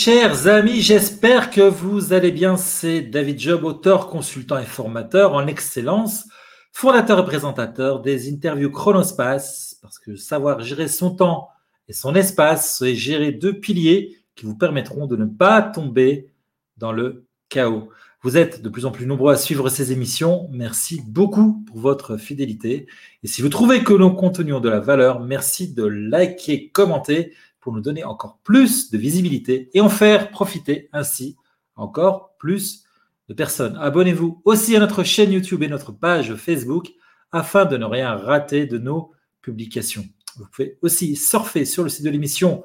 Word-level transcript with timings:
chers 0.00 0.46
amis, 0.46 0.80
j'espère 0.80 1.50
que 1.50 1.60
vous 1.60 2.14
allez 2.14 2.32
bien. 2.32 2.56
C'est 2.56 3.02
David 3.02 3.38
Job, 3.38 3.64
auteur, 3.64 4.08
consultant 4.08 4.58
et 4.58 4.64
formateur 4.64 5.34
en 5.34 5.46
excellence, 5.46 6.26
fondateur 6.72 7.18
et 7.18 7.24
présentateur 7.26 8.00
des 8.00 8.32
interviews 8.32 8.70
Chronospace, 8.70 9.76
parce 9.82 9.98
que 9.98 10.16
savoir 10.16 10.60
gérer 10.60 10.88
son 10.88 11.14
temps 11.14 11.50
et 11.86 11.92
son 11.92 12.14
espace, 12.14 12.78
c'est 12.78 12.94
gérer 12.94 13.30
deux 13.30 13.60
piliers 13.60 14.16
qui 14.36 14.46
vous 14.46 14.56
permettront 14.56 15.06
de 15.06 15.16
ne 15.16 15.26
pas 15.26 15.60
tomber 15.60 16.30
dans 16.78 16.92
le 16.92 17.26
chaos. 17.50 17.90
Vous 18.22 18.38
êtes 18.38 18.62
de 18.62 18.70
plus 18.70 18.86
en 18.86 18.92
plus 18.92 19.04
nombreux 19.04 19.34
à 19.34 19.36
suivre 19.36 19.68
ces 19.68 19.92
émissions. 19.92 20.48
Merci 20.50 21.02
beaucoup 21.06 21.62
pour 21.66 21.78
votre 21.78 22.16
fidélité. 22.16 22.86
Et 23.22 23.26
si 23.26 23.42
vous 23.42 23.50
trouvez 23.50 23.82
que 23.84 23.92
nos 23.92 24.14
contenus 24.14 24.54
ont 24.54 24.60
de 24.60 24.70
la 24.70 24.80
valeur, 24.80 25.20
merci 25.20 25.74
de 25.74 25.84
liker, 25.84 26.70
commenter 26.70 27.34
pour 27.70 27.76
nous 27.76 27.82
donner 27.82 28.02
encore 28.02 28.40
plus 28.42 28.90
de 28.90 28.98
visibilité 28.98 29.70
et 29.74 29.80
en 29.80 29.88
faire 29.88 30.32
profiter 30.32 30.88
ainsi 30.92 31.36
encore 31.76 32.34
plus 32.36 32.82
de 33.28 33.34
personnes. 33.34 33.76
Abonnez-vous 33.76 34.42
aussi 34.44 34.74
à 34.74 34.80
notre 34.80 35.04
chaîne 35.04 35.30
YouTube 35.30 35.62
et 35.62 35.68
notre 35.68 35.92
page 35.92 36.34
Facebook 36.34 36.90
afin 37.30 37.66
de 37.66 37.76
ne 37.76 37.84
rien 37.84 38.16
rater 38.16 38.66
de 38.66 38.76
nos 38.76 39.12
publications. 39.40 40.04
Vous 40.36 40.46
pouvez 40.50 40.78
aussi 40.82 41.14
surfer 41.14 41.64
sur 41.64 41.84
le 41.84 41.90
site 41.90 42.04
de 42.04 42.10
l'émission 42.10 42.64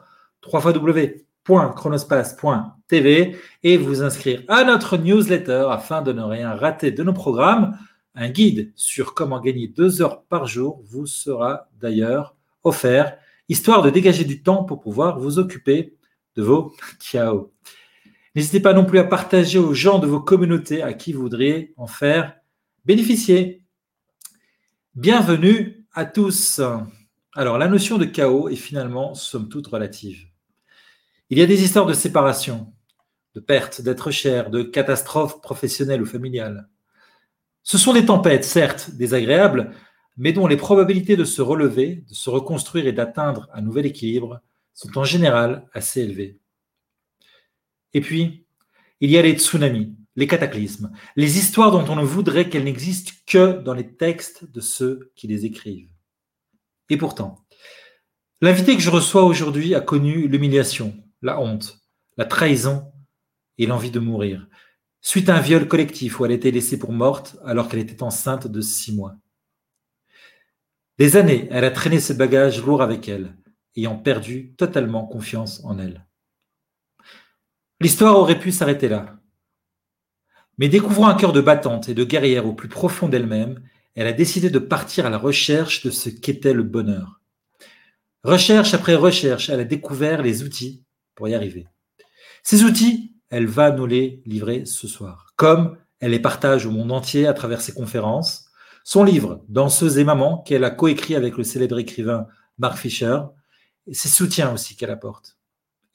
www.chronospace.tv 0.51 3.37
et 3.61 3.77
vous 3.77 4.01
inscrire 4.01 4.41
à 4.47 4.63
notre 4.63 4.97
newsletter 4.97 5.67
afin 5.69 6.01
de 6.01 6.13
ne 6.13 6.23
rien 6.23 6.55
rater 6.55 6.89
de 6.89 7.03
nos 7.03 7.13
programmes. 7.13 7.77
Un 8.15 8.31
guide 8.31 8.73
sur 8.75 9.13
comment 9.13 9.39
gagner 9.39 9.67
deux 9.67 10.01
heures 10.01 10.23
par 10.23 10.47
jour 10.47 10.81
vous 10.83 11.05
sera 11.05 11.69
d'ailleurs 11.79 12.35
offert 12.63 13.19
histoire 13.49 13.81
de 13.81 13.89
dégager 13.89 14.23
du 14.23 14.41
temps 14.41 14.63
pour 14.63 14.79
pouvoir 14.79 15.19
vous 15.19 15.39
occuper 15.39 15.95
de 16.35 16.43
vos 16.43 16.73
ciao. 16.99 17.53
N'hésitez 18.35 18.59
pas 18.59 18.73
non 18.73 18.85
plus 18.85 18.99
à 18.99 19.05
partager 19.05 19.59
aux 19.59 19.73
gens 19.73 19.99
de 19.99 20.07
vos 20.07 20.19
communautés 20.19 20.81
à 20.81 20.93
qui 20.93 21.13
vous 21.13 21.21
voudriez 21.21 21.73
en 21.77 21.87
faire 21.87 22.35
bénéficier. 22.83 23.63
Bienvenue 24.93 25.85
à 25.93 26.05
tous. 26.05 26.61
Alors, 27.33 27.57
la 27.57 27.67
notion 27.67 27.97
de 27.97 28.05
chaos 28.05 28.49
est 28.49 28.55
finalement, 28.55 29.13
somme 29.13 29.49
toute, 29.49 29.67
relative. 29.67 30.27
Il 31.29 31.39
y 31.39 31.41
a 31.41 31.45
des 31.45 31.63
histoires 31.63 31.85
de 31.85 31.93
séparation, 31.93 32.73
de 33.33 33.39
perte 33.39 33.81
d'être 33.81 34.11
cher, 34.11 34.49
de 34.49 34.63
catastrophes 34.63 35.41
professionnelles 35.41 36.01
ou 36.01 36.05
familiales. 36.05 36.69
Ce 37.63 37.77
sont 37.77 37.93
des 37.93 38.05
tempêtes, 38.05 38.43
certes, 38.43 38.91
désagréables, 38.91 39.71
mais 40.17 40.33
dont 40.33 40.47
les 40.47 40.57
probabilités 40.57 41.15
de 41.15 41.25
se 41.25 41.41
relever, 41.41 42.03
de 42.07 42.13
se 42.13 42.29
reconstruire 42.29 42.87
et 42.87 42.93
d'atteindre 42.93 43.47
un 43.53 43.61
nouvel 43.61 43.85
équilibre 43.85 44.41
sont 44.73 44.97
en 44.97 45.03
général 45.03 45.67
assez 45.73 46.01
élevées. 46.01 46.39
Et 47.93 48.01
puis, 48.01 48.45
il 49.01 49.09
y 49.09 49.17
a 49.17 49.21
les 49.21 49.37
tsunamis, 49.37 49.95
les 50.15 50.27
cataclysmes, 50.27 50.91
les 51.15 51.37
histoires 51.37 51.71
dont 51.71 51.85
on 51.91 51.95
ne 51.95 52.03
voudrait 52.03 52.49
qu'elles 52.49 52.63
n'existent 52.63 53.13
que 53.25 53.61
dans 53.61 53.73
les 53.73 53.95
textes 53.95 54.49
de 54.49 54.61
ceux 54.61 55.11
qui 55.15 55.27
les 55.27 55.45
écrivent. 55.45 55.89
Et 56.89 56.97
pourtant, 56.97 57.45
l'invité 58.41 58.75
que 58.75 58.81
je 58.81 58.89
reçois 58.89 59.23
aujourd'hui 59.23 59.75
a 59.75 59.81
connu 59.81 60.27
l'humiliation, 60.27 60.95
la 61.21 61.39
honte, 61.39 61.79
la 62.17 62.25
trahison 62.25 62.91
et 63.57 63.65
l'envie 63.65 63.91
de 63.91 63.99
mourir, 63.99 64.47
suite 65.01 65.29
à 65.29 65.35
un 65.35 65.41
viol 65.41 65.67
collectif 65.67 66.19
où 66.19 66.25
elle 66.25 66.31
été 66.31 66.51
laissée 66.51 66.79
pour 66.79 66.91
morte 66.91 67.37
alors 67.45 67.67
qu'elle 67.67 67.79
était 67.79 68.03
enceinte 68.03 68.47
de 68.47 68.61
six 68.61 68.93
mois. 68.93 69.15
Des 70.97 71.17
années, 71.17 71.47
elle 71.51 71.65
a 71.65 71.71
traîné 71.71 71.99
ce 71.99 72.13
bagage 72.13 72.63
lourd 72.63 72.81
avec 72.81 73.09
elle, 73.09 73.35
ayant 73.75 73.97
perdu 73.97 74.53
totalement 74.55 75.05
confiance 75.05 75.61
en 75.65 75.77
elle. 75.77 76.05
L'histoire 77.81 78.17
aurait 78.17 78.39
pu 78.39 78.51
s'arrêter 78.51 78.87
là. 78.87 79.17
Mais 80.57 80.69
découvrant 80.69 81.07
un 81.07 81.15
cœur 81.15 81.33
de 81.33 81.41
battante 81.41 81.89
et 81.89 81.93
de 81.93 82.05
guerrière 82.05 82.45
au 82.45 82.53
plus 82.53 82.69
profond 82.69 83.09
d'elle-même, 83.09 83.61
elle 83.95 84.07
a 84.07 84.13
décidé 84.13 84.49
de 84.49 84.59
partir 84.59 85.05
à 85.05 85.09
la 85.09 85.17
recherche 85.17 85.83
de 85.83 85.91
ce 85.91 86.09
qu'était 86.09 86.53
le 86.53 86.63
bonheur. 86.63 87.19
Recherche 88.23 88.73
après 88.73 88.95
recherche, 88.95 89.49
elle 89.49 89.59
a 89.59 89.65
découvert 89.65 90.21
les 90.21 90.43
outils 90.43 90.85
pour 91.13 91.27
y 91.27 91.35
arriver. 91.35 91.67
Ces 92.43 92.63
outils, 92.63 93.15
elle 93.29 93.47
va 93.47 93.71
nous 93.71 93.85
les 93.85 94.21
livrer 94.25 94.65
ce 94.65 94.87
soir, 94.87 95.33
comme 95.35 95.77
elle 95.99 96.11
les 96.11 96.19
partage 96.19 96.65
au 96.65 96.71
monde 96.71 96.91
entier 96.91 97.27
à 97.27 97.33
travers 97.33 97.61
ses 97.61 97.73
conférences, 97.73 98.44
son 98.85 99.03
livre, 99.03 99.43
Danseuse 99.49 99.97
et 99.97 100.03
maman, 100.03 100.37
qu'elle 100.37 100.63
a 100.63 100.69
coécrit 100.69 101.15
avec 101.15 101.37
le 101.37 101.43
célèbre 101.43 101.79
écrivain 101.79 102.27
Mark 102.59 102.77
Fisher, 102.77 103.19
ses 103.91 104.09
soutiens 104.09 104.53
aussi 104.53 104.75
qu'elle 104.75 104.91
apporte. 104.91 105.37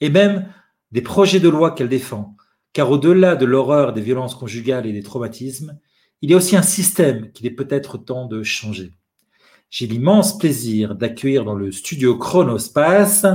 Et 0.01 0.09
même 0.09 0.45
des 0.91 1.01
projets 1.01 1.39
de 1.39 1.47
loi 1.47 1.71
qu'elle 1.71 1.87
défend, 1.87 2.35
car 2.73 2.91
au-delà 2.91 3.37
de 3.37 3.45
l'horreur 3.45 3.93
des 3.93 4.01
violences 4.01 4.35
conjugales 4.35 4.85
et 4.85 4.91
des 4.91 5.03
traumatismes, 5.03 5.79
il 6.21 6.31
y 6.31 6.33
a 6.33 6.37
aussi 6.37 6.57
un 6.57 6.61
système 6.61 7.31
qu'il 7.31 7.47
est 7.47 7.51
peut-être 7.51 7.97
temps 7.97 8.25
de 8.25 8.43
changer. 8.43 8.91
J'ai 9.69 9.87
l'immense 9.87 10.37
plaisir 10.37 10.93
d'accueillir 10.93 11.45
dans 11.45 11.55
le 11.55 11.71
studio 11.71 12.17
Chronospace 12.17 13.25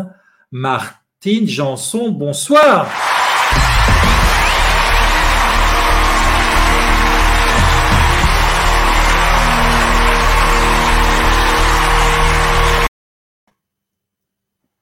Martine 0.53 1.49
Janson. 1.49 2.11
Bonsoir. 2.11 3.16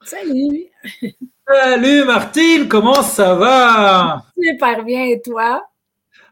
Salut! 0.04 0.66
Salut 1.48 2.04
Martine, 2.04 2.68
comment 2.68 3.02
ça 3.02 3.34
va? 3.34 4.22
Super 4.38 4.84
bien, 4.84 5.04
et 5.04 5.22
toi? 5.22 5.66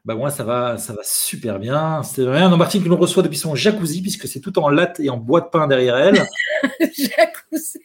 Ben 0.05 0.15
moi, 0.15 0.31
ça 0.31 0.45
va, 0.45 0.77
ça 0.77 0.93
va 0.93 1.01
super 1.05 1.59
bien. 1.59 2.03
C'est 2.03 2.29
rien. 2.29 2.51
Non, 2.51 2.59
Martine 2.59 2.83
qui 2.83 2.89
nous 2.89 2.97
reçoit 2.97 3.23
depuis 3.23 3.39
son 3.39 3.55
jacuzzi, 3.55 4.03
puisque 4.03 4.29
c'est 4.29 4.41
tout 4.41 4.59
en 4.59 4.69
latte 4.69 5.01
et 5.01 5.09
en 5.09 5.17
bois 5.17 5.41
de 5.41 5.47
pain 5.47 5.67
derrière 5.67 5.97
elle. 5.97 6.23
jacuzzi! 6.81 7.81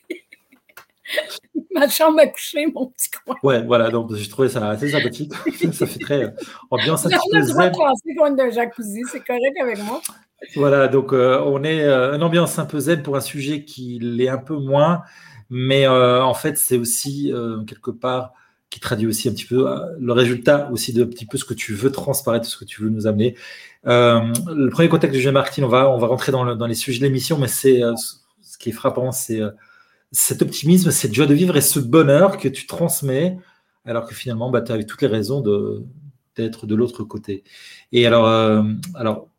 Ma 1.73 1.87
chambre 1.87 2.19
à 2.19 2.27
coucher, 2.27 2.65
mon 2.67 2.87
petit 2.87 3.09
coin. 3.11 3.35
Ouais, 3.43 3.63
voilà, 3.63 3.89
donc 3.89 4.13
j'ai 4.13 4.27
trouvé 4.27 4.49
ça 4.49 4.69
assez 4.69 4.89
sympathique. 4.89 5.31
ça 5.71 5.85
fait 5.85 5.99
très 5.99 6.23
euh, 6.23 6.31
ambiance 6.69 7.05
un 7.05 7.09
petit 7.09 7.29
peu 7.31 7.41
zen. 7.41 7.55
On 7.55 7.59
a 7.59 7.69
penser 7.69 8.15
qu'on 8.17 8.25
est 8.25 8.35
d'un 8.35 8.49
jacuzzi, 8.49 9.03
c'est 9.11 9.23
correct 9.23 9.55
avec 9.61 9.77
moi. 9.83 10.01
Voilà, 10.55 10.87
donc 10.87 11.13
euh, 11.13 11.41
on 11.45 11.63
est 11.63 11.83
euh, 11.83 12.15
une 12.15 12.23
ambiance 12.23 12.59
un 12.59 12.65
peu 12.65 12.79
zen 12.79 13.03
pour 13.03 13.15
un 13.15 13.21
sujet 13.21 13.63
qui 13.63 13.99
l'est 14.01 14.29
un 14.29 14.37
peu 14.37 14.57
moins. 14.57 15.03
Mais 15.49 15.87
euh, 15.87 16.23
en 16.23 16.33
fait, 16.33 16.57
c'est 16.57 16.77
aussi 16.77 17.31
euh, 17.31 17.63
quelque 17.63 17.91
part 17.91 18.33
qui 18.69 18.79
traduit 18.79 19.07
aussi 19.07 19.29
un 19.29 19.31
petit 19.31 19.45
peu 19.45 19.69
euh, 19.69 19.79
le 19.99 20.11
résultat 20.11 20.69
aussi 20.71 20.91
de 20.91 21.05
petit 21.05 21.25
peu 21.25 21.37
ce 21.37 21.45
que 21.45 21.53
tu 21.53 21.73
veux 21.73 21.91
transparaître, 21.91 22.45
ce 22.45 22.57
que 22.57 22.65
tu 22.65 22.81
veux 22.81 22.89
nous 22.89 23.07
amener. 23.07 23.35
le 23.85 24.69
premier 24.69 24.89
contact 24.89 25.13
du 25.13 25.21
jeune 25.21 25.33
Martin, 25.33 25.63
on 25.63 25.69
va, 25.69 25.89
on 25.89 25.97
va 25.97 26.07
rentrer 26.07 26.31
dans, 26.31 26.55
dans 26.55 26.67
les 26.67 26.75
sujets 26.75 26.99
de 26.99 27.05
l'émission, 27.05 27.37
mais 27.37 27.47
c'est 27.47 27.81
ce 28.41 28.57
qui 28.57 28.69
est 28.69 28.73
frappant, 28.73 29.11
c'est 29.13 29.39
cet 30.11 30.41
optimisme, 30.41 30.91
cette 30.91 31.13
joie 31.13 31.25
de 31.25 31.33
vivre 31.33 31.55
et 31.55 31.61
ce 31.61 31.79
bonheur 31.79 32.37
que 32.37 32.49
tu 32.49 32.67
transmets, 32.67 33.37
alors 33.85 34.05
que 34.05 34.13
finalement, 34.13 34.49
bah, 34.49 34.61
tu 34.61 34.73
avais 34.73 34.85
toutes 34.85 35.01
les 35.01 35.07
raisons 35.07 35.41
d'être 36.35 36.67
de 36.67 36.75
l'autre 36.75 37.03
côté. 37.03 37.45
Et 37.93 38.05
alors, 38.05 38.27
alors, 38.95 39.29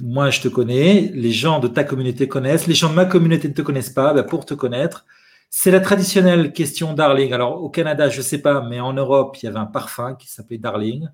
moi, 0.00 0.30
je 0.30 0.40
te 0.40 0.48
connais, 0.48 1.10
les 1.12 1.32
gens 1.32 1.58
de 1.58 1.66
ta 1.66 1.82
communauté 1.82 2.28
connaissent, 2.28 2.68
les 2.68 2.74
gens 2.74 2.90
de 2.90 2.94
ma 2.94 3.04
communauté 3.04 3.48
ne 3.48 3.54
te 3.54 3.62
connaissent 3.62 3.90
pas. 3.90 4.14
Bah, 4.14 4.22
pour 4.22 4.46
te 4.46 4.54
connaître, 4.54 5.04
c'est 5.50 5.70
la 5.70 5.80
traditionnelle 5.80 6.52
question 6.52 6.92
Darling. 6.92 7.32
Alors 7.32 7.62
au 7.62 7.70
Canada, 7.70 8.08
je 8.08 8.18
ne 8.18 8.22
sais 8.22 8.38
pas, 8.38 8.62
mais 8.62 8.80
en 8.80 8.92
Europe, 8.92 9.36
il 9.38 9.46
y 9.46 9.48
avait 9.48 9.58
un 9.58 9.66
parfum 9.66 10.14
qui 10.14 10.28
s'appelait 10.28 10.58
Darling. 10.58 11.08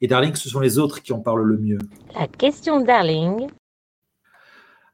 Et 0.00 0.08
Darling, 0.08 0.34
ce 0.34 0.48
sont 0.48 0.60
les 0.60 0.78
autres 0.78 1.02
qui 1.02 1.12
en 1.12 1.20
parlent 1.20 1.44
le 1.44 1.56
mieux. 1.56 1.78
La 2.14 2.26
question 2.26 2.80
Darling. 2.80 3.48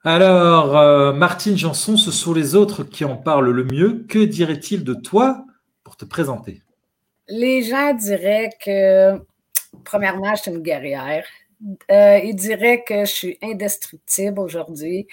Alors, 0.05 0.77
euh, 0.77 1.13
Martine 1.13 1.57
Janson, 1.57 1.97
ce 1.97 2.11
sont 2.11 2.35
les 2.35 2.55
autres 2.55 2.83
qui 2.83 3.05
en 3.05 3.17
parlent 3.17 3.51
le 3.51 3.65
mieux. 3.65 4.05
Que 4.09 4.25
dirait-il 4.25 4.85
de 4.85 4.95
toi 4.95 5.45
pour 5.85 5.97
te 5.97 6.05
présenter? 6.05 6.63
Les 7.29 7.63
gens 7.63 7.95
diraient 7.95 8.51
que, 8.65 9.17
premièrement, 9.85 10.35
je 10.35 10.43
suis 10.43 10.51
une 10.51 10.63
guerrière. 10.63 11.25
Euh, 11.91 12.19
il 12.25 12.35
dirait 12.35 12.83
que 12.83 13.05
je 13.05 13.11
suis 13.11 13.39
indestructible 13.41 14.41
aujourd'hui. 14.41 15.07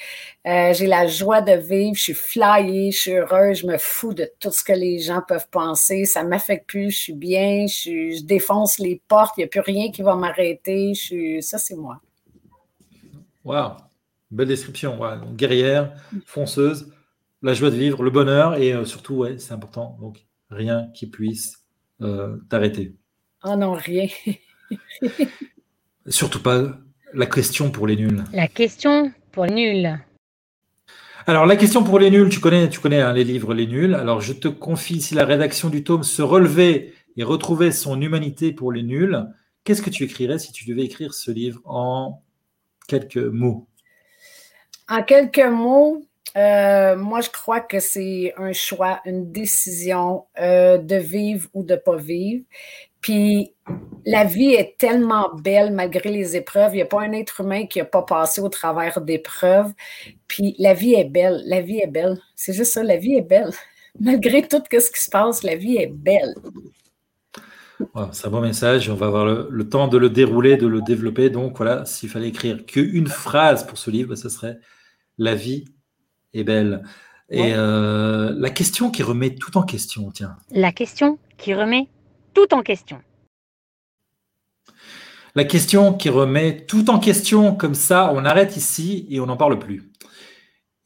Euh, 0.48 0.74
j'ai 0.74 0.88
la 0.88 1.06
joie 1.06 1.42
de 1.42 1.51
vivre, 1.51 1.96
je 1.96 2.01
suis 2.01 2.13
flyée, 2.13 2.92
je 2.92 2.98
suis 2.98 3.13
heureuse, 3.13 3.60
je 3.60 3.68
me 3.68 3.78
fous 3.78 4.13
de 4.13 4.28
tout 4.40 4.51
ce 4.51 4.63
que 4.63 4.74
les 4.74 5.00
gens 5.00 5.22
peuvent 5.28 5.48
penser. 5.51 6.06
Ça 6.06 6.24
ne 6.24 6.30
m'affecte 6.30 6.68
plus, 6.68 6.92
je 6.92 6.98
suis 6.98 7.13
bien, 7.13 7.68
je, 7.68 8.24
défonce 8.24 8.80
les 8.80 9.01
portes, 9.07 9.36
il 9.38 9.42
n'y 9.42 9.46
a 9.46 9.48
plus 9.48 9.60
rien 9.60 9.92
qui 9.92 10.01
va 10.01 10.16
m'arrêter. 10.16 10.94
Ça, 11.42 11.60
c'est 11.60 11.75
moi. 11.75 12.01
Wow, 13.46 13.74
belle 14.31 14.48
description. 14.48 15.00
Guerrière, 15.36 15.94
fonceuse, 16.25 16.92
la 17.44 17.54
joie 17.54 17.69
de 17.69 17.75
vivre, 17.75 18.01
le 18.01 18.10
bonheur 18.10 18.56
et 18.56 18.74
euh, 18.74 18.86
surtout, 18.86 19.16
ouais, 19.16 19.38
c'est 19.38 19.54
important. 19.54 19.98
Donc, 20.01 20.25
rien 20.50 20.90
qui 20.96 21.07
puisse 21.07 21.63
t'arrêter. 22.50 22.96
Oh 23.44 23.56
non, 23.56 23.74
rien. 23.74 24.07
Surtout 26.07 26.42
pas 26.42 26.78
la 27.13 27.25
question 27.25 27.72
pour 27.72 27.88
les 27.88 27.96
nuls. 27.96 28.24
La 28.34 28.48
question 28.48 29.12
pour 29.31 29.46
les 29.46 29.54
nuls. 29.54 30.00
Alors, 31.28 31.46
la 31.46 31.56
question 31.56 31.84
pour 31.84 32.00
les 32.00 32.10
nuls, 32.10 32.30
tu 32.30 32.40
connais, 32.40 32.69
tu 32.69 32.80
connais 32.80 33.01
hein, 33.01 33.13
les 33.13 33.24
livres 33.24 33.54
Les 33.54 33.68
Nuls. 33.68 33.94
Alors, 33.94 34.19
je 34.19 34.34
te 34.34 34.48
confie 34.48 34.96
ici 34.96 35.13
la 35.13 35.25
rédaction 35.25 35.69
du 35.69 35.84
tome 35.84 36.04
Se 36.04 36.24
relever 36.24 36.94
et 37.18 37.24
retrouver 37.24 37.72
son 37.72 38.01
humanité 38.01 38.51
pour 38.51 38.72
les 38.72 38.81
nuls, 38.81 39.28
qu'est-ce 39.63 39.81
que 39.81 39.90
tu 39.90 40.04
écrirais 40.04 40.40
si 40.40 40.51
tu 40.51 40.66
devais 40.66 40.86
écrire 40.86 41.13
ce 41.13 41.30
livre 41.30 41.62
en 41.66 42.24
quelques 42.88 43.18
mots? 43.18 43.68
En 44.88 45.04
quelques 45.04 45.38
mots, 45.40 46.01
euh, 46.36 46.96
moi, 46.96 47.22
je 47.22 47.30
crois 47.30 47.60
que 47.60 47.80
c'est 47.80 48.34
un 48.38 48.54
choix, 48.54 49.01
une 49.06 49.31
décision 49.31 50.25
euh, 50.40 50.78
de 50.78 50.96
vivre 50.96 51.50
ou 51.54 51.63
de 51.63 51.74
ne 51.74 51.80
pas 51.80 51.98
vivre. 51.98 52.44
Puis 53.01 53.54
la 54.06 54.24
vie 54.24 54.54
est 54.54 54.78
tellement 54.78 55.30
belle 55.36 55.74
malgré 55.74 56.10
les 56.10 56.36
épreuves. 56.36 56.74
Il 56.74 56.78
n'y 56.78 56.81
a 56.81 56.86
pas 56.86 57.01
un 57.01 57.12
être 57.13 57.42
humain 57.42 57.66
qui 57.66 57.80
n'a 57.80 57.86
pas 57.86 58.01
passé 58.01 58.42
au 58.42 58.50
travers 58.50 59.01
d'épreuves. 59.01 59.74
Puis 60.28 60.56
la 60.60 60.74
vie 60.74 60.94
est 60.94 61.10
belle. 61.10 61.42
La 61.46 61.62
vie 61.62 61.80
est 61.80 61.88
belle. 61.88 62.19
C'est 62.36 62.54
juste 62.54 62.74
ça, 62.74 62.84
la 62.84 62.98
vie 62.98 63.16
est 63.16 63.28
belle. 63.28 63.51
Malgré 64.00 64.48
tout 64.48 64.62
ce 64.72 64.92
qui 64.92 65.01
se 65.01 65.10
passe, 65.10 65.44
la 65.44 65.56
vie 65.56 65.78
est 65.78 65.92
belle. 65.92 66.36
c'est 68.12 68.28
un 68.28 68.30
bon 68.30 68.42
message. 68.42 68.90
On 68.90 68.96
va 68.96 69.07
avoir 69.07 69.25
le, 69.25 69.69
temps 69.69 69.88
de 69.88 69.98
le 69.98 70.10
dérouler, 70.10 70.57
de 70.57 70.68
le 70.68 70.81
développer. 70.81 71.30
Donc 71.30 71.57
voilà, 71.57 71.86
s'il 71.86 72.10
fallait 72.10 72.30
écrire 72.30 72.66
qu'une 72.66 73.07
phrase 73.07 73.66
pour 73.66 73.78
ce 73.78 73.92
livre, 73.92 74.16
ce 74.16 74.30
serait 74.30 74.60
La 75.18 75.36
vie 75.36 75.66
est 76.34 76.44
belle. 76.44 76.84
Et 77.31 77.54
euh, 77.54 78.34
la 78.36 78.50
question 78.50 78.90
qui 78.90 79.04
remet 79.04 79.36
tout 79.36 79.56
en 79.57 79.63
question, 79.63 80.10
tiens. 80.10 80.36
La 80.51 80.72
question 80.72 81.19
qui 81.38 81.54
remet 81.54 81.88
tout 82.34 82.54
en 82.54 82.62
question. 82.62 83.02
La 85.36 85.44
question 85.44 85.94
qui 85.94 86.10
remet 86.10 86.66
tout 86.66 86.90
en 86.90 87.00
question, 87.00 87.56
comme 87.56 87.76
ça, 87.76 88.12
on 88.14 88.26
arrête 88.26 88.58
ici 88.58 89.08
et 89.10 89.20
on 89.20 89.28
n'en 89.28 89.38
parle 89.38 89.60
plus. 89.60 89.92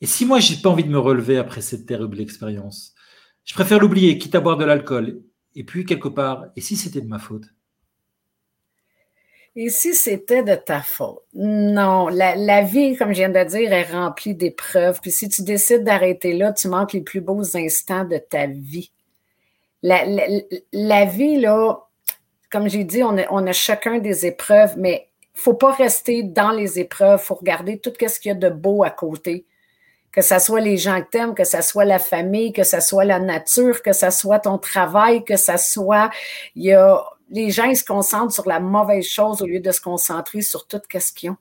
Et 0.02 0.06
si 0.06 0.26
moi, 0.26 0.40
j'ai 0.40 0.58
pas 0.58 0.70
envie 0.70 0.84
de 0.84 0.90
me 0.90 1.00
relever 1.00 1.38
après 1.38 1.62
cette 1.62 1.86
terrible 1.86 2.20
expérience, 2.20 2.94
je 3.46 3.54
préfère 3.54 3.80
l'oublier, 3.80 4.18
quitte 4.18 4.36
à 4.36 4.42
boire 4.42 4.58
de 4.58 4.66
l'alcool. 4.66 5.22
Et 5.56 5.64
puis, 5.64 5.86
quelque 5.86 6.10
part, 6.10 6.48
et 6.56 6.62
si 6.62 6.76
c'était 6.76 7.02
de 7.02 7.08
ma 7.08 7.20
faute? 7.20 7.46
Et 9.56 9.70
si 9.70 9.94
c'était 9.94 10.44
de 10.44 10.56
ta 10.56 10.82
faute? 10.82 11.22
Non, 11.34 12.10
la, 12.10 12.36
la, 12.36 12.64
vie, 12.64 12.98
comme 12.98 13.10
je 13.10 13.20
viens 13.20 13.30
de 13.30 13.44
dire, 13.44 13.72
est 13.72 13.92
remplie 13.92 14.36
d'épreuves. 14.36 15.00
Puis 15.00 15.12
si 15.12 15.30
tu 15.30 15.44
décides 15.44 15.84
d'arrêter 15.84 16.34
là, 16.34 16.52
tu 16.52 16.68
manques 16.68 16.94
les 16.94 17.02
plus 17.02 17.22
beaux 17.22 17.56
instants 17.56 18.04
de 18.04 18.18
ta 18.18 18.48
vie 18.48 18.92
la, 19.84 21.06
vie, 21.06 21.40
là, 21.40 21.78
comme 22.52 22.70
j'ai 22.70 22.84
dit, 22.84 23.04
on 23.04 23.18
a, 23.18 23.52
chacun 23.52 24.00
des 24.00 24.26
épreuves, 24.26 24.76
mais 24.78 25.10
il 25.36 25.40
ne 25.40 25.42
faut 25.42 25.54
pas 25.54 25.74
rester 25.74 26.24
dans 26.24 26.52
les 26.52 26.80
épreuves. 26.80 27.20
Il 27.22 27.26
faut 27.26 27.36
regarder 27.36 27.80
tout 27.80 27.92
ce 28.00 28.20
qu'il 28.20 28.30
y 28.30 28.32
a 28.32 28.36
de 28.36 28.50
beau 28.50 28.84
à 28.84 28.90
côté. 28.90 29.46
Que 30.12 30.22
ce 30.22 30.38
soit 30.38 30.62
les 30.62 30.78
gens 30.78 31.02
que 31.02 31.08
tu 31.12 31.18
aimes, 31.18 31.34
que 31.34 31.44
ce 31.44 31.62
soit 31.62 31.86
la 31.86 31.98
famille, 31.98 32.54
que 32.54 32.64
ce 32.64 32.80
soit 32.80 33.04
la 33.04 33.20
nature, 33.20 33.82
que 33.82 33.94
ce 33.94 34.12
soit 34.12 34.40
ton 34.40 34.60
travail, 34.60 35.26
que 35.26 35.38
ce 35.38 35.58
soit. 35.58 36.12
Il 36.56 36.64
y 36.64 36.74
a, 36.74 37.04
les 37.32 37.50
gens 37.50 37.66
ils 37.66 37.76
se 37.76 37.84
concentrent 37.84 38.34
sur 38.34 38.48
la 38.48 38.60
mauvaise 38.60 39.06
chose 39.06 39.42
au 39.42 39.48
lieu 39.48 39.60
de 39.60 39.72
se 39.72 39.82
concentrer 39.82 40.42
sur 40.42 40.68
tout 40.68 40.80
ce 40.88 41.12
qu'ils 41.12 41.32
ont. 41.32 41.38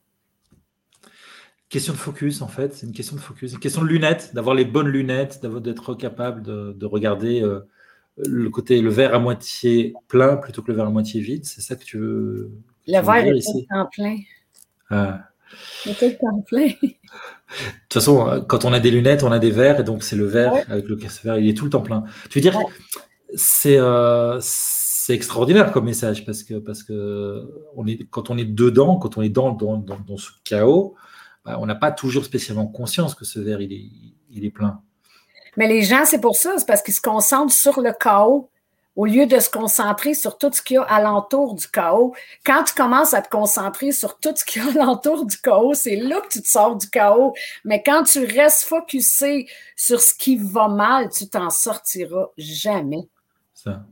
Question 1.69 1.93
de 1.93 1.99
focus, 1.99 2.41
en 2.41 2.49
fait. 2.49 2.75
C'est 2.75 2.87
une 2.87 2.93
question 2.93 3.17
de 3.17 3.21
focus. 3.21 3.53
Une 3.53 3.59
question 3.59 3.83
de 3.83 3.89
lunettes, 3.89 4.35
d'avoir 4.35 4.55
les 4.55 4.65
bonnes 4.65 4.89
lunettes, 4.89 5.45
d'être 5.45 5.95
capable 5.95 6.43
de, 6.43 6.87
regarder. 6.87 7.43
Euh, 7.43 7.69
le 8.17 8.51
côté 8.51 8.81
le 8.81 8.91
verre 8.91 9.15
à 9.15 9.19
moitié 9.19 9.95
plein 10.09 10.37
plutôt 10.37 10.63
que 10.63 10.71
le 10.71 10.77
verre 10.77 10.87
à 10.87 10.91
moitié 10.91 11.21
vide 11.21 11.45
C'est 11.45 11.61
ça 11.61 11.77
que 11.77 11.85
tu 11.85 11.99
veux 11.99 12.53
Le 12.87 13.01
verre 13.01 13.27
est 13.27 13.69
temps 13.69 13.89
plein. 13.91 14.19
Ah. 14.91 15.29
Temps 15.85 16.43
plein. 16.47 16.67
De 16.67 16.73
toute 17.89 17.93
façon, 17.93 18.45
quand 18.49 18.65
on 18.65 18.73
a 18.73 18.81
des 18.81 18.91
lunettes, 18.91 19.23
on 19.23 19.33
a 19.33 19.39
des 19.39 19.51
verres, 19.51 19.81
et 19.81 19.85
donc 19.85 20.03
c'est 20.03 20.17
le 20.17 20.25
verre 20.25 20.55
avec 20.69 20.87
le 20.87 20.97
verre, 20.97 21.39
il 21.39 21.49
est 21.49 21.55
tout 21.55 21.65
le 21.65 21.71
temps 21.71 21.83
plein. 21.83 22.05
Tu 22.31 22.39
veux 22.39 22.43
dire, 22.43 22.59
c'est 23.35 23.79
euh, 23.79 24.39
c'est 24.41 25.15
extraordinaire 25.15 25.73
comme 25.73 25.85
message 25.85 26.25
parce 26.25 26.43
que 26.43 26.55
parce 26.55 26.83
que 26.83 27.43
on 27.77 27.87
est 27.87 28.07
quand 28.11 28.31
on 28.31 28.39
est 28.39 28.45
dedans, 28.45 28.97
quand 28.97 29.19
on 29.19 29.23
est 29.23 29.29
dans 29.29 29.53
dans, 29.53 29.77
dans, 29.77 30.17
ce 30.17 30.31
chaos, 30.45 30.95
bah, 31.45 31.59
on 31.61 31.67
n'a 31.67 31.75
pas 31.75 31.93
toujours 31.93 32.25
spécialement 32.25 32.67
conscience 32.67 33.15
que 33.15 33.25
ce 33.25 33.41
verre 33.41 33.61
il 33.61 33.73
est 33.73 33.91
il 34.31 34.45
est 34.45 34.51
plein. 34.51 34.81
Mais 35.57 35.69
les 35.69 35.83
gens, 35.83 36.05
c'est 36.05 36.21
pour 36.21 36.37
ça, 36.37 36.55
c'est 36.59 36.67
parce 36.67 36.83
qu'ils 36.83 36.95
se 36.95 37.01
concentrent 37.01 37.53
sur 37.53 37.81
le 37.81 37.93
chaos 37.93 38.49
au 38.95 39.07
lieu 39.07 39.27
de 39.27 39.39
se 39.39 39.49
concentrer 39.49 40.15
sur 40.15 40.37
tout 40.37 40.51
ce 40.53 40.61
qu'il 40.61 40.75
y 40.75 40.79
a 40.79 40.83
alentour 40.83 41.55
du 41.55 41.67
chaos. 41.67 42.15
Quand 42.45 42.65
tu 42.65 42.75
commences 42.75 43.15
à 43.15 43.23
te 43.23 43.31
concentrer 43.31 43.93
sur 43.93 44.19
tout 44.19 44.35
ce 44.35 44.45
qu'il 44.45 44.63
y 44.63 44.67
a 44.67 44.71
alentour 44.83 45.25
du 45.25 45.37
chaos, 45.39 45.75
c'est 45.75 45.97
là 45.97 46.21
que 46.21 46.29
tu 46.29 46.43
te 46.43 46.49
sors 46.49 46.77
du 46.77 46.89
chaos. 46.91 47.33
Mais 47.65 47.83
quand 47.83 48.05
tu 48.05 48.25
restes 48.25 48.65
focusé 48.65 49.49
sur 49.77 50.01
ce 50.01 50.15
qui 50.15 50.37
va 50.37 50.69
mal, 50.69 51.09
tu 51.11 51.29
t'en 51.29 51.51
sortiras 51.51 52.27
jamais. 52.37 53.09
Ça. 53.55 53.85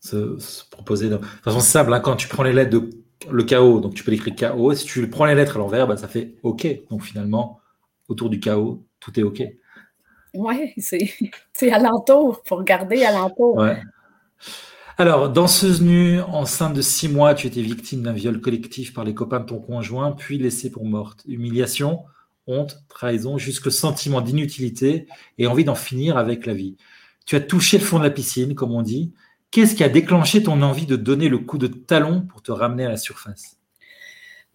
Se, 0.00 0.68
proposer. 0.70 1.08
De, 1.08 1.18
façon 1.42 1.60
simple, 1.60 1.94
hein, 1.94 2.00
quand 2.00 2.16
tu 2.16 2.28
prends 2.28 2.42
les 2.42 2.52
lettres 2.52 2.78
de 2.78 2.90
le 3.30 3.42
chaos, 3.44 3.80
donc 3.80 3.94
tu 3.94 4.04
peux 4.04 4.10
l'écrire 4.10 4.34
chaos, 4.34 4.74
si 4.74 4.84
tu 4.84 5.08
prends 5.08 5.24
les 5.24 5.34
lettres 5.34 5.56
à 5.56 5.58
l'envers, 5.58 5.86
bah, 5.86 5.96
ça 5.96 6.08
fait 6.08 6.34
OK. 6.42 6.66
Donc 6.90 7.02
finalement, 7.02 7.60
autour 8.08 8.28
du 8.28 8.38
chaos, 8.38 8.84
tout 9.00 9.18
est 9.18 9.22
OK. 9.22 9.42
Oui, 10.34 10.74
c'est 10.76 11.72
alentour. 11.72 12.42
Il 12.44 12.48
faut 12.48 12.56
regarder 12.56 13.04
alentour. 13.04 13.56
Ouais. 13.56 13.80
Alors, 14.96 15.28
danseuse 15.28 15.82
nue, 15.82 16.20
enceinte 16.20 16.74
de 16.74 16.82
six 16.82 17.08
mois, 17.08 17.34
tu 17.34 17.48
étais 17.48 17.62
victime 17.62 18.02
d'un 18.02 18.12
viol 18.12 18.40
collectif 18.40 18.92
par 18.92 19.04
les 19.04 19.14
copains 19.14 19.40
de 19.40 19.46
ton 19.46 19.58
conjoint, 19.58 20.12
puis 20.12 20.38
laissée 20.38 20.70
pour 20.70 20.84
morte. 20.84 21.22
Humiliation, 21.26 22.04
honte, 22.46 22.84
trahison, 22.88 23.36
jusque 23.36 23.72
sentiment 23.72 24.20
d'inutilité 24.20 25.08
et 25.38 25.46
envie 25.46 25.64
d'en 25.64 25.74
finir 25.74 26.16
avec 26.16 26.46
la 26.46 26.54
vie. 26.54 26.76
Tu 27.26 27.34
as 27.34 27.40
touché 27.40 27.78
le 27.78 27.84
fond 27.84 27.98
de 27.98 28.04
la 28.04 28.10
piscine, 28.10 28.54
comme 28.54 28.72
on 28.72 28.82
dit. 28.82 29.12
Qu'est-ce 29.50 29.74
qui 29.74 29.82
a 29.82 29.88
déclenché 29.88 30.42
ton 30.42 30.62
envie 30.62 30.86
de 30.86 30.96
donner 30.96 31.28
le 31.28 31.38
coup 31.38 31.58
de 31.58 31.68
talon 31.68 32.22
pour 32.22 32.42
te 32.42 32.52
ramener 32.52 32.84
à 32.84 32.90
la 32.90 32.96
surface? 32.96 33.56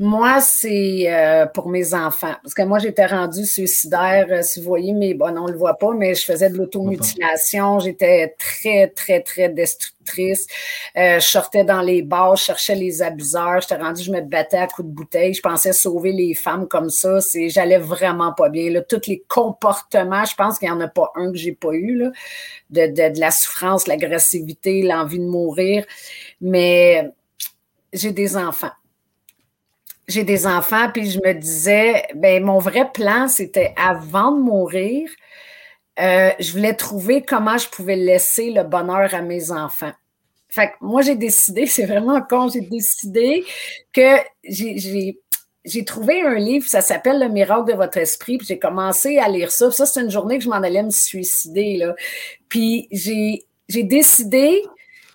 Moi, 0.01 0.39
c'est 0.39 1.13
euh, 1.13 1.45
pour 1.45 1.67
mes 1.67 1.93
enfants. 1.93 2.33
Parce 2.41 2.53
que 2.53 2.61
moi, 2.61 2.79
j'étais 2.79 3.05
rendue 3.05 3.45
suicidaire. 3.45 4.27
Euh, 4.31 4.41
si 4.41 4.61
vous 4.61 4.65
voyez, 4.65 4.93
mais 4.93 5.13
bon, 5.13 5.37
on 5.37 5.47
ne 5.47 5.51
le 5.51 5.57
voit 5.57 5.77
pas, 5.77 5.91
mais 5.93 6.15
je 6.15 6.23
faisais 6.23 6.49
de 6.49 6.57
l'automutilation. 6.57 7.79
J'étais 7.79 8.33
très, 8.39 8.87
très, 8.87 9.21
très 9.21 9.49
destructrice. 9.49 10.47
Euh, 10.95 11.19
je 11.19 11.25
sortais 11.25 11.65
dans 11.65 11.81
les 11.81 12.01
bars, 12.01 12.37
je 12.37 12.45
cherchais 12.45 12.75
les 12.75 13.01
abuseurs. 13.01 13.59
J'étais 13.59 13.75
rendue, 13.75 14.01
je 14.01 14.11
me 14.13 14.21
battais 14.21 14.59
à 14.59 14.67
coups 14.67 14.87
de 14.87 14.93
bouteille. 14.93 15.33
Je 15.33 15.41
pensais 15.41 15.73
sauver 15.73 16.13
les 16.13 16.33
femmes 16.33 16.69
comme 16.69 16.89
ça. 16.89 17.19
C'est, 17.19 17.49
j'allais 17.49 17.77
vraiment 17.77 18.31
pas 18.31 18.47
bien. 18.47 18.71
Là. 18.71 18.81
Tous 18.81 19.05
les 19.05 19.25
comportements, 19.27 20.23
je 20.23 20.35
pense 20.35 20.59
qu'il 20.59 20.69
n'y 20.69 20.75
en 20.75 20.79
a 20.79 20.87
pas 20.87 21.11
un 21.15 21.29
que 21.29 21.37
j'ai 21.37 21.51
pas 21.51 21.73
eu. 21.73 22.09
De, 22.69 22.87
de, 22.87 23.13
de 23.13 23.19
la 23.19 23.31
souffrance, 23.31 23.85
l'agressivité, 23.85 24.81
l'envie 24.81 25.19
de 25.19 25.27
mourir. 25.27 25.85
Mais 26.39 27.11
j'ai 27.91 28.13
des 28.13 28.37
enfants 28.37 28.71
j'ai 30.09 30.23
des 30.23 30.47
enfants, 30.47 30.89
puis 30.91 31.11
je 31.11 31.19
me 31.19 31.33
disais, 31.33 32.03
ben 32.15 32.43
mon 32.43 32.57
vrai 32.57 32.91
plan, 32.91 33.27
c'était 33.27 33.73
avant 33.77 34.31
de 34.31 34.41
mourir, 34.41 35.09
euh, 35.99 36.31
je 36.39 36.51
voulais 36.51 36.73
trouver 36.73 37.21
comment 37.21 37.57
je 37.57 37.69
pouvais 37.69 37.95
laisser 37.95 38.51
le 38.51 38.63
bonheur 38.63 39.13
à 39.13 39.21
mes 39.21 39.51
enfants. 39.51 39.91
Fait 40.49 40.69
que 40.69 40.73
moi, 40.81 41.01
j'ai 41.03 41.15
décidé, 41.15 41.65
c'est 41.67 41.85
vraiment 41.85 42.21
con, 42.21 42.49
j'ai 42.49 42.61
décidé 42.61 43.45
que 43.93 44.17
j'ai 44.43 45.85
trouvé 45.85 46.21
un 46.21 46.35
livre, 46.35 46.67
ça 46.67 46.81
s'appelle 46.81 47.19
Le 47.19 47.29
miracle 47.29 47.71
de 47.71 47.77
votre 47.77 47.97
esprit, 47.97 48.37
puis 48.37 48.47
j'ai 48.47 48.59
commencé 48.59 49.19
à 49.19 49.29
lire 49.29 49.51
ça. 49.51 49.69
ça, 49.71 49.85
c'est 49.85 50.01
une 50.01 50.09
journée 50.09 50.39
que 50.39 50.43
je 50.43 50.49
m'en 50.49 50.55
allais 50.55 50.83
me 50.83 50.89
suicider. 50.89 51.77
Là. 51.77 51.95
Puis 52.47 52.87
j'ai 52.91 53.83
décidé 53.83 54.63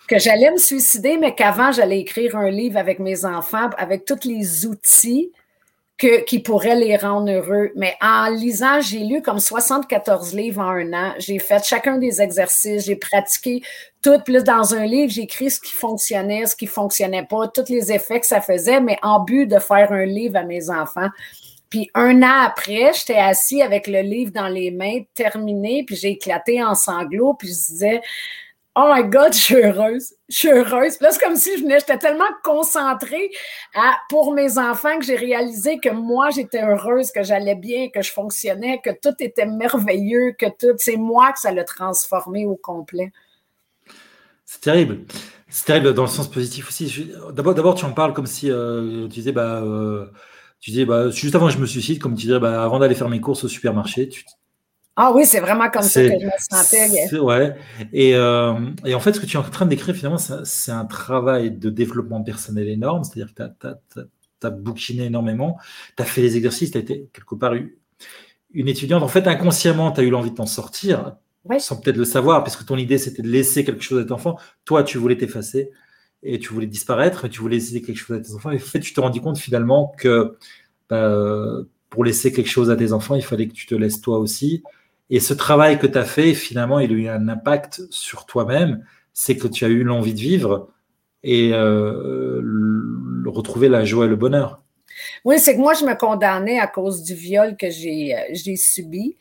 que 0.08 0.18
j'allais 0.18 0.50
me 0.50 0.58
suicider, 0.58 1.16
mais 1.16 1.34
qu'avant, 1.34 1.72
j'allais 1.72 2.00
écrire 2.00 2.36
un 2.36 2.50
livre 2.50 2.78
avec 2.78 2.98
mes 2.98 3.24
enfants, 3.24 3.70
avec 3.78 4.04
tous 4.04 4.26
les 4.26 4.66
outils 4.66 5.32
que, 5.96 6.24
qui 6.24 6.40
pourraient 6.40 6.76
les 6.76 6.96
rendre 6.96 7.30
heureux. 7.30 7.70
Mais 7.76 7.94
en 8.00 8.28
lisant, 8.28 8.80
j'ai 8.80 9.00
lu 9.00 9.22
comme 9.22 9.38
74 9.38 10.34
livres 10.34 10.60
en 10.60 10.70
un 10.70 10.92
an. 10.92 11.14
J'ai 11.18 11.38
fait 11.38 11.64
chacun 11.64 11.98
des 11.98 12.20
exercices, 12.20 12.84
j'ai 12.86 12.96
pratiqué 12.96 13.62
tout. 14.02 14.18
Plus 14.24 14.44
dans 14.44 14.74
un 14.74 14.84
livre, 14.84 15.10
j'ai 15.12 15.22
écrit 15.22 15.50
ce 15.50 15.60
qui 15.60 15.72
fonctionnait, 15.72 16.46
ce 16.46 16.56
qui 16.56 16.66
fonctionnait 16.66 17.26
pas, 17.26 17.48
tous 17.48 17.70
les 17.70 17.92
effets 17.92 18.20
que 18.20 18.26
ça 18.26 18.40
faisait, 18.40 18.80
mais 18.80 18.98
en 19.02 19.20
but 19.20 19.46
de 19.46 19.58
faire 19.58 19.92
un 19.92 20.04
livre 20.04 20.36
à 20.36 20.42
mes 20.42 20.68
enfants. 20.68 21.08
Puis 21.70 21.90
un 21.94 22.22
an 22.22 22.44
après, 22.46 22.92
j'étais 22.94 23.18
assis 23.18 23.62
avec 23.62 23.86
le 23.86 24.00
livre 24.00 24.30
dans 24.32 24.48
les 24.48 24.70
mains, 24.70 25.00
terminé, 25.14 25.82
puis 25.84 25.96
j'ai 25.96 26.10
éclaté 26.10 26.62
en 26.62 26.74
sanglots, 26.74 27.34
puis 27.34 27.48
je 27.48 27.72
disais, 27.72 28.00
Oh 28.76 28.92
my 28.92 29.08
God, 29.08 29.32
je 29.32 29.38
suis 29.38 29.54
heureuse. 29.54 30.14
Je 30.28 30.36
suis 30.36 30.48
heureuse. 30.48 31.00
là, 31.00 31.12
c'est 31.12 31.22
comme 31.22 31.36
si 31.36 31.56
je 31.56 31.62
venais, 31.62 31.78
j'étais 31.78 31.98
tellement 31.98 32.24
concentrée 32.42 33.30
à, 33.74 33.94
pour 34.08 34.34
mes 34.34 34.58
enfants 34.58 34.98
que 34.98 35.04
j'ai 35.04 35.14
réalisé 35.14 35.78
que 35.78 35.90
moi, 35.90 36.30
j'étais 36.30 36.62
heureuse, 36.62 37.12
que 37.12 37.22
j'allais 37.22 37.54
bien, 37.54 37.88
que 37.90 38.02
je 38.02 38.10
fonctionnais, 38.10 38.80
que 38.84 38.90
tout 38.90 39.14
était 39.20 39.46
merveilleux, 39.46 40.32
que 40.36 40.46
tout, 40.46 40.76
c'est 40.78 40.96
moi 40.96 41.32
que 41.32 41.38
ça 41.38 41.52
l'a 41.52 41.62
transformé 41.62 42.46
au 42.46 42.56
complet. 42.56 43.12
C'est 44.44 44.60
terrible. 44.60 45.04
C'est 45.48 45.66
terrible 45.66 45.94
dans 45.94 46.02
le 46.02 46.08
sens 46.08 46.28
positif 46.28 46.68
aussi. 46.68 47.12
D'abord, 47.32 47.76
tu 47.76 47.84
en 47.84 47.92
parles 47.92 48.12
comme 48.12 48.26
si 48.26 48.50
euh, 48.50 49.04
tu 49.04 49.08
disais, 49.08 49.30
bah, 49.30 49.62
euh, 49.62 50.06
tu 50.58 50.72
disais, 50.72 50.84
bah, 50.84 51.10
juste 51.10 51.36
avant 51.36 51.48
je 51.48 51.58
me 51.58 51.66
suicide, 51.66 52.00
comme 52.00 52.16
tu 52.16 52.26
disais, 52.26 52.40
bah, 52.40 52.64
avant 52.64 52.80
d'aller 52.80 52.96
faire 52.96 53.08
mes 53.08 53.20
courses 53.20 53.44
au 53.44 53.48
supermarché, 53.48 54.08
Ah 54.96 55.12
oui, 55.12 55.26
c'est 55.26 55.40
vraiment 55.40 55.68
comme 55.70 55.82
ça 55.82 56.02
que 56.02 56.08
je 56.20 56.26
me 56.26 56.30
sentais. 56.38 57.18
Ouais. 57.18 57.56
Et, 57.92 58.14
euh, 58.14 58.54
et, 58.84 58.94
en 58.94 59.00
fait, 59.00 59.12
ce 59.12 59.20
que 59.20 59.26
tu 59.26 59.36
es 59.36 59.40
en 59.40 59.42
train 59.42 59.64
de 59.64 59.70
décrire, 59.70 59.94
finalement, 59.94 60.18
c'est 60.18 60.70
un 60.70 60.84
travail 60.84 61.50
de 61.50 61.68
développement 61.68 62.22
personnel 62.22 62.68
énorme. 62.68 63.02
C'est-à-dire 63.02 63.34
que 63.34 63.42
tu 64.40 64.46
as, 64.46 64.50
bouquiné 64.50 65.06
énormément, 65.06 65.58
tu 65.96 66.02
as 66.02 66.06
fait 66.06 66.20
les 66.20 66.36
exercices, 66.36 66.70
tu 66.70 66.78
as 66.78 66.80
été 66.80 67.08
quelque 67.12 67.34
part 67.34 67.54
une 68.52 68.68
étudiante. 68.68 69.02
En 69.02 69.08
fait, 69.08 69.26
inconsciemment, 69.26 69.90
tu 69.90 70.00
as 70.00 70.04
eu 70.04 70.10
l'envie 70.10 70.30
de 70.30 70.36
t'en 70.36 70.46
sortir, 70.46 71.16
sans 71.58 71.80
peut-être 71.80 71.96
le 71.96 72.04
savoir, 72.04 72.44
puisque 72.44 72.64
ton 72.64 72.76
idée, 72.76 72.98
c'était 72.98 73.22
de 73.22 73.28
laisser 73.28 73.64
quelque 73.64 73.82
chose 73.82 74.00
à 74.00 74.04
tes 74.04 74.12
enfants. 74.12 74.38
Toi, 74.64 74.84
tu 74.84 74.98
voulais 74.98 75.16
t'effacer 75.16 75.70
et 76.22 76.38
tu 76.38 76.54
voulais 76.54 76.66
disparaître, 76.66 77.24
et 77.24 77.30
tu 77.30 77.40
voulais 77.40 77.56
laisser 77.56 77.82
quelque 77.82 77.98
chose 77.98 78.16
à 78.16 78.20
tes 78.20 78.32
enfants. 78.32 78.52
Et 78.52 78.56
en 78.56 78.60
fait, 78.60 78.80
tu 78.80 78.94
te 78.94 79.00
rendis 79.00 79.20
compte 79.20 79.38
finalement 79.38 79.92
que 79.98 80.36
bah, 80.88 81.18
pour 81.90 82.04
laisser 82.04 82.32
quelque 82.32 82.48
chose 82.48 82.70
à 82.70 82.76
tes 82.76 82.92
enfants, 82.92 83.16
il 83.16 83.24
fallait 83.24 83.48
que 83.48 83.54
tu 83.54 83.66
te 83.66 83.74
laisses 83.74 84.00
toi 84.00 84.18
aussi 84.18 84.62
et 85.10 85.20
ce 85.20 85.34
travail 85.34 85.78
que 85.78 85.86
tu 85.86 85.98
as 85.98 86.04
fait, 86.04 86.34
finalement, 86.34 86.78
il 86.80 86.90
a 86.90 86.94
eu 86.94 87.08
un 87.08 87.28
impact 87.28 87.82
sur 87.90 88.26
toi-même. 88.26 88.84
C'est 89.12 89.36
que 89.36 89.46
tu 89.48 89.64
as 89.64 89.68
eu 89.68 89.84
l'envie 89.84 90.14
de 90.14 90.20
vivre 90.20 90.68
et 91.22 91.50
euh, 91.52 92.42
retrouver 93.26 93.68
la 93.68 93.84
joie 93.84 94.06
et 94.06 94.08
le 94.08 94.16
bonheur. 94.16 94.60
Oui, 95.24 95.38
c'est 95.38 95.56
que 95.56 95.60
moi, 95.60 95.74
je 95.74 95.84
me 95.84 95.94
condamnais 95.94 96.58
à 96.58 96.66
cause 96.66 97.02
du 97.02 97.14
viol 97.14 97.56
que 97.56 97.70
j'ai, 97.70 98.14
euh, 98.14 98.56
subi. 98.56 99.16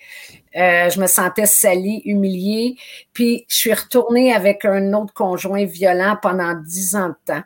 Euh, 0.56 0.90
je 0.90 1.00
me 1.00 1.08
sentais 1.08 1.46
salie, 1.46 2.02
humiliée. 2.06 2.76
Puis, 3.12 3.46
je 3.50 3.56
suis 3.56 3.74
retournée 3.74 4.34
avec 4.34 4.66
un 4.66 4.94
autre 4.94 5.14
conjoint 5.14 5.66
violent 5.66 6.18
pendant 6.22 6.54
dix 6.54 6.96
ans 6.96 7.10
de 7.10 7.16
temps. 7.26 7.44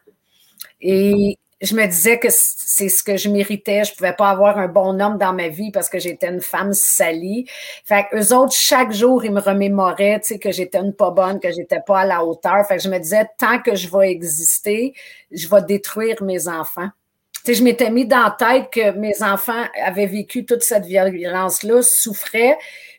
Et 0.82 1.38
je 1.62 1.76
me 1.76 1.86
disais 1.88 2.20
que 2.20 2.28
c'est 2.30 2.90
ce 2.90 3.04
que 3.04 3.18
je 3.18 3.30
méritais. 3.30 3.84
Je 3.84 3.96
pouvais 3.96 4.14
pas 4.14 4.30
avoir 4.30 4.58
un 4.60 4.68
bon 4.68 5.02
homme 5.02 5.18
dans 5.18 5.34
ma 5.34 5.48
vie 5.48 5.72
parce 5.72 5.90
que 5.90 5.98
j'étais 5.98 6.28
une 6.28 6.42
femme 6.42 6.74
salie. 6.74 7.48
Fait 7.84 8.06
que 8.10 8.18
eux 8.18 8.36
autres, 8.36 8.54
chaque 8.54 8.92
jour, 8.92 9.26
ils 9.26 9.32
me 9.32 9.42
remémoraient, 9.42 10.20
tu 10.20 10.34
sais, 10.34 10.40
que 10.40 10.52
j'étais 10.52 10.78
une 10.78 10.94
pas 10.94 11.10
bonne, 11.10 11.40
que 11.40 11.52
j'étais 11.52 11.80
pas 11.86 12.02
à 12.02 12.06
la 12.06 12.24
hauteur. 12.24 12.66
Fait 12.68 12.78
que 12.78 12.84
je 12.84 12.90
me 12.90 13.00
disais, 13.00 13.26
tant 13.40 13.60
que 13.60 13.76
je 13.76 13.90
vais 13.90 14.12
exister, 14.12 14.94
je 15.32 15.48
vais 15.48 15.62
détruire 15.64 16.22
mes 16.22 16.48
enfants. 16.48 16.90
Tu 17.44 17.54
sais, 17.54 17.60
je 17.60 17.64
m'étais 17.64 17.90
mis 17.90 18.06
dans 18.06 18.24
la 18.24 18.36
tête 18.38 18.70
que 18.72 18.92
mes 18.92 19.24
enfants 19.24 19.64
avaient 19.84 20.06
vécu 20.06 20.46
toute 20.46 20.62
cette 20.62 20.86
violence-là, 20.86 21.82
souffraient, 21.82 22.58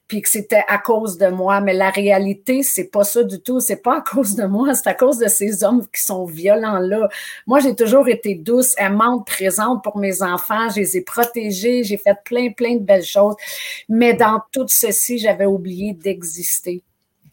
puis 0.09 0.23
que 0.23 0.29
c'était 0.31 0.65
à 0.69 0.79
cause 0.79 1.19
de 1.19 1.29
moi. 1.29 1.61
Mais 1.61 1.75
la 1.75 1.91
réalité, 1.91 2.63
c'est 2.63 2.91
pas 2.91 3.05
ça 3.05 3.23
du 3.23 3.41
tout. 3.41 3.61
C'est 3.61 3.83
pas 3.83 3.99
à 3.99 4.01
cause 4.01 4.35
de 4.35 4.47
moi, 4.47 4.75
c'est 4.75 4.89
à 4.89 4.95
cause 4.95 5.19
de 5.19 5.29
ces 5.29 5.63
hommes 5.63 5.87
qui 5.95 6.03
sont 6.03 6.25
violents 6.25 6.79
là. 6.79 7.09
Moi, 7.47 7.61
j'ai 7.61 7.77
toujours 7.77 8.09
été 8.09 8.35
douce, 8.35 8.75
aimante, 8.79 9.27
présente 9.27 9.85
pour 9.85 9.99
mes 9.99 10.23
enfants. 10.23 10.71
Je 10.71 10.81
les 10.81 10.97
ai 10.97 11.03
protégés. 11.03 11.85
J'ai 11.85 11.99
fait 11.99 12.17
plein, 12.25 12.51
plein 12.51 12.77
de 12.77 12.83
belles 12.83 13.05
choses. 13.05 13.37
Mais 13.89 14.15
dans 14.15 14.41
tout 14.51 14.67
ceci, 14.69 15.19
j'avais 15.19 15.47
oublié 15.47 15.93
d'exister. 15.93 16.83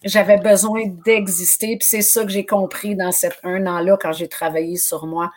J'avais 0.04 0.38
besoin 0.38 0.84
d'exister. 1.06 1.78
Puis 1.78 1.88
c'est 1.88 2.02
ça 2.02 2.24
que 2.24 2.30
j'ai 2.30 2.46
compris 2.46 2.96
dans 2.96 3.14
cet 3.14 3.40
un 3.44 3.66
an-là 3.66 3.98
quand 4.00 4.12
j'ai 4.12 4.28
travaillé 4.28 4.76
sur 4.76 5.08
moi. 5.08 5.32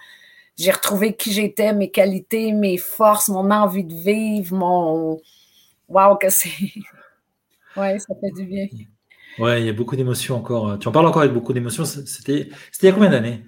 J'ai 0.57 0.73
retrouvé 0.73 1.15
qui 1.15 1.33
j'étais, 1.33 1.73
mes 1.73 1.91
qualités, 1.91 2.53
mes 2.53 2.79
forces, 2.79 3.29
mon 3.29 3.49
envie 3.53 3.85
de 3.85 3.95
vivre, 3.95 4.57
mon. 4.57 5.21
Wow, 5.89 6.17
que 6.17 6.31
c'est. 6.31 6.51
Oui, 7.79 8.01
ça 8.01 8.15
fait 8.21 8.31
du 8.33 8.47
bien. 8.47 8.67
Ouais, 9.39 9.61
il 9.61 9.67
y 9.67 9.71
a 9.71 9.73
beaucoup 9.73 9.97
d'émotions 9.97 10.37
encore. 10.37 10.79
Tu 10.79 10.89
en 10.89 10.93
parles 10.93 11.07
encore 11.07 11.23
avec 11.23 11.33
beaucoup 11.33 11.53
d'émotions. 11.53 11.85
C'était 11.85 12.49
il 12.83 12.85
y 12.85 12.89
a 12.89 12.93
combien 12.93 13.11
d'années? 13.11 13.45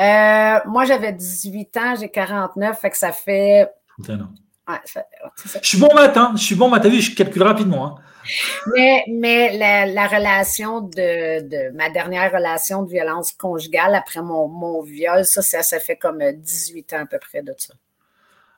Euh, 0.00 0.58
moi, 0.66 0.84
j'avais 0.84 1.12
18 1.12 1.76
ans, 1.76 1.94
j'ai 1.98 2.08
49, 2.08 2.80
fait 2.80 2.90
que 2.90 2.96
ça 2.96 3.12
fait. 3.12 3.68
Ouais, 4.08 4.76
ça, 4.84 5.04
Je 5.60 5.68
suis 5.68 5.78
bon 5.78 5.92
matin, 5.94 6.32
je 6.36 6.42
suis 6.42 6.54
bon 6.54 6.68
matin, 6.68 6.88
vu, 6.88 7.00
je 7.00 7.14
calcule 7.14 7.42
rapidement. 7.42 7.86
Hein. 7.86 7.94
Mais, 8.74 9.04
mais 9.08 9.56
la, 9.92 10.06
relation 10.06 10.80
de, 10.80 11.40
de, 11.42 11.76
ma 11.76 11.90
dernière 11.90 12.32
relation 12.32 12.82
de 12.82 12.90
violence 12.90 13.32
conjugale 13.32 13.94
après 13.94 14.22
mon, 14.22 14.48
mon 14.48 14.82
viol, 14.82 15.24
ça, 15.24 15.42
ça, 15.42 15.62
ça 15.62 15.80
fait 15.80 15.96
comme 15.96 16.22
18 16.32 16.92
ans 16.94 17.00
à 17.02 17.06
peu 17.06 17.18
près 17.18 17.42
de 17.42 17.52
ça. 17.58 17.74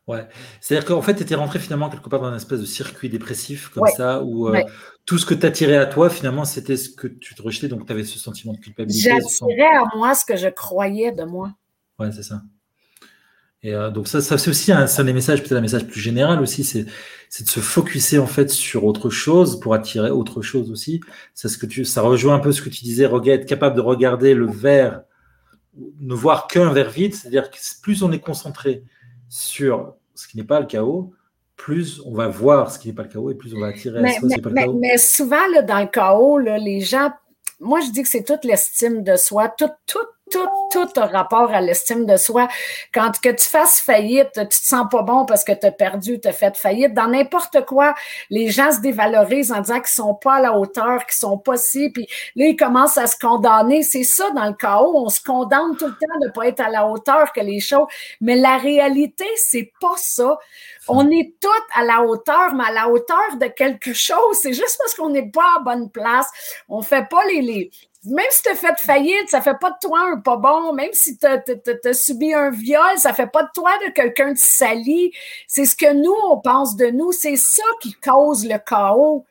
Ouais. 0.07 0.27
C'est-à-dire 0.61 0.87
qu'en 0.87 1.01
fait, 1.01 1.15
tu 1.15 1.23
étais 1.23 1.35
rentré 1.35 1.59
finalement 1.59 1.89
quelque 1.89 2.09
part 2.09 2.21
dans 2.21 2.27
un 2.27 2.37
espèce 2.37 2.61
de 2.61 2.67
circuit 2.67 3.09
dépressif 3.09 3.69
comme 3.71 3.87
ça, 3.97 4.23
où 4.23 4.49
euh, 4.49 4.63
tout 5.07 5.17
ce 5.17 5.25
que 5.25 5.35
tu 5.35 5.47
attirais 5.47 5.79
à 5.79 5.87
toi, 5.87 6.11
finalement, 6.11 6.45
c'était 6.45 6.77
ce 6.77 6.91
que 6.91 7.07
tu 7.07 7.35
te 7.35 7.43
rejetais, 7.43 7.69
donc 7.69 7.87
tu 7.87 7.93
avais 7.93 8.05
ce 8.05 8.19
sentiment 8.19 8.53
de 8.53 8.59
culpabilité. 8.59 9.11
J'attirais 9.11 9.77
à 9.77 9.97
moi 9.97 10.15
ce 10.15 10.27
que 10.27 10.37
je 10.37 10.49
croyais 10.49 11.13
de 11.13 11.25
moi. 11.25 11.55
Ouais, 11.99 12.13
c'est 12.13 12.23
ça. 12.23 12.43
Et 13.63 13.73
euh, 13.73 13.91
donc 13.91 14.09
ça, 14.09 14.21
ça 14.21 14.37
c'est 14.37 14.51
aussi 14.51 14.73
un, 14.73 14.85
un 14.85 15.05
des 15.05 15.15
messages, 15.15 15.41
peut-être 15.41 15.57
un 15.57 15.63
message 15.63 15.87
plus 15.87 16.01
général 16.01 16.43
aussi, 16.43 16.65
c'est, 16.65 16.85
c'est 17.31 17.45
de 17.45 17.49
se 17.49 17.61
focuser 17.61 18.19
en 18.19 18.27
fait 18.27 18.51
sur 18.51 18.85
autre 18.85 19.09
chose 19.09 19.59
pour 19.59 19.73
attirer 19.73 20.11
autre 20.11 20.43
chose 20.43 20.71
aussi. 20.71 21.01
C'est 21.33 21.49
ce 21.49 21.57
que 21.57 21.65
tu, 21.65 21.87
ça 21.87 22.03
rejoint 22.03 22.35
un 22.35 22.41
peu 22.41 22.53
ce 22.53 22.61
que 22.61 22.69
tu 22.69 22.85
disais, 22.85 23.05
être 23.05 23.47
capable 23.47 23.75
de 23.75 23.81
regarder 23.81 24.35
le 24.35 24.51
verre, 24.51 25.05
ne 25.99 26.15
voir 26.15 26.47
qu'un 26.47 26.75
verre 26.75 26.91
vide, 26.91 27.15
c'est-à-dire 27.15 27.51
que 27.51 27.57
plus 27.81 28.03
on 28.03 28.13
est 28.13 28.21
concentré 28.21 28.85
sur 29.35 29.97
ce 30.15 30.29
qui 30.29 30.37
n'est 30.37 30.45
pas 30.45 30.61
le 30.61 30.67
chaos, 30.67 31.13
plus 31.57 32.01
on 32.07 32.13
va 32.13 32.29
voir 32.29 32.71
ce 32.71 32.79
qui 32.79 32.87
n'est 32.87 32.95
pas 32.95 33.03
le 33.03 33.09
chaos 33.09 33.33
et 33.33 33.35
plus 33.35 33.53
on 33.53 33.59
va 33.59 33.67
attirer 33.67 34.01
mais, 34.01 34.17
à 34.17 34.21
ce 34.21 34.41
pas 34.41 34.51
le 34.51 34.55
chaos. 34.55 34.79
Mais 34.81 34.97
souvent, 34.97 35.45
là, 35.53 35.63
dans 35.63 35.81
le 35.81 35.89
chaos, 35.89 36.39
là, 36.39 36.57
les 36.57 36.81
gens, 36.81 37.11
moi 37.59 37.81
je 37.81 37.91
dis 37.91 38.05
que 38.05 38.09
c'est 38.09 38.23
toute 38.23 38.45
l'estime 38.45 39.03
de 39.03 39.17
soi, 39.17 39.49
tout, 39.49 39.71
tout 39.87 40.07
tout, 40.31 40.49
tout 40.71 40.89
a 41.01 41.07
rapport 41.07 41.51
à 41.53 41.61
l'estime 41.61 42.07
de 42.07 42.17
soi. 42.17 42.49
Quand 42.93 43.13
que 43.21 43.29
tu 43.29 43.45
fasses 43.45 43.81
faillite, 43.81 44.31
tu 44.33 44.49
te 44.49 44.55
sens 44.55 44.87
pas 44.91 45.03
bon 45.03 45.27
parce 45.27 45.45
que 45.45 45.53
tu 45.53 45.67
as 45.67 45.73
perdu, 45.73 46.21
tu 46.21 46.29
as 46.29 46.33
fait 46.33 46.57
faillite. 46.57 46.95
Dans 46.95 47.09
n'importe 47.09 47.65
quoi, 47.67 47.95
les 48.31 48.51
gens 48.51 48.73
se 48.73 48.81
dévalorisent 48.81 49.53
en 49.53 49.61
disant 49.61 49.81
qu'ils 49.81 49.89
sont 49.89 50.15
pas 50.15 50.37
à 50.37 50.41
la 50.41 50.53
hauteur, 50.55 51.05
qu'ils 51.07 51.17
sont 51.17 51.39
pas 51.39 51.57
si, 51.57 51.91
puis 51.91 52.07
là, 52.37 52.47
ils 52.47 52.57
commencent 52.57 52.99
à 52.99 53.07
se 53.07 53.19
condamner. 53.19 53.83
C'est 53.83 54.05
ça 54.05 54.31
dans 54.31 54.47
le 54.47 54.55
chaos. 54.55 54.93
On 54.97 55.09
se 55.09 55.23
condamne 55.23 55.77
tout 55.77 55.87
le 55.87 55.93
temps 55.93 56.19
de 56.23 56.31
pas 56.31 56.49
être 56.49 56.61
à 56.61 56.71
la 56.71 56.87
hauteur 56.87 57.33
que 57.33 57.41
les 57.41 57.61
choses. 57.61 57.87
Mais 58.21 58.37
la 58.37 58.57
réalité, 58.57 59.27
c'est 59.37 59.73
pas 59.81 59.95
ça. 59.97 60.39
On 60.89 61.11
est 61.11 61.35
toutes 61.41 61.51
à 61.75 61.85
la 61.85 62.03
hauteur, 62.03 62.55
mais 62.55 62.65
à 62.65 62.73
la 62.73 62.89
hauteur 62.89 63.37
de 63.41 63.47
quelque 63.47 63.93
chose. 63.93 64.39
C'est 64.41 64.53
juste 64.53 64.77
parce 64.79 64.95
qu'on 64.95 65.11
n'est 65.11 65.31
pas 65.31 65.57
à 65.59 65.61
bonne 65.61 65.91
place. 65.91 66.29
On 66.69 66.83
fait 66.83 67.09
pas 67.09 67.25
les, 67.27 67.43
les 67.43 67.71
même 68.07 68.27
si 68.31 68.43
tu 68.43 68.49
as 68.51 68.55
fait 68.55 68.79
faillite, 68.79 69.29
ça 69.29 69.41
fait 69.41 69.59
pas 69.61 69.71
de 69.71 69.77
toi 69.81 69.99
un 70.13 70.21
pas 70.21 70.37
bon. 70.37 70.73
Même 70.73 70.91
si 70.93 71.17
tu 71.17 71.27
as, 71.27 71.95
subi 71.95 72.35
un 72.35 72.51
viol, 72.51 72.99
ça 72.99 73.15
fait 73.15 73.27
pas 73.27 73.45
de 73.45 73.49
toi 73.55 73.71
de 73.87 73.93
quelqu'un 73.93 74.33
de 74.33 74.39
sali. 74.39 75.13
C'est 75.47 75.65
ce 75.65 75.75
que 75.75 75.93
nous, 75.93 76.15
on 76.31 76.39
pense 76.39 76.77
de 76.77 76.87
nous. 76.87 77.13
C'est 77.13 77.37
ça 77.37 77.63
qui 77.81 77.95
cause 77.95 78.47
le 78.47 78.59
chaos. 78.59 79.25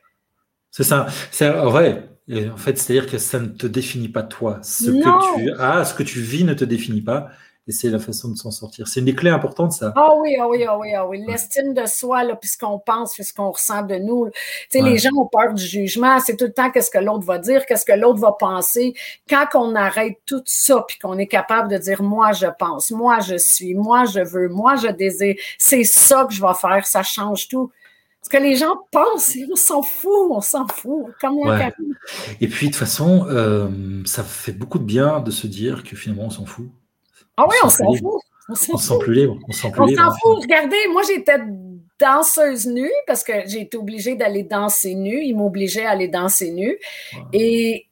C'est 0.70 0.84
ça. 0.84 1.06
C'est 1.30 1.50
vrai. 1.50 2.08
En 2.52 2.56
fait, 2.56 2.78
c'est-à-dire 2.78 3.10
que 3.10 3.18
ça 3.18 3.38
ne 3.38 3.48
te 3.48 3.66
définit 3.66 4.08
pas 4.08 4.22
toi. 4.22 4.58
Ce 4.62 4.86
que 4.86 5.36
tu 5.36 5.52
as, 5.60 5.84
ce 5.84 5.94
que 5.94 6.02
tu 6.02 6.20
vis 6.20 6.44
ne 6.44 6.54
te 6.54 6.64
définit 6.64 7.02
pas 7.02 7.28
et 7.66 7.72
c'est 7.72 7.88
la 7.88 7.98
façon 7.98 8.28
de 8.28 8.36
s'en 8.36 8.50
sortir. 8.50 8.86
C'est 8.88 9.00
une 9.00 9.06
des 9.06 9.14
clés 9.14 9.30
importantes, 9.30 9.72
ça. 9.72 9.92
Ah 9.96 10.14
oui, 10.20 10.36
ah 10.38 10.46
oui, 10.46 10.64
ah 10.68 10.78
oui, 10.78 10.92
ah 10.94 11.06
oui. 11.06 11.24
L'estime 11.26 11.72
de 11.72 11.86
soi, 11.86 12.22
là, 12.22 12.36
puis 12.36 12.48
ce 12.50 12.58
qu'on 12.58 12.78
pense, 12.78 13.14
puis 13.14 13.24
ce 13.24 13.32
qu'on 13.32 13.50
ressent 13.50 13.82
de 13.82 13.94
nous. 13.94 14.28
Tu 14.70 14.78
sais, 14.78 14.82
les 14.82 14.98
gens 14.98 15.14
ont 15.16 15.26
peur 15.26 15.54
du 15.54 15.64
jugement. 15.64 16.20
C'est 16.20 16.36
tout 16.36 16.44
le 16.44 16.52
temps 16.52 16.70
qu'est-ce 16.70 16.90
que 16.90 16.98
l'autre 16.98 17.24
va 17.24 17.38
dire, 17.38 17.64
qu'est-ce 17.64 17.86
que 17.86 17.98
l'autre 17.98 18.20
va 18.20 18.32
penser. 18.32 18.92
Quand 19.30 19.46
on 19.54 19.74
arrête 19.76 20.18
tout 20.26 20.42
ça, 20.44 20.84
puis 20.86 20.98
qu'on 20.98 21.16
est 21.16 21.26
capable 21.26 21.70
de 21.70 21.78
dire, 21.78 22.02
moi, 22.02 22.32
je 22.32 22.46
pense, 22.58 22.90
moi, 22.90 23.20
je 23.20 23.36
suis, 23.36 23.74
moi, 23.74 24.04
je 24.04 24.20
veux, 24.20 24.50
moi, 24.50 24.76
je 24.76 24.88
désire, 24.88 25.36
c'est 25.58 25.84
ça 25.84 26.26
que 26.28 26.34
je 26.34 26.42
vais 26.42 26.54
faire, 26.54 26.86
ça 26.86 27.02
change 27.02 27.48
tout. 27.48 27.70
Ce 28.20 28.28
que 28.28 28.36
les 28.36 28.56
gens 28.56 28.76
pensent, 28.90 29.36
on 29.50 29.56
s'en 29.56 29.82
fout, 29.82 30.30
on 30.30 30.40
s'en 30.42 30.66
fout. 30.66 31.06
Comme 31.18 31.38
Et 32.42 32.48
puis, 32.48 32.66
de 32.66 32.72
toute 32.72 32.78
façon, 32.78 33.26
euh, 33.28 33.68
ça 34.04 34.22
fait 34.22 34.52
beaucoup 34.52 34.78
de 34.78 34.84
bien 34.84 35.20
de 35.20 35.30
se 35.30 35.46
dire 35.46 35.82
que 35.82 35.96
finalement, 35.96 36.24
on 36.24 36.30
s'en 36.30 36.44
fout. 36.44 36.68
Ah 37.36 37.46
oui, 37.48 37.56
on 37.64 37.68
s'en 37.68 37.92
fout. 37.94 38.20
On 38.48 38.54
s'en 38.54 38.76
sent 38.76 38.98
plus 39.00 39.14
libre. 39.14 39.38
On 39.48 39.52
s'en 39.52 39.70
fout. 39.70 40.42
Regardez, 40.42 40.76
moi, 40.92 41.02
j'étais 41.06 41.38
danseuse 41.98 42.66
nue 42.66 42.92
parce 43.06 43.24
que 43.24 43.32
j'ai 43.46 43.62
été 43.62 43.76
obligée 43.76 44.16
d'aller 44.16 44.42
danser 44.42 44.94
nue. 44.94 45.22
Ils 45.22 45.34
m'obligeaient 45.34 45.86
à 45.86 45.90
aller 45.90 46.08
danser 46.08 46.50
nue. 46.50 46.78
Et 47.32 47.86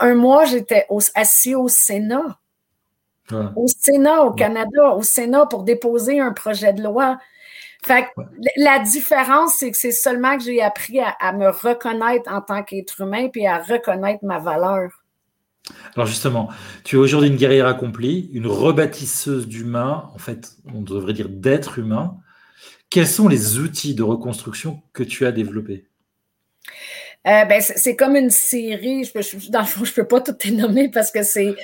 un 0.00 0.14
mois, 0.14 0.44
j'étais 0.44 0.86
assis 1.14 1.54
au 1.54 1.68
Sénat. 1.68 2.38
Au 3.56 3.66
Sénat, 3.66 4.22
au 4.22 4.32
Canada, 4.32 4.94
au 4.94 5.02
Sénat 5.02 5.46
pour 5.46 5.62
déposer 5.62 6.18
un 6.18 6.32
projet 6.32 6.72
de 6.72 6.82
loi. 6.82 7.18
Fait 7.84 8.06
la 8.56 8.80
différence, 8.80 9.56
c'est 9.58 9.70
que 9.70 9.76
c'est 9.76 9.92
seulement 9.92 10.36
que 10.36 10.44
j'ai 10.44 10.62
appris 10.62 10.98
à, 11.00 11.10
à, 11.20 11.32
me 11.32 11.48
reconnaître 11.48 12.32
en 12.32 12.40
tant 12.40 12.62
qu'être 12.62 13.02
humain 13.02 13.28
puis 13.28 13.46
à 13.46 13.58
reconnaître 13.58 14.24
ma 14.24 14.38
valeur. 14.38 14.97
Alors 15.94 16.06
justement, 16.06 16.48
tu 16.84 16.96
es 16.96 16.98
aujourd'hui 16.98 17.28
une 17.28 17.36
guerrière 17.36 17.66
accomplie, 17.66 18.30
une 18.32 18.46
rebâtisseuse 18.46 19.48
d'humains, 19.48 20.10
en 20.14 20.18
fait, 20.18 20.52
on 20.74 20.80
devrait 20.80 21.12
dire 21.12 21.28
d'être 21.28 21.78
humain. 21.78 22.16
Quels 22.90 23.06
sont 23.06 23.28
les 23.28 23.58
outils 23.58 23.94
de 23.94 24.02
reconstruction 24.02 24.82
que 24.92 25.02
tu 25.02 25.26
as 25.26 25.32
développés? 25.32 25.86
Euh, 27.26 27.44
ben, 27.44 27.60
c'est 27.60 27.96
comme 27.96 28.16
une 28.16 28.30
série. 28.30 29.04
Je 29.04 29.50
dans 29.50 29.60
le 29.60 29.66
fond, 29.66 29.84
je 29.84 29.90
ne 29.90 29.94
peux 29.96 30.06
pas 30.06 30.20
tout 30.20 30.34
les 30.44 30.52
nommer 30.52 30.88
parce 30.88 31.10
que 31.10 31.22
c'est 31.22 31.54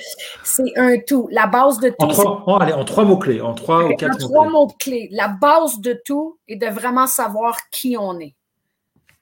un 0.75 0.97
tout. 0.99 1.27
La 1.31 1.47
base 1.47 1.79
de 1.79 1.89
tout. 1.89 1.95
En 1.99 2.07
trois, 2.07 2.43
en 2.47 2.83
trois 2.83 3.05
mots-clés, 3.05 3.41
en 3.41 3.53
trois 3.53 3.85
ou 3.85 3.95
quatre 3.95 4.11
mots-clés. 4.11 4.27
trois 4.27 4.49
mots-clés. 4.49 5.09
La 5.11 5.29
base 5.29 5.79
de 5.79 5.99
tout 6.05 6.37
est 6.47 6.57
de 6.57 6.67
vraiment 6.67 7.07
savoir 7.07 7.57
qui 7.71 7.95
on 7.97 8.19
est. 8.19 8.35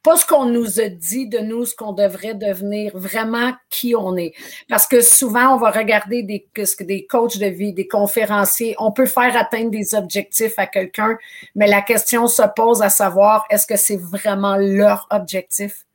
Pas 0.03 0.17
ce 0.17 0.25
qu'on 0.25 0.45
nous 0.45 0.81
a 0.81 0.89
dit 0.89 1.27
de 1.27 1.39
nous, 1.39 1.65
ce 1.65 1.75
qu'on 1.75 1.93
devrait 1.93 2.35
devenir, 2.35 2.91
vraiment 2.93 3.53
qui 3.69 3.95
on 3.95 4.17
est. 4.17 4.33
Parce 4.67 4.85
que 4.85 5.01
souvent, 5.01 5.55
on 5.55 5.57
va 5.57 5.71
regarder 5.71 6.23
des, 6.23 6.45
des 6.81 7.05
coachs 7.05 7.37
de 7.37 7.45
vie, 7.45 7.73
des 7.73 7.87
conférenciers. 7.87 8.75
On 8.79 8.91
peut 8.91 9.05
faire 9.05 9.35
atteindre 9.37 9.71
des 9.71 9.95
objectifs 9.95 10.59
à 10.59 10.67
quelqu'un, 10.67 11.17
mais 11.55 11.67
la 11.67 11.81
question 11.81 12.27
se 12.27 12.43
pose 12.55 12.81
à 12.81 12.89
savoir, 12.89 13.45
est-ce 13.49 13.65
que 13.65 13.77
c'est 13.77 13.99
vraiment 13.99 14.57
leur 14.57 15.07
objectif? 15.09 15.85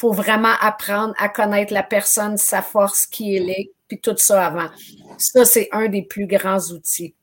faut 0.00 0.12
vraiment 0.12 0.54
apprendre 0.62 1.12
à 1.18 1.28
connaître 1.28 1.74
la 1.74 1.82
personne, 1.82 2.38
sa 2.38 2.62
force, 2.62 3.06
qui 3.06 3.36
elle 3.36 3.50
est, 3.50 3.70
puis 3.86 4.00
tout 4.00 4.16
ça 4.16 4.46
avant. 4.46 4.70
Ça, 5.18 5.44
c'est 5.44 5.68
un 5.72 5.88
des 5.88 6.02
plus 6.02 6.26
grands 6.26 6.60
outils. 6.70 7.14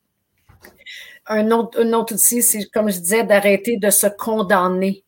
Un 1.26 1.50
autre, 1.50 1.82
un 1.82 1.92
autre 1.94 2.14
outil, 2.14 2.44
c'est, 2.44 2.66
comme 2.66 2.92
je 2.92 3.00
disais, 3.00 3.24
d'arrêter 3.24 3.78
de 3.78 3.90
se 3.90 4.06
condamner 4.06 5.04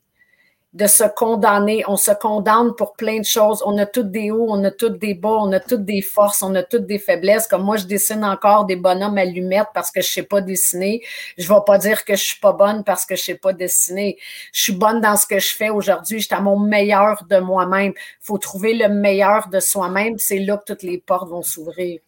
de 0.73 0.85
se 0.85 1.03
condamner. 1.15 1.83
On 1.87 1.97
se 1.97 2.11
condamne 2.11 2.75
pour 2.75 2.93
plein 2.93 3.19
de 3.19 3.25
choses. 3.25 3.63
On 3.65 3.77
a 3.79 3.85
toutes 3.85 4.11
des 4.11 4.29
hauts, 4.29 4.47
on 4.49 4.63
a 4.63 4.71
toutes 4.71 4.99
des 4.99 5.15
bas, 5.15 5.37
on 5.39 5.51
a 5.51 5.59
toutes 5.59 5.83
des 5.83 6.01
forces, 6.01 6.43
on 6.43 6.53
a 6.53 6.61
toutes 6.61 6.85
des 6.85 6.99
faiblesses. 6.99 7.47
Comme 7.47 7.63
moi, 7.63 7.77
je 7.77 7.85
dessine 7.85 8.23
encore 8.23 8.65
des 8.65 8.75
bonhommes 8.75 9.17
allumettes 9.17 9.69
parce 9.73 9.89
que 9.89 10.01
je 10.01 10.07
sais 10.07 10.23
pas 10.23 10.41
dessiner. 10.41 11.01
Je 11.37 11.47
vais 11.51 11.59
pas 11.65 11.79
dire 11.79 12.05
que 12.05 12.15
je 12.15 12.23
suis 12.23 12.39
pas 12.39 12.53
bonne 12.53 12.83
parce 12.83 13.05
que 13.05 13.15
je 13.15 13.23
sais 13.23 13.35
pas 13.35 13.53
dessiner. 13.53 14.17
Je 14.53 14.63
suis 14.63 14.73
bonne 14.73 15.01
dans 15.01 15.15
ce 15.15 15.25
que 15.25 15.39
je 15.39 15.55
fais 15.55 15.69
aujourd'hui. 15.69 16.19
Je 16.19 16.25
suis 16.25 16.35
à 16.35 16.41
mon 16.41 16.59
meilleur 16.59 17.25
de 17.27 17.39
moi-même. 17.39 17.93
Faut 18.19 18.37
trouver 18.37 18.75
le 18.75 18.89
meilleur 18.89 19.49
de 19.49 19.59
soi-même. 19.59 20.19
C'est 20.19 20.39
là 20.39 20.57
que 20.57 20.65
toutes 20.73 20.83
les 20.83 20.99
portes 20.99 21.29
vont 21.29 21.41
s'ouvrir. 21.41 21.99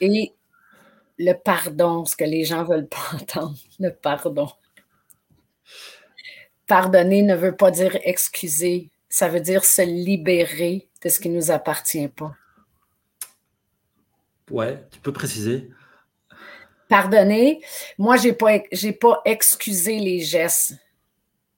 Et 0.00 0.32
le 1.18 1.34
pardon, 1.34 2.04
ce 2.04 2.14
que 2.14 2.24
les 2.24 2.44
gens 2.44 2.64
veulent 2.64 2.88
pas 2.88 3.16
entendre, 3.20 3.56
le 3.80 3.90
pardon. 3.90 4.48
Pardonner 6.70 7.22
ne 7.22 7.34
veut 7.34 7.56
pas 7.56 7.72
dire 7.72 7.98
excuser, 8.04 8.92
ça 9.08 9.26
veut 9.26 9.40
dire 9.40 9.64
se 9.64 9.82
libérer 9.82 10.86
de 11.02 11.08
ce 11.08 11.18
qui 11.18 11.28
ne 11.28 11.34
nous 11.34 11.50
appartient 11.50 12.06
pas. 12.06 12.32
Ouais, 14.52 14.80
tu 14.92 15.00
peux 15.00 15.12
préciser. 15.12 15.68
Pardonner, 16.88 17.60
moi, 17.98 18.16
je 18.18 18.28
n'ai 18.28 18.34
pas, 18.34 18.60
pas 19.00 19.20
excusé 19.24 19.98
les 19.98 20.20
gestes 20.20 20.74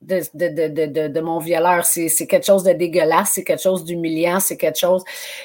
de, 0.01 1.07
de, 1.07 1.19
mon 1.21 1.37
violeur. 1.37 1.85
C'est 1.85 2.09
quelque 2.25 2.47
chose 2.47 2.63
de 2.63 2.73
dégueulasse, 2.73 3.33
c'est 3.33 3.43
quelque 3.43 3.61
chose 3.61 3.85
d'humiliant, 3.85 4.39
c'est 4.39 4.57
quelque 4.57 4.79
chose. 4.79 5.03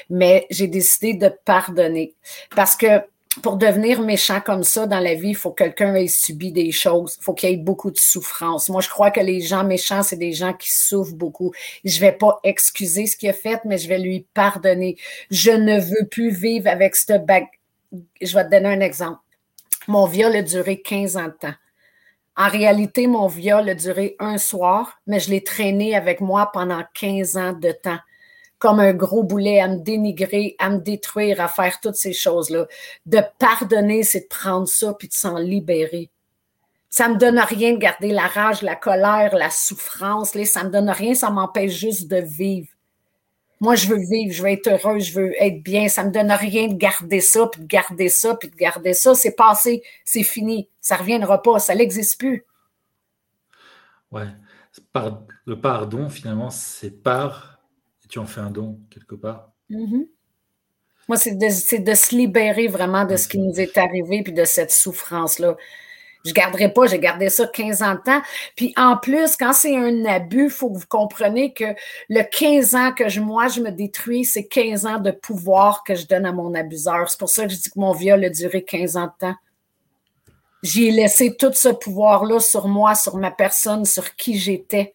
Mais 0.09 0.47
j'ai 0.49 0.65
décidé 0.65 1.13
de 1.13 1.29
pardonner 1.45 2.15
parce 2.55 2.75
que 2.75 3.03
pour 3.41 3.57
devenir 3.57 4.01
méchant 4.01 4.41
comme 4.41 4.63
ça 4.63 4.87
dans 4.87 4.99
la 4.99 5.15
vie, 5.15 5.29
il 5.29 5.35
faut 5.35 5.51
que 5.51 5.63
quelqu'un 5.63 5.95
ait 5.95 6.07
subi 6.07 6.51
des 6.51 6.71
choses. 6.71 7.17
Il 7.19 7.23
faut 7.23 7.33
qu'il 7.33 7.49
y 7.49 7.53
ait 7.53 7.57
beaucoup 7.57 7.91
de 7.91 7.97
souffrance. 7.97 8.69
Moi, 8.69 8.81
je 8.81 8.89
crois 8.89 9.11
que 9.11 9.19
les 9.19 9.41
gens 9.41 9.63
méchants, 9.63 10.03
c'est 10.03 10.17
des 10.17 10.33
gens 10.33 10.53
qui 10.53 10.71
souffrent 10.71 11.15
beaucoup. 11.15 11.51
Je 11.83 11.99
vais 11.99 12.11
pas 12.11 12.39
excuser 12.43 13.05
ce 13.05 13.17
qu'il 13.17 13.29
a 13.29 13.33
fait, 13.33 13.61
mais 13.65 13.77
je 13.77 13.87
vais 13.87 13.99
lui 13.99 14.25
pardonner. 14.33 14.97
Je 15.31 15.51
ne 15.51 15.79
veux 15.79 16.07
plus 16.09 16.29
vivre 16.29 16.67
avec 16.67 16.95
ce 16.95 17.17
bague. 17.17 17.47
Je 18.21 18.33
vais 18.33 18.45
te 18.45 18.51
donner 18.51 18.69
un 18.69 18.81
exemple. 18.81 19.19
Mon 19.87 20.05
viol 20.05 20.35
a 20.35 20.41
duré 20.41 20.81
15 20.81 21.17
ans 21.17 21.27
de 21.27 21.37
temps. 21.39 21.55
En 22.37 22.47
réalité, 22.47 23.07
mon 23.07 23.27
viol 23.27 23.67
a 23.67 23.75
duré 23.75 24.15
un 24.19 24.37
soir, 24.37 25.01
mais 25.07 25.19
je 25.19 25.29
l'ai 25.29 25.43
traîné 25.43 25.95
avec 25.95 26.21
moi 26.21 26.51
pendant 26.53 26.83
15 26.93 27.37
ans 27.37 27.53
de 27.53 27.71
temps 27.71 27.99
comme 28.59 28.79
un 28.81 28.93
gros 28.93 29.23
boulet 29.23 29.61
à 29.61 29.69
me 29.69 29.77
dénigrer, 29.77 30.55
à 30.59 30.69
me 30.69 30.77
détruire, 30.77 31.41
à 31.41 31.47
faire 31.47 31.79
toutes 31.79 31.95
ces 31.95 32.13
choses-là. 32.13 32.67
De 33.05 33.21
pardonner, 33.39 34.03
c'est 34.03 34.21
de 34.21 34.27
prendre 34.27 34.67
ça 34.67 34.93
puis 34.93 35.07
de 35.07 35.13
s'en 35.13 35.37
libérer. 35.37 36.11
Ça 36.89 37.07
me 37.07 37.17
donne 37.17 37.39
rien 37.39 37.73
de 37.73 37.77
garder 37.77 38.11
la 38.11 38.27
rage, 38.27 38.61
la 38.61 38.75
colère, 38.75 39.35
la 39.35 39.49
souffrance. 39.49 40.35
Là, 40.35 40.43
ça 40.43 40.63
me 40.63 40.69
donne 40.69 40.89
rien, 40.89 41.13
ça 41.13 41.29
m'empêche 41.29 41.73
juste 41.73 42.07
de 42.07 42.17
vivre. 42.17 42.67
Moi, 43.61 43.75
je 43.75 43.87
veux 43.87 43.99
vivre, 43.99 44.33
je 44.33 44.41
veux 44.41 44.49
être 44.49 44.67
heureux, 44.67 44.99
je 44.99 45.13
veux 45.13 45.33
être 45.41 45.61
bien. 45.61 45.87
Ça 45.87 46.03
me 46.03 46.11
donne 46.11 46.31
rien 46.31 46.67
de 46.67 46.75
garder 46.75 47.21
ça, 47.21 47.47
puis 47.47 47.61
de 47.61 47.67
garder 47.67 48.09
ça, 48.09 48.35
puis 48.35 48.49
de 48.49 48.55
garder 48.55 48.93
ça. 48.93 49.15
C'est 49.15 49.35
passé, 49.35 49.83
c'est 50.03 50.23
fini. 50.23 50.69
Ça 50.81 50.95
ne 50.95 51.01
reviendra 51.01 51.41
pas, 51.41 51.59
ça 51.59 51.75
n'existe 51.75 52.19
plus. 52.19 52.45
Ouais. 54.11 54.27
Le 55.45 55.59
pardon, 55.59 56.09
finalement, 56.09 56.49
c'est 56.49 57.03
par 57.03 57.58
tu 58.09 58.19
en 58.19 58.25
fais 58.25 58.41
un 58.41 58.51
don 58.51 58.79
quelque 58.89 59.15
part. 59.15 59.51
Mm-hmm. 59.69 60.07
Moi, 61.07 61.17
c'est 61.17 61.35
de, 61.35 61.49
se 61.95 62.15
libérer 62.15 62.67
vraiment 62.67 63.05
de 63.05 63.15
ce 63.15 63.27
qui 63.27 63.39
nous 63.39 63.59
est 63.59 63.77
arrivé 63.77 64.21
puis 64.21 64.33
de 64.33 64.45
cette 64.45 64.71
souffrance-là. 64.71 65.55
Je 66.23 66.29
ne 66.29 66.35
garderai 66.35 66.71
pas, 66.71 66.85
j'ai 66.85 66.99
gardé 66.99 67.29
ça 67.29 67.47
15 67.47 67.81
ans 67.81 67.95
de 67.95 68.01
temps. 68.01 68.21
Puis 68.55 68.73
en 68.77 68.97
plus, 68.97 69.35
quand 69.35 69.53
c'est 69.53 69.75
un 69.75 70.05
abus, 70.05 70.45
il 70.45 70.49
faut 70.49 70.69
que 70.69 70.77
vous 70.77 70.87
compreniez 70.87 71.53
que 71.53 71.65
le 72.09 72.21
15 72.21 72.75
ans 72.75 72.91
que 72.91 73.19
moi, 73.19 73.47
je 73.47 73.61
me 73.61 73.71
détruis, 73.71 74.25
c'est 74.25 74.45
15 74.45 74.85
ans 74.85 74.99
de 74.99 75.11
pouvoir 75.11 75.83
que 75.83 75.95
je 75.95 76.05
donne 76.05 76.25
à 76.25 76.31
mon 76.31 76.53
abuseur. 76.53 77.09
C'est 77.09 77.19
pour 77.19 77.29
ça 77.29 77.45
que 77.45 77.53
je 77.53 77.57
dis 77.57 77.71
que 77.71 77.79
mon 77.79 77.93
viol 77.93 78.23
a 78.23 78.29
duré 78.29 78.63
15 78.63 78.97
ans 78.97 79.05
de 79.05 79.27
temps. 79.27 79.35
J'ai 80.61 80.91
laissé 80.91 81.35
tout 81.35 81.53
ce 81.53 81.69
pouvoir-là 81.69 82.39
sur 82.39 82.67
moi, 82.67 82.93
sur 82.93 83.17
ma 83.17 83.31
personne, 83.31 83.85
sur 83.85 84.15
qui 84.15 84.37
j'étais 84.37 84.93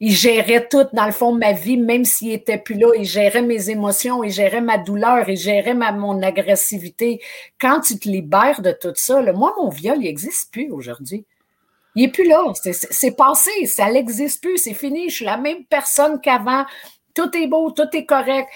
il 0.00 0.12
gérait 0.12 0.66
tout, 0.68 0.86
dans 0.92 1.06
le 1.06 1.12
fond, 1.12 1.32
ma 1.32 1.52
vie, 1.52 1.76
même 1.76 2.04
s'il 2.04 2.28
n'était 2.28 2.58
plus 2.58 2.74
là. 2.74 2.88
Il 2.98 3.04
gérait 3.04 3.42
mes 3.42 3.70
émotions, 3.70 4.24
il 4.24 4.30
gérait 4.30 4.60
ma 4.60 4.78
douleur, 4.78 5.28
il 5.28 5.36
gérait 5.36 5.74
ma, 5.74 5.92
mon 5.92 6.22
agressivité. 6.22 7.20
Quand 7.60 7.80
tu 7.80 7.98
te 7.98 8.08
libères 8.08 8.60
de 8.60 8.72
tout 8.72 8.92
ça, 8.96 9.20
moi, 9.32 9.54
mon 9.56 9.68
viol, 9.68 9.98
il 9.98 10.04
n'existe 10.04 10.52
plus 10.52 10.70
aujourd'hui. 10.70 11.24
Il 11.94 12.02
n'est 12.02 12.10
plus 12.10 12.26
là. 12.26 12.42
C'est 12.72 13.16
passé. 13.16 13.66
Ça 13.66 13.90
n'existe 13.90 14.42
plus. 14.42 14.58
C'est 14.58 14.74
fini. 14.74 15.08
Je 15.08 15.14
suis 15.14 15.24
la 15.24 15.36
même 15.36 15.64
personne 15.64 16.20
qu'avant 16.20 16.64
tout 17.14 17.34
est 17.36 17.46
beau, 17.46 17.70
tout 17.70 17.88
est 17.92 18.04
correct. 18.04 18.48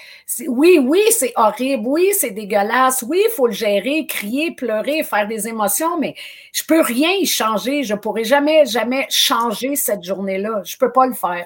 oui, 0.47 0.79
oui, 0.79 1.01
c'est 1.11 1.31
horrible, 1.35 1.83
oui, 1.87 2.11
c'est 2.17 2.31
dégueulasse, 2.31 3.03
oui, 3.07 3.23
il 3.25 3.31
faut 3.31 3.47
le 3.47 3.53
gérer, 3.53 4.05
crier, 4.05 4.51
pleurer, 4.51 5.03
faire 5.03 5.27
des 5.27 5.47
émotions, 5.47 5.97
mais 5.97 6.15
je 6.51 6.63
peux 6.63 6.81
rien 6.81 7.09
y 7.11 7.25
changer. 7.25 7.83
Je 7.83 7.95
pourrai 7.95 8.25
jamais, 8.25 8.65
jamais 8.65 9.07
changer 9.09 9.75
cette 9.75 10.03
journée-là. 10.03 10.61
Je 10.65 10.77
peux 10.77 10.91
pas 10.91 11.07
le 11.07 11.13
faire. 11.13 11.45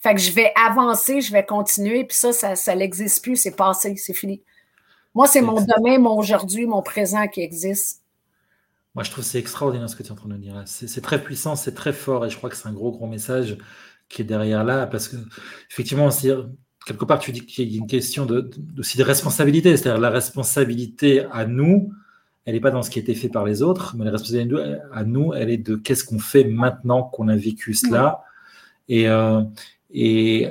Fait 0.00 0.14
que 0.14 0.20
je 0.20 0.30
vais 0.30 0.52
avancer, 0.54 1.20
je 1.20 1.32
vais 1.32 1.44
continuer, 1.44 2.04
puis 2.04 2.16
ça, 2.16 2.32
ça, 2.32 2.54
ça 2.54 2.76
n'existe 2.76 3.22
plus, 3.22 3.36
c'est 3.36 3.56
passé, 3.56 3.96
c'est 3.96 4.14
fini. 4.14 4.42
Moi, 5.14 5.26
c'est 5.26 5.42
mon 5.42 5.60
demain, 5.60 5.98
mon 5.98 6.16
aujourd'hui, 6.16 6.66
mon 6.66 6.82
présent 6.82 7.26
qui 7.26 7.40
existe. 7.40 8.02
Moi, 8.94 9.02
je 9.02 9.10
trouve 9.10 9.24
c'est 9.24 9.38
extraordinaire 9.38 9.88
ce 9.88 9.96
que 9.96 10.02
tu 10.02 10.08
es 10.08 10.12
en 10.12 10.16
train 10.16 10.28
de 10.28 10.36
dire. 10.36 10.62
C'est 10.66 11.00
très 11.00 11.22
puissant, 11.22 11.56
c'est 11.56 11.74
très 11.74 11.92
fort, 11.92 12.26
et 12.26 12.30
je 12.30 12.36
crois 12.36 12.50
que 12.50 12.56
c'est 12.56 12.68
un 12.68 12.72
gros, 12.72 12.92
gros 12.92 13.06
message 13.06 13.56
qui 14.08 14.22
est 14.22 14.24
derrière 14.24 14.64
là, 14.64 14.86
parce 14.86 15.08
que 15.08 15.16
effectivement, 15.70 16.08
quelque 16.86 17.04
part, 17.04 17.18
tu 17.18 17.32
dis 17.32 17.44
qu'il 17.44 17.68
y 17.70 17.74
a 17.74 17.78
une 17.78 17.86
question 17.86 18.26
de, 18.26 18.50
aussi 18.78 18.96
de 18.98 19.02
responsabilité, 19.02 19.76
c'est-à-dire 19.76 20.00
la 20.00 20.10
responsabilité 20.10 21.24
à 21.32 21.46
nous, 21.46 21.92
elle 22.44 22.54
n'est 22.54 22.60
pas 22.60 22.70
dans 22.70 22.82
ce 22.82 22.88
qui 22.88 22.98
a 22.98 23.02
été 23.02 23.14
fait 23.14 23.28
par 23.28 23.44
les 23.44 23.60
autres, 23.60 23.94
mais 23.96 24.06
la 24.06 24.12
responsabilité 24.12 24.78
à 24.92 25.04
nous, 25.04 25.34
elle 25.34 25.50
est 25.50 25.58
de 25.58 25.76
qu'est-ce 25.76 26.02
qu'on 26.02 26.18
fait 26.18 26.44
maintenant 26.44 27.02
qu'on 27.02 27.28
a 27.28 27.36
vécu 27.36 27.74
cela. 27.74 28.22
Et, 28.88 29.06
euh, 29.06 29.42
et, 29.90 30.48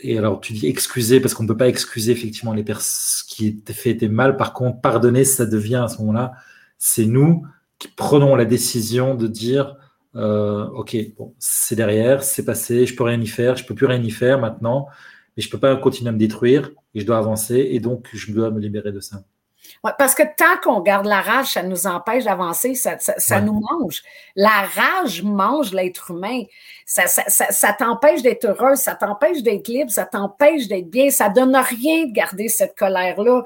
et, 0.00 0.16
alors, 0.16 0.40
tu 0.40 0.52
dis 0.52 0.68
excuser, 0.68 1.18
parce 1.18 1.34
qu'on 1.34 1.42
ne 1.42 1.48
peut 1.48 1.56
pas 1.56 1.68
excuser 1.68 2.12
effectivement 2.12 2.52
les 2.52 2.62
personnes 2.62 3.26
qui 3.28 3.48
étaient 3.48 3.72
fait 3.72 3.90
était 3.90 4.08
mal. 4.08 4.36
Par 4.36 4.52
contre, 4.52 4.80
pardonner, 4.80 5.24
ça 5.24 5.44
devient 5.44 5.82
à 5.84 5.88
ce 5.88 5.98
moment-là, 5.98 6.34
c'est 6.78 7.06
nous 7.06 7.44
qui 7.80 7.88
prenons 7.88 8.36
la 8.36 8.44
décision 8.44 9.16
de 9.16 9.26
dire 9.26 9.74
euh, 10.16 10.66
ok, 10.68 10.96
bon, 11.16 11.34
c'est 11.38 11.76
derrière, 11.76 12.22
c'est 12.22 12.44
passé, 12.44 12.86
je 12.86 12.94
peux 12.94 13.04
rien 13.04 13.20
y 13.20 13.26
faire, 13.26 13.56
je 13.56 13.64
peux 13.64 13.74
plus 13.74 13.86
rien 13.86 14.02
y 14.02 14.10
faire 14.10 14.38
maintenant, 14.38 14.86
mais 15.36 15.42
je 15.42 15.50
peux 15.50 15.58
pas 15.58 15.76
continuer 15.76 16.10
à 16.10 16.12
me 16.12 16.18
détruire 16.18 16.70
et 16.94 17.00
je 17.00 17.06
dois 17.06 17.18
avancer 17.18 17.68
et 17.70 17.80
donc 17.80 18.08
je 18.12 18.32
dois 18.32 18.50
me 18.50 18.60
libérer 18.60 18.92
de 18.92 19.00
ça. 19.00 19.22
Ouais, 19.82 19.92
parce 19.98 20.14
que 20.14 20.22
tant 20.22 20.58
qu'on 20.62 20.80
garde 20.80 21.06
la 21.06 21.20
rage, 21.20 21.52
ça 21.52 21.62
nous 21.62 21.86
empêche 21.86 22.24
d'avancer, 22.24 22.74
ça, 22.74 22.96
ça, 22.98 23.40
nous 23.40 23.60
mange. 23.60 24.02
La 24.36 24.62
rage 24.62 25.22
mange 25.22 25.72
l'être 25.72 26.10
humain. 26.10 26.42
Ça, 26.86 27.06
ça 27.06 27.72
t'empêche 27.72 28.22
d'être 28.22 28.44
heureux, 28.44 28.76
ça 28.76 28.94
t'empêche 28.94 29.42
d'être 29.42 29.68
libre, 29.68 29.90
ça 29.90 30.04
t'empêche 30.04 30.68
d'être 30.68 30.88
bien. 30.88 31.10
Ça 31.10 31.28
donne 31.28 31.56
rien 31.56 32.06
de 32.06 32.12
garder 32.12 32.48
cette 32.48 32.76
colère-là. 32.76 33.42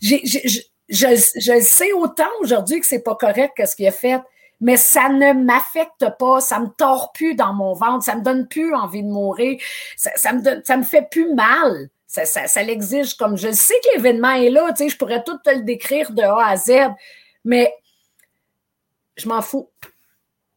Je, 0.00 0.16
je, 0.24 0.60
je, 0.88 1.60
sais 1.60 1.92
autant 1.92 2.30
aujourd'hui 2.40 2.80
que 2.80 2.86
c'est 2.86 3.02
pas 3.02 3.14
correct 3.14 3.52
que 3.56 3.66
ce 3.66 3.76
qu'il 3.76 3.86
a 3.86 3.92
fait 3.92 4.20
mais 4.60 4.76
ça 4.76 5.08
ne 5.08 5.32
m'affecte 5.32 6.06
pas, 6.18 6.40
ça 6.40 6.60
me 6.60 6.68
tord 6.68 7.12
plus 7.12 7.34
dans 7.34 7.52
mon 7.52 7.72
ventre, 7.72 8.04
ça 8.04 8.14
me 8.14 8.22
donne 8.22 8.46
plus 8.46 8.74
envie 8.74 9.02
de 9.02 9.08
mourir, 9.08 9.60
ça, 9.96 10.10
ça 10.16 10.32
me 10.32 10.42
donne, 10.42 10.62
ça 10.64 10.76
me 10.76 10.82
fait 10.82 11.08
plus 11.10 11.32
mal. 11.34 11.88
Ça, 12.06 12.24
ça, 12.24 12.48
ça 12.48 12.62
l'exige 12.64 13.14
comme 13.14 13.36
je 13.36 13.52
sais 13.52 13.74
que 13.84 13.96
l'événement 13.96 14.32
est 14.32 14.50
là, 14.50 14.72
tu 14.72 14.78
sais, 14.78 14.88
je 14.88 14.96
pourrais 14.96 15.22
tout 15.22 15.38
te 15.38 15.50
le 15.50 15.62
décrire 15.62 16.10
de 16.10 16.22
A 16.22 16.48
à 16.48 16.56
Z, 16.56 16.72
mais 17.44 17.72
je 19.16 19.28
m'en 19.28 19.42
fous. 19.42 19.70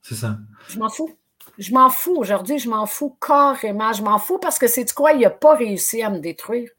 C'est 0.02 0.16
ça. 0.16 0.38
Je 0.68 0.80
m'en 0.80 0.90
fous. 0.90 1.16
Je 1.58 1.72
m'en 1.72 1.90
fous 1.90 2.16
aujourd'hui, 2.16 2.58
je 2.58 2.70
m'en 2.70 2.86
fous 2.86 3.16
carrément. 3.22 3.94
Je 3.94 4.02
m'en 4.02 4.18
fous 4.18 4.40
parce 4.40 4.58
que 4.58 4.68
c'est 4.68 4.92
quoi, 4.94 5.12
il 5.12 5.22
n'a 5.22 5.30
pas 5.30 5.56
réussi 5.56 6.02
à 6.02 6.10
me 6.10 6.20
détruire. 6.20 6.70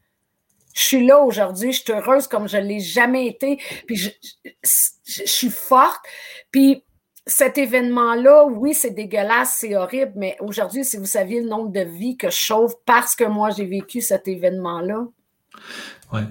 Je 0.73 0.81
suis 0.81 1.05
là 1.05 1.21
aujourd'hui, 1.21 1.71
je 1.71 1.81
suis 1.81 1.93
heureuse 1.93 2.27
comme 2.27 2.49
je 2.49 2.57
ne 2.57 2.63
l'ai 2.63 2.81
jamais 2.81 3.27
été, 3.27 3.61
puis 3.87 3.95
je, 3.95 4.09
je, 4.43 4.49
je, 5.05 5.23
suis 5.25 5.49
forte, 5.49 6.01
puis 6.51 6.83
cet 7.27 7.57
événement-là, 7.57 8.45
oui, 8.45 8.73
c'est 8.73 8.91
dégueulasse, 8.91 9.57
c'est 9.59 9.75
horrible, 9.75 10.13
mais 10.15 10.37
aujourd'hui, 10.39 10.85
si 10.85 10.97
vous 10.97 11.05
saviez 11.05 11.41
le 11.41 11.49
nombre 11.49 11.71
de 11.71 11.79
vies 11.79 12.17
que 12.17 12.29
je 12.29 12.35
sauve 12.35 12.75
parce 12.85 13.15
que 13.15 13.23
moi, 13.23 13.49
j'ai 13.49 13.65
vécu 13.65 14.01
cet 14.01 14.27
événement-là. 14.27 15.07
Ouais. 16.13 16.23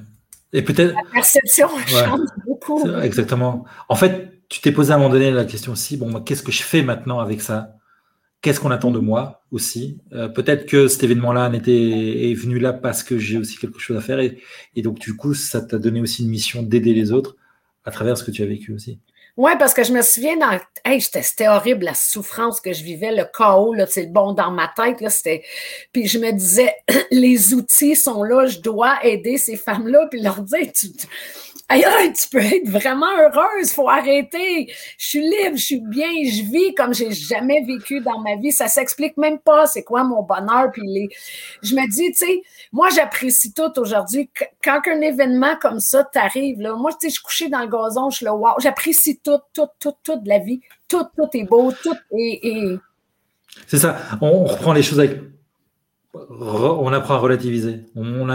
Et 0.53 0.63
peut-être. 0.63 0.95
La 0.95 1.11
perception 1.13 1.69
change 1.87 2.29
beaucoup. 2.47 2.89
Exactement. 3.03 3.65
En 3.89 3.97
fait, 3.97 4.41
tu 4.49 4.61
t'es 4.61 4.71
posé 4.71 4.93
à 4.93 4.95
un 4.95 4.99
moment 4.99 5.11
donné 5.11 5.33
la 5.33 5.45
question 5.45 5.73
aussi 5.73 5.97
bon, 5.97 6.21
qu'est-ce 6.21 6.45
que 6.45 6.53
je 6.53 6.63
fais 6.63 6.83
maintenant 6.83 7.19
avec 7.19 7.43
ça? 7.43 7.75
Qu'est-ce 8.41 8.61
qu'on 8.61 8.71
attend 8.71 8.91
de 8.91 9.01
moi 9.01 9.43
aussi? 9.51 10.01
Euh, 10.13 10.29
Peut-être 10.29 10.67
que 10.67 10.87
cet 10.87 11.03
événement-là 11.03 11.51
est 11.53 12.35
venu 12.35 12.59
là 12.59 12.73
parce 12.73 13.03
que 13.03 13.19
j'ai 13.19 13.39
aussi 13.39 13.57
quelque 13.57 13.81
chose 13.81 13.97
à 13.97 14.01
faire. 14.01 14.21
Et, 14.21 14.39
et 14.77 14.83
donc, 14.83 15.01
du 15.01 15.17
coup, 15.17 15.35
ça 15.35 15.61
t'a 15.61 15.79
donné 15.79 16.01
aussi 16.01 16.23
une 16.23 16.29
mission 16.29 16.63
d'aider 16.63 16.95
les 16.95 17.11
autres 17.11 17.37
à 17.85 17.91
travers 17.91 18.17
ce 18.17 18.23
que 18.23 18.31
tu 18.31 18.43
as 18.43 18.47
vécu 18.47 18.73
aussi. 18.73 19.01
Oui, 19.37 19.51
parce 19.59 19.75
que 19.75 19.83
je 19.83 19.93
me 19.93 20.01
souviens, 20.01 20.37
dans... 20.37 20.59
hey, 20.85 21.01
c'était 21.01 21.49
horrible 21.49 21.87
la 21.87 21.95
souffrance 21.95 22.61
que 22.61 22.73
je 22.73 22.85
vivais, 22.85 23.11
le 23.11 23.25
chaos, 23.25 23.75
là, 23.75 23.85
c'est 23.87 24.07
bon 24.07 24.33
dans 24.33 24.53
ma 24.53 24.69
tête. 24.69 25.01
Là, 25.01 25.09
puis 25.93 26.07
je 26.07 26.19
me 26.19 26.31
disais, 26.31 26.73
les 27.11 27.53
outils 27.53 27.97
sont 27.97 28.23
là, 28.23 28.47
je 28.47 28.61
dois 28.61 29.05
aider 29.05 29.37
ces 29.37 29.57
femmes-là, 29.57 30.07
puis 30.09 30.21
leur 30.21 30.41
dire, 30.41 30.71
tu, 30.73 30.87
aïe, 31.69 32.13
tu 32.13 32.29
peux 32.29 32.39
être 32.39 32.69
vraiment 32.69 33.11
heureuse, 33.19 33.73
faut 33.73 33.89
arrêter. 33.89 34.73
Je 34.99 35.07
suis 35.07 35.21
libre, 35.21 35.57
je 35.57 35.65
suis 35.65 35.81
bien, 35.81 36.11
je 36.25 36.43
vis 36.43 36.75
comme 36.75 36.95
j'ai 36.95 37.13
jamais 37.13 37.63
vécu 37.63 38.01
dans 38.01 38.19
ma 38.21 38.37
vie. 38.37 38.53
Ça 38.53 38.69
s'explique 38.69 39.17
même 39.17 39.39
pas 39.39 39.67
c'est 39.67 39.83
quoi 39.83 40.05
mon 40.05 40.23
bonheur. 40.23 40.71
Puis 40.73 40.83
les... 40.85 41.09
je 41.63 41.75
me 41.75 41.91
dis, 41.91 42.13
tu 42.13 42.27
sais, 42.27 42.43
moi, 42.73 42.89
j'apprécie 42.95 43.53
tout 43.53 43.79
aujourd'hui. 43.79 44.31
Quand 44.63 44.81
un 44.87 45.01
événement 45.01 45.57
comme 45.61 45.81
ça 45.81 46.05
t'arrive, 46.05 46.61
là, 46.61 46.75
moi, 46.75 46.93
tu 46.93 46.99
sais, 47.01 47.09
je 47.09 47.15
suis 47.15 47.23
couchée 47.23 47.49
dans 47.49 47.61
le 47.61 47.69
gazon, 47.69 48.11
je 48.11 48.17
suis 48.19 48.25
là, 48.25 48.35
wow, 48.35 48.55
j'apprécie 48.59 49.19
tout, 49.23 49.41
tout, 49.53 49.69
tout, 49.79 49.95
tout 50.03 50.17
de 50.17 50.29
la 50.29 50.39
vie. 50.39 50.61
Tout, 50.89 51.05
tout 51.17 51.29
est 51.35 51.45
beau, 51.45 51.73
tout 51.73 51.97
est... 52.13 52.79
C'est 53.67 53.79
ça. 53.79 53.97
On 54.21 54.45
reprend 54.45 54.73
les 54.73 54.83
choses 54.83 54.99
avec 55.01 55.19
on 56.15 56.93
apprend 56.93 57.15
à 57.15 57.19
relativiser. 57.19 57.81
On, 57.97 58.29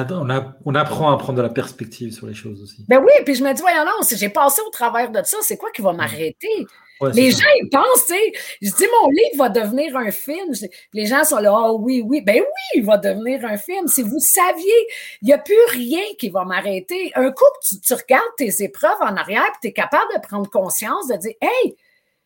on, 0.65 0.75
apprend 0.75 1.11
à 1.11 1.17
prendre 1.17 1.37
de 1.37 1.41
la 1.41 1.49
perspective 1.49 2.13
sur 2.13 2.27
les 2.27 2.33
choses 2.33 2.61
aussi. 2.61 2.85
Ben 2.87 2.99
oui, 2.99 3.11
puis 3.25 3.35
je 3.35 3.43
me 3.43 3.53
dis, 3.53 3.61
voyons 3.61 3.85
non, 3.85 4.01
si 4.01 4.17
j'ai 4.17 4.29
passé 4.29 4.61
au 4.67 4.69
travers 4.69 5.11
de 5.11 5.21
ça, 5.23 5.37
c'est 5.41 5.57
quoi 5.57 5.69
qui 5.71 5.81
va 5.81 5.93
m'arrêter? 5.93 6.65
les 7.13 7.31
gens, 7.31 7.47
ils 7.61 7.69
pensent, 7.69 8.07
tu 8.07 8.13
sais, 8.13 8.33
je 8.61 8.71
dis, 8.71 8.85
mon 9.01 9.09
livre 9.09 9.37
va 9.37 9.49
devenir 9.49 9.95
un 9.95 10.11
film. 10.11 10.53
Les 10.93 11.05
gens 11.05 11.23
sont 11.23 11.37
là, 11.37 11.53
oh 11.53 11.77
oui, 11.79 12.03
oui. 12.05 12.21
Ben 12.21 12.39
oui, 12.39 12.45
il 12.75 12.83
va 12.83 12.97
devenir 12.97 13.45
un 13.45 13.57
film. 13.57 13.87
Si 13.87 14.03
vous 14.03 14.19
saviez, 14.19 14.87
il 15.21 15.27
n'y 15.27 15.33
a 15.33 15.37
plus 15.37 15.55
rien 15.69 16.03
qui 16.17 16.29
va 16.29 16.43
m'arrêter. 16.43 17.11
Un 17.15 17.31
coup 17.31 17.45
tu, 17.67 17.79
tu, 17.79 17.93
regardes 17.93 18.35
tes 18.37 18.63
épreuves 18.63 19.01
en 19.01 19.15
arrière, 19.15 19.45
puis 19.53 19.59
tu 19.61 19.67
es 19.69 19.71
capable 19.71 20.13
de 20.13 20.19
prendre 20.19 20.49
conscience, 20.49 21.07
de 21.07 21.15
dire, 21.15 21.33
hey, 21.41 21.77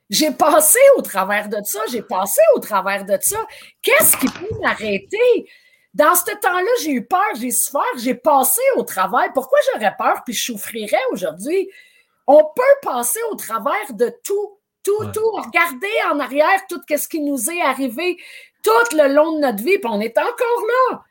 j'ai 0.10 0.32
passé 0.32 0.80
au 0.98 1.02
travers 1.02 1.50
de 1.50 1.58
ça, 1.64 1.80
j'ai 1.92 2.02
passé 2.02 2.42
au 2.56 2.60
travers 2.60 3.06
de 3.06 3.18
ça. 3.22 3.46
Qu'est-ce 3.82 4.18
qui 4.18 4.28
peut 4.28 4.60
m'arrêter? 4.62 5.50
Dans 5.94 6.16
ce 6.16 6.32
temps-là, 6.40 6.72
j'ai 6.82 6.92
eu 6.92 7.06
peur, 7.06 7.22
j'ai 7.40 7.52
souffert, 7.52 7.82
j'ai 7.98 8.16
passé 8.16 8.62
au 8.76 8.84
travers. 8.84 9.32
Pourquoi 9.34 9.60
j'aurais 9.72 9.94
peur 9.98 10.22
puis 10.26 10.34
je 10.34 10.52
souffrirais 10.52 10.98
aujourd'hui? 11.12 11.70
On 12.26 12.44
peut 12.56 12.62
passer 12.82 13.20
au 13.32 13.36
travers 13.36 13.94
de 13.94 14.12
tout, 14.24 14.58
tout, 14.84 15.12
tout. 15.14 15.32
Regarder 15.32 15.88
en 16.12 16.20
arrière 16.20 16.66
tout 16.68 16.82
ce 16.90 17.08
qui 17.08 17.22
nous 17.22 17.50
est 17.50 17.62
arrivé 17.62 18.18
tout 18.64 18.96
le 18.96 19.14
long 19.14 19.36
de 19.36 19.42
notre 19.42 19.62
vie, 19.62 19.78
puis 19.78 19.92
on 19.92 20.00
est 20.00 20.18
encore 20.18 20.66
là. 20.92 21.04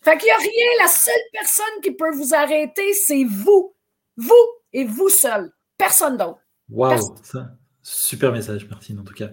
Fait 0.00 0.16
qu'il 0.16 0.26
n'y 0.26 0.32
a 0.32 0.36
rien. 0.36 0.66
La 0.80 0.88
seule 0.88 1.14
personne 1.32 1.80
qui 1.82 1.90
peut 1.90 2.12
vous 2.12 2.34
arrêter, 2.34 2.92
c'est 2.94 3.24
vous. 3.24 3.74
Vous 4.16 4.46
et 4.72 4.84
vous 4.84 5.08
seul. 5.08 5.52
Personne 5.76 6.16
d'autre. 6.16 6.40
Wow, 6.70 7.16
ça, 7.22 7.50
Super 7.86 8.32
message, 8.32 8.66
Martine, 8.70 8.98
en 8.98 9.04
tout 9.04 9.12
cas. 9.12 9.28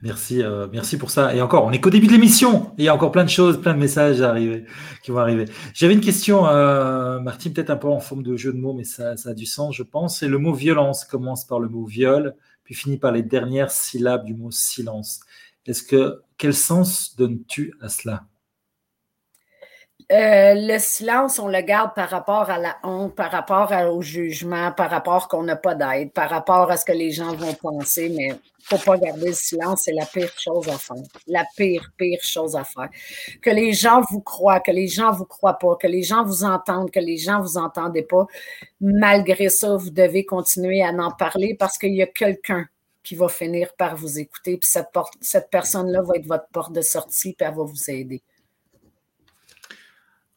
Merci, 0.00 0.44
euh, 0.44 0.68
merci 0.72 0.96
pour 0.96 1.10
ça. 1.10 1.34
Et 1.34 1.42
encore, 1.42 1.64
on 1.64 1.72
n'est 1.72 1.80
qu'au 1.80 1.90
début 1.90 2.06
de 2.06 2.12
l'émission. 2.12 2.72
Il 2.78 2.84
y 2.84 2.88
a 2.88 2.94
encore 2.94 3.10
plein 3.10 3.24
de 3.24 3.28
choses, 3.28 3.60
plein 3.60 3.74
de 3.74 3.80
messages 3.80 4.20
à 4.22 4.30
arriver, 4.30 4.64
qui 5.02 5.10
vont 5.10 5.18
arriver. 5.18 5.46
J'avais 5.74 5.94
une 5.94 6.00
question, 6.00 6.46
euh, 6.46 7.18
Martine, 7.18 7.52
peut-être 7.52 7.70
un 7.70 7.76
peu 7.76 7.88
en 7.88 7.98
forme 7.98 8.22
de 8.22 8.36
jeu 8.36 8.52
de 8.52 8.58
mots, 8.58 8.74
mais 8.74 8.84
ça, 8.84 9.16
ça 9.16 9.30
a 9.30 9.34
du 9.34 9.44
sens, 9.44 9.74
je 9.74 9.82
pense. 9.82 10.20
C'est 10.20 10.28
le 10.28 10.38
mot 10.38 10.54
violence 10.54 11.04
commence 11.04 11.44
par 11.44 11.58
le 11.58 11.68
mot 11.68 11.84
viol, 11.84 12.36
puis 12.62 12.76
finit 12.76 12.96
par 12.96 13.10
les 13.10 13.24
dernières 13.24 13.72
syllabes 13.72 14.24
du 14.24 14.34
mot 14.34 14.52
silence. 14.52 15.18
Est-ce 15.66 15.82
que 15.82 16.22
quel 16.38 16.54
sens 16.54 17.16
donnes-tu 17.16 17.74
à 17.80 17.88
cela? 17.88 18.24
Euh, 20.12 20.54
le 20.56 20.78
silence, 20.78 21.38
on 21.38 21.46
le 21.46 21.60
garde 21.60 21.94
par 21.94 22.10
rapport 22.10 22.50
à 22.50 22.58
la 22.58 22.76
honte, 22.82 23.14
par 23.14 23.30
rapport 23.30 23.70
au 23.92 24.02
jugement, 24.02 24.72
par 24.72 24.90
rapport 24.90 25.28
qu'on 25.28 25.44
n'a 25.44 25.54
pas 25.54 25.76
d'aide, 25.76 26.12
par 26.12 26.28
rapport 26.28 26.68
à 26.68 26.76
ce 26.76 26.84
que 26.84 26.92
les 26.92 27.12
gens 27.12 27.32
vont 27.36 27.54
penser, 27.54 28.08
mais 28.08 28.34
faut 28.62 28.78
pas 28.78 28.98
garder 28.98 29.28
le 29.28 29.34
silence, 29.34 29.82
c'est 29.84 29.92
la 29.92 30.06
pire 30.06 30.32
chose 30.36 30.68
à 30.68 30.78
faire. 30.78 30.96
La 31.28 31.44
pire, 31.56 31.92
pire 31.96 32.18
chose 32.22 32.56
à 32.56 32.64
faire. 32.64 32.88
Que 33.40 33.50
les 33.50 33.72
gens 33.72 34.02
vous 34.10 34.20
croient, 34.20 34.58
que 34.58 34.72
les 34.72 34.88
gens 34.88 35.12
vous 35.12 35.26
croient 35.26 35.58
pas, 35.58 35.76
que 35.76 35.86
les 35.86 36.02
gens 36.02 36.24
vous 36.24 36.42
entendent, 36.42 36.90
que 36.90 36.98
les 36.98 37.16
gens 37.16 37.40
vous 37.40 37.56
entendent 37.56 38.02
pas. 38.08 38.26
Malgré 38.80 39.48
ça, 39.48 39.76
vous 39.76 39.90
devez 39.90 40.24
continuer 40.24 40.82
à 40.82 40.90
en 40.90 41.12
parler 41.12 41.54
parce 41.56 41.78
qu'il 41.78 41.94
y 41.94 42.02
a 42.02 42.06
quelqu'un 42.06 42.66
qui 43.04 43.14
va 43.14 43.28
finir 43.28 43.74
par 43.78 43.96
vous 43.96 44.18
écouter, 44.18 44.58
puis 44.58 44.68
cette, 44.68 44.88
cette 45.20 45.50
personne-là 45.50 46.02
va 46.02 46.14
être 46.16 46.26
votre 46.26 46.48
porte 46.52 46.72
de 46.72 46.82
sortie, 46.82 47.32
puis 47.32 47.46
elle 47.46 47.54
va 47.54 47.62
vous 47.62 47.90
aider. 47.90 48.22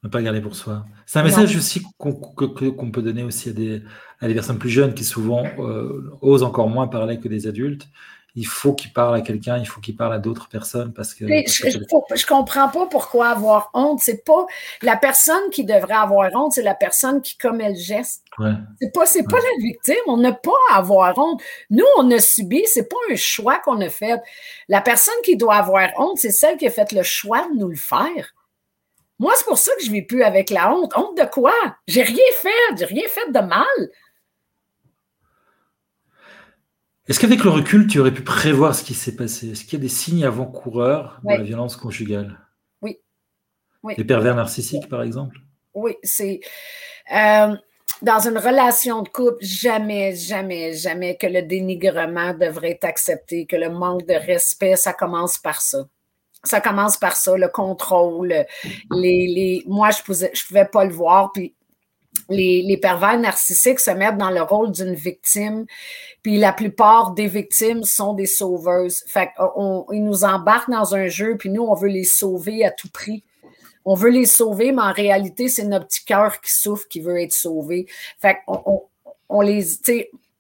Ne 0.04 0.10
pas 0.10 0.22
garder 0.22 0.42
pour 0.42 0.56
soi. 0.56 0.86
C'est 1.06 1.20
un 1.20 1.24
message 1.24 1.56
aussi 1.56 1.82
qu'on 1.98 2.92
peut 2.92 3.02
donner 3.02 3.24
aussi 3.24 3.50
à 3.50 3.54
des, 3.54 3.82
à 4.20 4.28
des, 4.28 4.34
personnes 4.34 4.60
plus 4.60 4.70
jeunes 4.70 4.94
qui 4.94 5.06
souvent 5.06 5.46
euh, 5.60 6.12
osent 6.22 6.44
encore 6.44 6.68
moins 6.68 6.88
parler 6.88 7.20
que 7.20 7.30
des 7.30 7.48
adultes. 7.48 7.88
Il 8.36 8.48
faut 8.48 8.74
qu'ils 8.74 8.92
parlent 8.92 9.16
à 9.16 9.22
quelqu'un, 9.22 9.60
il 9.60 9.66
faut 9.66 9.80
qu'ils 9.80 9.96
parlent 9.96 10.14
à 10.14 10.20
d'autres 10.20 10.50
personnes 10.50 10.92
parce 10.92 11.14
que. 11.14 11.26
je, 11.28 11.70
je, 11.70 12.26
comprends 12.26 12.68
pas 12.68 12.88
pourquoi 12.88 13.28
avoir 13.28 13.70
honte. 13.76 14.00
C'est 14.02 14.26
pas 14.26 14.46
la 14.82 14.98
personne 14.98 15.52
qui 15.52 15.64
devrait 15.64 15.94
avoir 15.94 16.30
honte, 16.34 16.52
c'est 16.52 16.64
la 16.64 16.74
personne 16.74 17.22
qui 17.22 17.38
commet 17.38 17.70
le 17.70 17.76
geste. 17.76 18.24
Ouais. 18.40 18.54
C'est 18.82 18.92
pas, 18.92 19.06
pas 19.06 19.38
la 19.38 19.64
victime. 19.64 19.96
On 20.08 20.18
n'a 20.18 20.34
pas 20.34 20.52
à 20.72 20.80
avoir 20.80 21.18
honte. 21.18 21.42
Nous, 21.70 21.86
on 21.98 22.10
a 22.12 22.20
subi. 22.20 22.64
C'est 22.66 22.90
pas 22.90 22.98
un 23.10 23.16
choix 23.16 23.60
qu'on 23.60 23.80
a 23.82 23.90
fait. 23.90 24.20
La 24.68 24.82
personne 24.82 25.14
qui 25.24 25.38
doit 25.38 25.56
avoir 25.56 25.88
honte, 25.98 26.18
c'est 26.18 26.32
celle 26.32 26.58
qui 26.58 26.68
a 26.68 26.72
fait 26.72 26.92
le 26.92 27.04
choix 27.04 27.48
de 27.54 27.60
nous 27.60 27.70
le 27.70 27.78
faire. 27.78 28.34
Moi, 29.20 29.32
c'est 29.38 29.46
pour 29.46 29.58
ça 29.58 29.72
que 29.78 29.84
je 29.84 29.90
ne 29.90 29.94
vis 29.94 30.02
plus 30.02 30.24
avec 30.24 30.50
la 30.50 30.74
honte. 30.74 30.94
Honte 30.96 31.18
de 31.18 31.26
quoi? 31.26 31.54
J'ai 31.88 32.04
rien 32.04 32.18
fait, 32.34 32.78
j'ai 32.78 32.86
rien 32.86 33.08
fait 33.08 33.32
de 33.32 33.40
mal. 33.40 33.90
Est-ce 37.08 37.20
qu'avec 37.20 37.44
le 37.44 37.50
recul, 37.50 37.88
tu 37.88 38.00
aurais 38.00 38.14
pu 38.14 38.24
prévoir 38.24 38.74
ce 38.74 38.84
qui 38.84 38.94
s'est 38.94 39.16
passé? 39.16 39.52
Est-ce 39.52 39.66
qu'il 39.66 39.74
y 39.74 39.82
a 39.82 39.84
des 39.84 39.90
signes 39.90 40.26
avant-coureurs 40.26 41.20
de 41.24 41.30
la 41.30 41.44
violence 41.44 41.76
conjugale? 41.76 42.40
Oui. 42.82 43.00
oui. 43.84 43.94
Les 43.98 44.06
pervers 44.06 44.36
narcissiques, 44.36 44.88
par 44.88 45.04
exemple? 45.04 45.38
Oui, 45.74 45.98
c'est. 46.02 46.40
Euh, 47.14 47.56
dans 48.02 48.20
une 48.20 48.38
relation 48.38 49.02
de 49.02 49.10
couple, 49.10 49.38
jamais, 49.42 50.16
jamais, 50.16 50.74
jamais 50.74 51.18
que 51.18 51.28
le 51.28 51.42
dénigrement 51.42 52.34
devrait 52.34 52.72
être 52.72 52.86
accepté, 52.86 53.46
que 53.46 53.58
le 53.58 53.70
manque 53.70 54.08
de 54.08 54.14
respect, 54.14 54.78
ça 54.78 54.94
commence 54.94 55.38
par 55.38 55.62
ça 55.62 55.86
ça 56.44 56.60
commence 56.62 56.98
par 56.98 57.16
ça, 57.16 57.38
le 57.38 57.48
contrôle. 57.48 58.46
Les, 58.92 59.28
les, 59.28 59.64
moi, 59.68 59.90
je 59.92 60.00
ne 60.12 60.48
pouvais 60.48 60.66
pas 60.66 60.86
le 60.86 60.94
voir. 60.94 61.32
Puis 61.32 61.54
les, 62.30 62.62
les, 62.62 62.78
pervers 62.78 63.18
narcissiques 63.18 63.80
se 63.80 63.92
mettent 63.92 64.18
dans 64.18 64.30
le 64.30 64.42
rôle 64.42 64.72
d'une 64.72 64.94
victime. 64.94 65.66
Puis 66.22 66.38
la 66.38 66.54
plupart 66.54 67.12
des 67.12 67.28
victimes 67.28 67.84
sont 67.84 68.14
des 68.14 68.26
sauveuses. 68.26 69.04
Fait 69.08 69.30
on, 69.38 69.86
ils 69.92 70.04
nous 70.04 70.24
embarquent 70.26 70.70
dans 70.72 70.96
un 70.96 71.08
jeu, 71.08 71.38
puis 71.38 71.50
nous, 71.50 71.64
on 71.64 71.76
veut 71.76 71.90
les 71.90 72.04
sauver 72.04 72.66
à 72.66 72.72
tout 72.72 72.90
prix. 72.90 73.24
On 73.86 73.96
veut 73.96 74.10
les 74.10 74.26
sauver, 74.26 74.72
mais 74.72 74.82
en 74.82 74.94
réalité, 74.94 75.50
c'est 75.50 75.66
notre 75.66 75.88
petit 75.88 76.06
cœur 76.06 76.40
qui 76.40 76.54
souffre, 76.54 76.88
qui 76.88 77.02
veut 77.02 77.20
être 77.22 77.34
sauvé. 77.34 77.88
Fait 78.20 78.38
on, 78.48 78.62
on, 78.66 78.84
on 79.28 79.42
les, 79.42 79.62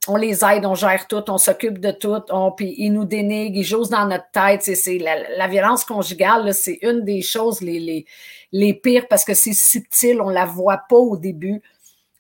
on 0.08 0.16
les 0.16 0.44
aide, 0.44 0.66
on 0.66 0.76
gère 0.76 1.08
tout, 1.08 1.24
on 1.30 1.38
s'occupe 1.38 1.80
de 1.80 1.92
tout, 1.92 2.20
puis 2.58 2.76
ils 2.78 2.92
nous 2.92 3.06
dénigrent, 3.06 3.58
ils 3.58 3.64
jouent 3.64 3.88
dans 3.88 4.06
notre 4.06 4.30
tête. 4.32 4.64
C'est, 4.64 4.98
la, 4.98 5.48
violence 5.48 5.86
conjugale, 5.86 6.54
c'est 6.54 6.80
une 6.82 7.04
des 7.04 7.22
choses 7.22 7.62
les, 7.62 7.80
les, 7.80 8.06
les 8.52 8.74
pires 8.74 9.08
parce 9.08 9.26
que 9.26 9.34
c'est 9.34 9.54
subtil, 9.54 10.22
on 10.22 10.30
la 10.30 10.46
voit 10.46 10.82
pas 10.90 10.98
au 10.98 11.18
début. 11.18 11.62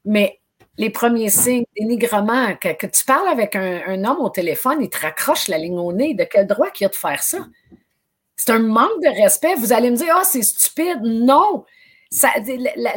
Mais 0.06 0.40
les 0.78 0.90
premiers 0.90 1.30
signes, 1.30 1.66
dénigrement, 1.78 2.56
que, 2.56 2.74
que 2.74 2.88
tu 2.88 3.04
parles 3.06 3.28
avec 3.28 3.56
un, 3.56 4.04
homme 4.04 4.20
au 4.20 4.30
téléphone, 4.30 4.78
il 4.82 4.90
te 4.90 5.00
raccroche 5.00 5.48
la 5.48 5.58
ligne 5.58 5.78
au 5.78 5.94
nez. 5.94 6.14
De 6.14 6.24
quel 6.24 6.48
droit 6.48 6.72
qu'il 6.72 6.86
a 6.88 6.90
de 6.90 6.96
faire 6.96 7.22
ça? 7.22 7.40
C'est 8.36 8.52
un 8.52 8.60
manque 8.60 9.02
de 9.02 9.22
respect. 9.22 9.56
Vous 9.56 9.72
allez 9.72 9.92
me 9.92 9.96
dire, 9.96 10.14
ah, 10.16 10.22
oh, 10.22 10.28
c'est 10.30 10.42
stupide. 10.42 11.02
Non! 11.04 11.64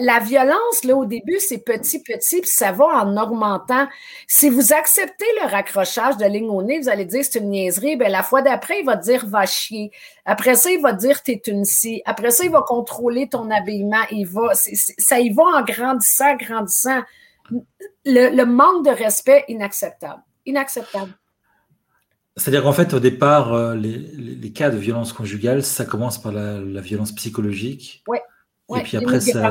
La, 0.00 0.18
violence, 0.20 0.84
là, 0.84 0.96
au 0.96 1.04
début, 1.04 1.38
c'est 1.38 1.58
petit, 1.58 2.02
petit, 2.02 2.40
puis 2.40 2.50
ça 2.50 2.72
va 2.72 2.86
en 2.86 3.16
augmentant. 3.16 3.86
Si 4.26 4.48
vous 4.48 4.72
acceptez 4.72 5.26
le 5.40 5.50
raccrochage 5.50 6.16
de 6.16 6.26
ligne 6.26 6.48
au 6.48 6.62
nez, 6.62 6.80
vous 6.80 6.88
allez 6.88 7.04
dire 7.04 7.24
c'est 7.24 7.38
une 7.38 7.50
niaiserie. 7.50 7.96
Bien, 7.96 8.08
la 8.08 8.22
fois 8.22 8.42
d'après, 8.42 8.80
il 8.80 8.86
va 8.86 8.96
dire 8.96 9.26
va 9.26 9.46
chier. 9.46 9.90
Après 10.24 10.54
ça, 10.54 10.70
il 10.70 10.80
va 10.80 10.92
dire 10.92 11.22
t'es 11.22 11.40
une 11.46 11.64
scie. 11.64 12.02
Après 12.04 12.30
ça, 12.30 12.44
il 12.44 12.50
va 12.50 12.62
contrôler 12.62 13.28
ton 13.28 13.50
habillement. 13.50 14.04
Il 14.10 14.26
va, 14.26 14.52
ça 14.54 15.20
y 15.20 15.30
va 15.30 15.42
en 15.42 15.62
grandissant, 15.62 16.36
grandissant. 16.36 17.02
Le, 18.04 18.34
le 18.34 18.44
manque 18.44 18.84
de 18.84 18.90
respect, 18.90 19.44
inacceptable. 19.48 20.22
Inacceptable. 20.46 21.12
C'est-à-dire 22.36 22.62
qu'en 22.62 22.72
fait, 22.72 22.92
au 22.92 23.00
départ, 23.00 23.54
euh, 23.54 23.74
les, 23.74 24.52
cas 24.52 24.70
de 24.70 24.76
violence 24.76 25.12
conjugale, 25.12 25.62
ça 25.62 25.86
commence 25.86 26.20
par 26.20 26.32
la, 26.32 26.80
violence 26.80 27.12
psychologique. 27.12 28.04
Oui. 28.06 28.18
Et 28.74 28.80
puis 28.82 28.96
après, 28.96 29.20
ça. 29.20 29.50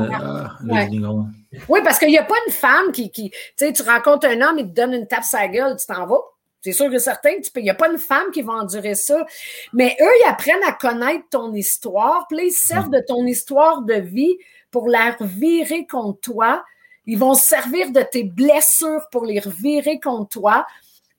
Oui, 1.69 1.80
parce 1.84 1.99
qu'il 1.99 2.10
n'y 2.10 2.17
a 2.17 2.23
pas 2.23 2.36
une 2.47 2.54
femme 2.54 2.91
qui. 2.91 3.12
qui 3.12 3.30
tu 3.30 3.38
sais, 3.56 3.71
tu 3.71 3.82
rencontres 3.84 4.28
un 4.28 4.41
homme, 4.41 4.60
il 4.60 4.67
te 4.67 4.73
donne 4.73 4.93
une 4.93 5.08
tape 5.08 5.23
sur 5.23 5.39
la 5.39 5.47
gueule, 5.47 5.75
tu 5.78 5.86
t'en 5.86 6.06
vas. 6.06 6.21
C'est 6.62 6.73
sûr 6.73 6.89
que 6.89 6.97
certains, 6.97 7.36
il 7.56 7.63
n'y 7.63 7.69
a 7.69 7.75
pas 7.75 7.91
une 7.91 7.99
femme 7.99 8.32
qui 8.34 8.41
va 8.41 8.54
endurer 8.54 8.95
ça. 8.95 9.25
Mais 9.71 9.95
eux, 10.01 10.12
ils 10.23 10.28
apprennent 10.28 10.63
à 10.67 10.71
connaître 10.71 11.25
ton 11.30 11.54
histoire, 11.54 12.25
puis 12.28 12.47
ils 12.47 12.51
servent 12.51 12.89
de 12.89 13.04
ton 13.08 13.25
histoire 13.25 13.84
de 13.84 13.93
vie 13.93 14.36
pour 14.71 14.89
la 14.89 15.12
revirer 15.12 15.86
contre 15.86 16.19
toi. 16.21 16.65
Ils 17.06 17.19
vont 17.19 17.36
servir 17.36 17.91
de 17.91 18.01
tes 18.01 18.23
blessures 18.23 19.08
pour 19.12 19.25
les 19.25 19.39
revirer 19.39 19.99
contre 19.99 20.30
toi 20.30 20.65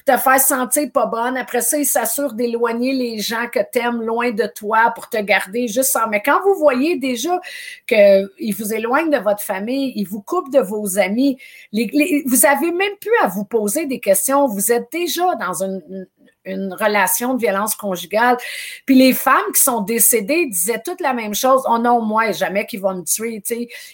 te 0.07 0.17
faire 0.17 0.41
sentir 0.41 0.91
pas 0.93 1.07
bonne. 1.07 1.37
Après 1.37 1.61
ça, 1.61 1.77
ils 1.77 1.85
s'assurent 1.85 2.35
d'éloigner 2.35 2.93
les 2.93 3.19
gens 3.19 3.49
que 3.53 3.59
tu 3.73 3.81
aimes 3.81 4.03
loin 4.03 4.31
de 4.31 4.47
toi 4.47 4.93
pour 4.95 5.09
te 5.09 5.21
garder 5.21 5.67
juste 5.67 5.91
ça. 5.91 6.07
Mais 6.09 6.23
quand 6.25 6.41
vous 6.45 6.55
voyez 6.55 6.97
déjà 6.97 7.41
qu'ils 7.89 8.55
vous 8.57 8.73
éloignent 8.73 9.11
de 9.11 9.19
votre 9.19 9.43
famille, 9.43 9.93
ils 9.97 10.07
vous 10.07 10.23
coupent 10.23 10.53
de 10.53 10.61
vos 10.61 10.99
amis, 10.99 11.37
vous 11.73 12.47
avez 12.47 12.71
même 12.71 12.97
plus 13.01 13.17
à 13.21 13.27
vous 13.27 13.45
poser 13.45 13.87
des 13.87 13.99
questions. 13.99 14.47
Vous 14.47 14.71
êtes 14.71 14.87
déjà 14.93 15.35
dans 15.35 15.65
une, 15.65 16.07
relation 16.49 17.35
de 17.35 17.41
violence 17.41 17.75
conjugale. 17.75 18.37
Puis 18.85 18.95
les 18.95 19.13
femmes 19.13 19.51
qui 19.53 19.61
sont 19.61 19.81
décédées 19.81 20.47
disaient 20.47 20.81
toutes 20.85 21.01
la 21.01 21.13
même 21.13 21.35
chose. 21.35 21.65
Oh 21.69 21.79
non, 21.79 22.01
moi, 22.01 22.31
jamais 22.31 22.67
qu'il 22.67 22.79
va 22.79 22.95
me 22.95 23.03
tuer. 23.03 23.43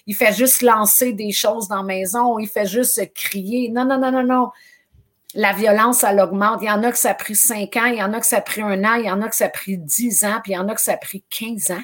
Il 0.06 0.14
fait 0.14 0.34
juste 0.34 0.60
lancer 0.60 1.14
des 1.14 1.32
choses 1.32 1.68
dans 1.68 1.76
la 1.76 1.82
maison. 1.82 2.38
Il 2.38 2.48
fait 2.48 2.66
juste 2.66 3.00
crier. 3.14 3.70
Non, 3.70 3.86
non, 3.86 3.98
non, 3.98 4.12
non, 4.12 4.22
non 4.22 4.50
la 5.34 5.52
violence, 5.52 6.04
elle 6.04 6.20
augmente. 6.20 6.60
Il 6.62 6.66
y 6.66 6.70
en 6.70 6.82
a 6.82 6.92
que 6.92 6.98
ça 6.98 7.10
a 7.10 7.14
pris 7.14 7.34
5 7.34 7.76
ans, 7.76 7.86
il 7.86 7.98
y 7.98 8.02
en 8.02 8.12
a 8.12 8.20
que 8.20 8.26
ça 8.26 8.38
a 8.38 8.40
pris 8.40 8.62
un 8.62 8.84
an, 8.84 8.94
il 8.94 9.06
y 9.06 9.10
en 9.10 9.22
a 9.22 9.28
que 9.28 9.36
ça 9.36 9.46
a 9.46 9.48
pris 9.48 9.78
10 9.78 10.24
ans, 10.24 10.40
puis 10.42 10.52
il 10.52 10.54
y 10.56 10.58
en 10.58 10.68
a 10.68 10.74
que 10.74 10.80
ça 10.80 10.92
a 10.92 10.96
pris 10.96 11.24
15 11.30 11.70
ans. 11.70 11.82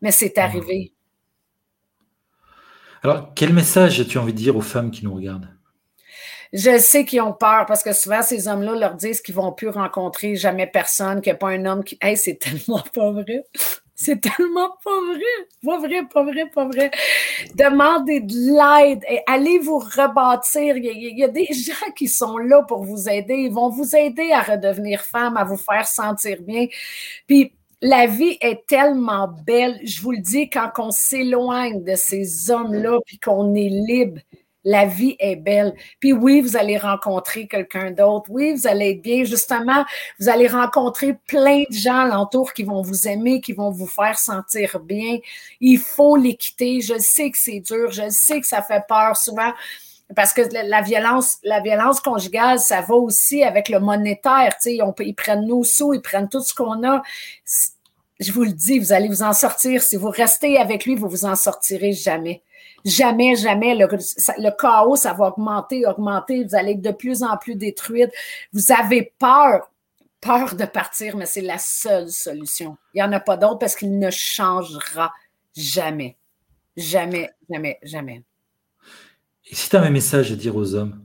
Mais 0.00 0.10
c'est 0.10 0.36
arrivé. 0.38 0.92
Alors, 3.02 3.32
quel 3.34 3.52
message 3.52 4.00
as-tu 4.00 4.18
envie 4.18 4.32
de 4.32 4.38
dire 4.38 4.56
aux 4.56 4.62
femmes 4.62 4.90
qui 4.90 5.04
nous 5.04 5.14
regardent? 5.14 5.48
Je 6.52 6.78
sais 6.78 7.04
qu'ils 7.04 7.22
ont 7.22 7.32
peur 7.32 7.64
parce 7.66 7.82
que 7.82 7.92
souvent, 7.92 8.22
ces 8.22 8.46
hommes-là 8.46 8.74
leur 8.74 8.94
disent 8.94 9.22
qu'ils 9.22 9.34
ne 9.34 9.40
vont 9.40 9.52
plus 9.52 9.68
rencontrer 9.68 10.36
jamais 10.36 10.66
personne, 10.66 11.20
qu'il 11.20 11.32
n'y 11.32 11.36
a 11.36 11.38
pas 11.38 11.48
un 11.48 11.64
homme 11.64 11.82
qui. 11.82 11.96
Hey, 12.00 12.16
c'est 12.16 12.34
tellement 12.40 12.82
pas 12.92 13.10
vrai. 13.10 13.44
C'est 14.02 14.20
tellement 14.20 14.70
pas 14.82 15.00
vrai. 15.06 15.46
Pas 15.64 15.78
vrai, 15.78 16.02
pas 16.12 16.24
vrai, 16.24 16.50
pas 16.52 16.64
vrai. 16.66 16.90
Demandez 17.54 18.18
de 18.20 18.34
l'aide 18.34 19.04
et 19.08 19.20
allez 19.28 19.58
vous 19.58 19.78
rebâtir. 19.78 20.76
Il 20.76 21.18
y, 21.18 21.22
a, 21.22 21.28
des 21.28 21.46
gens 21.52 21.92
qui 21.94 22.08
sont 22.08 22.36
là 22.36 22.62
pour 22.62 22.82
vous 22.82 23.08
aider. 23.08 23.34
Ils 23.34 23.52
vont 23.52 23.68
vous 23.68 23.94
aider 23.94 24.32
à 24.32 24.42
redevenir 24.42 25.02
femme, 25.02 25.36
à 25.36 25.44
vous 25.44 25.56
faire 25.56 25.86
sentir 25.86 26.38
bien. 26.42 26.66
Puis, 27.28 27.52
la 27.80 28.06
vie 28.06 28.38
est 28.40 28.66
tellement 28.66 29.28
belle. 29.46 29.78
Je 29.84 30.02
vous 30.02 30.12
le 30.12 30.18
dis, 30.18 30.50
quand 30.50 30.70
on 30.78 30.90
s'éloigne 30.90 31.84
de 31.84 31.94
ces 31.94 32.50
hommes-là, 32.50 32.98
puis 33.06 33.18
qu'on 33.18 33.54
est 33.54 33.68
libre, 33.68 34.20
la 34.64 34.86
vie 34.86 35.16
est 35.18 35.36
belle. 35.36 35.74
Puis 36.00 36.12
oui, 36.12 36.40
vous 36.40 36.56
allez 36.56 36.78
rencontrer 36.78 37.46
quelqu'un 37.46 37.90
d'autre. 37.90 38.26
Oui, 38.30 38.54
vous 38.54 38.66
allez 38.66 38.90
être 38.90 39.02
bien. 39.02 39.24
Justement, 39.24 39.84
vous 40.20 40.28
allez 40.28 40.46
rencontrer 40.46 41.14
plein 41.26 41.64
de 41.68 41.74
gens 41.74 41.98
alentour 41.98 42.52
qui 42.52 42.62
vont 42.62 42.82
vous 42.82 43.08
aimer, 43.08 43.40
qui 43.40 43.52
vont 43.52 43.70
vous 43.70 43.86
faire 43.86 44.18
sentir 44.18 44.78
bien. 44.80 45.18
Il 45.60 45.78
faut 45.78 46.16
les. 46.16 46.38
Je 46.60 46.98
sais 46.98 47.30
que 47.30 47.38
c'est 47.38 47.60
dur. 47.60 47.90
Je 47.90 48.08
sais 48.10 48.40
que 48.40 48.46
ça 48.46 48.62
fait 48.62 48.82
peur 48.88 49.16
souvent. 49.16 49.52
Parce 50.14 50.32
que 50.32 50.42
la 50.68 50.82
violence, 50.82 51.38
la 51.42 51.60
violence 51.60 52.00
conjugale, 52.00 52.58
ça 52.58 52.82
va 52.82 52.94
aussi 52.94 53.42
avec 53.42 53.68
le 53.68 53.80
monétaire. 53.80 54.52
Sais, 54.60 54.78
ils 55.00 55.14
prennent 55.14 55.46
nos 55.46 55.64
sous, 55.64 55.94
ils 55.94 56.02
prennent 56.02 56.28
tout 56.28 56.42
ce 56.42 56.52
qu'on 56.54 56.86
a. 56.86 57.02
Je 58.20 58.30
vous 58.30 58.44
le 58.44 58.52
dis, 58.52 58.78
vous 58.78 58.92
allez 58.92 59.08
vous 59.08 59.22
en 59.22 59.32
sortir. 59.32 59.82
Si 59.82 59.96
vous 59.96 60.10
restez 60.10 60.58
avec 60.58 60.84
lui, 60.84 60.94
vous 60.94 61.08
vous 61.08 61.24
en 61.24 61.34
sortirez 61.34 61.92
jamais 61.92 62.42
jamais, 62.84 63.36
jamais, 63.36 63.74
le, 63.74 64.50
chaos, 64.56 64.96
ça 64.96 65.12
va 65.12 65.28
augmenter, 65.28 65.86
augmenter. 65.86 66.44
Vous 66.44 66.54
allez 66.54 66.72
être 66.72 66.82
de 66.82 66.90
plus 66.90 67.22
en 67.22 67.36
plus 67.36 67.54
détruite. 67.54 68.10
Vous 68.52 68.72
avez 68.72 69.12
peur, 69.18 69.70
peur 70.20 70.54
de 70.54 70.64
partir, 70.64 71.16
mais 71.16 71.26
c'est 71.26 71.40
la 71.40 71.58
seule 71.58 72.10
solution. 72.10 72.76
Il 72.94 72.98
n'y 72.98 73.02
en 73.02 73.12
a 73.12 73.20
pas 73.20 73.36
d'autre 73.36 73.58
parce 73.58 73.74
qu'il 73.74 73.98
ne 73.98 74.10
changera 74.10 75.12
jamais. 75.56 76.16
Jamais, 76.76 77.30
jamais, 77.50 77.78
jamais. 77.82 78.22
Et 79.46 79.54
si 79.54 79.68
tu 79.68 79.76
as 79.76 79.82
un 79.82 79.90
message 79.90 80.32
à 80.32 80.36
dire 80.36 80.56
aux 80.56 80.74
hommes? 80.74 81.04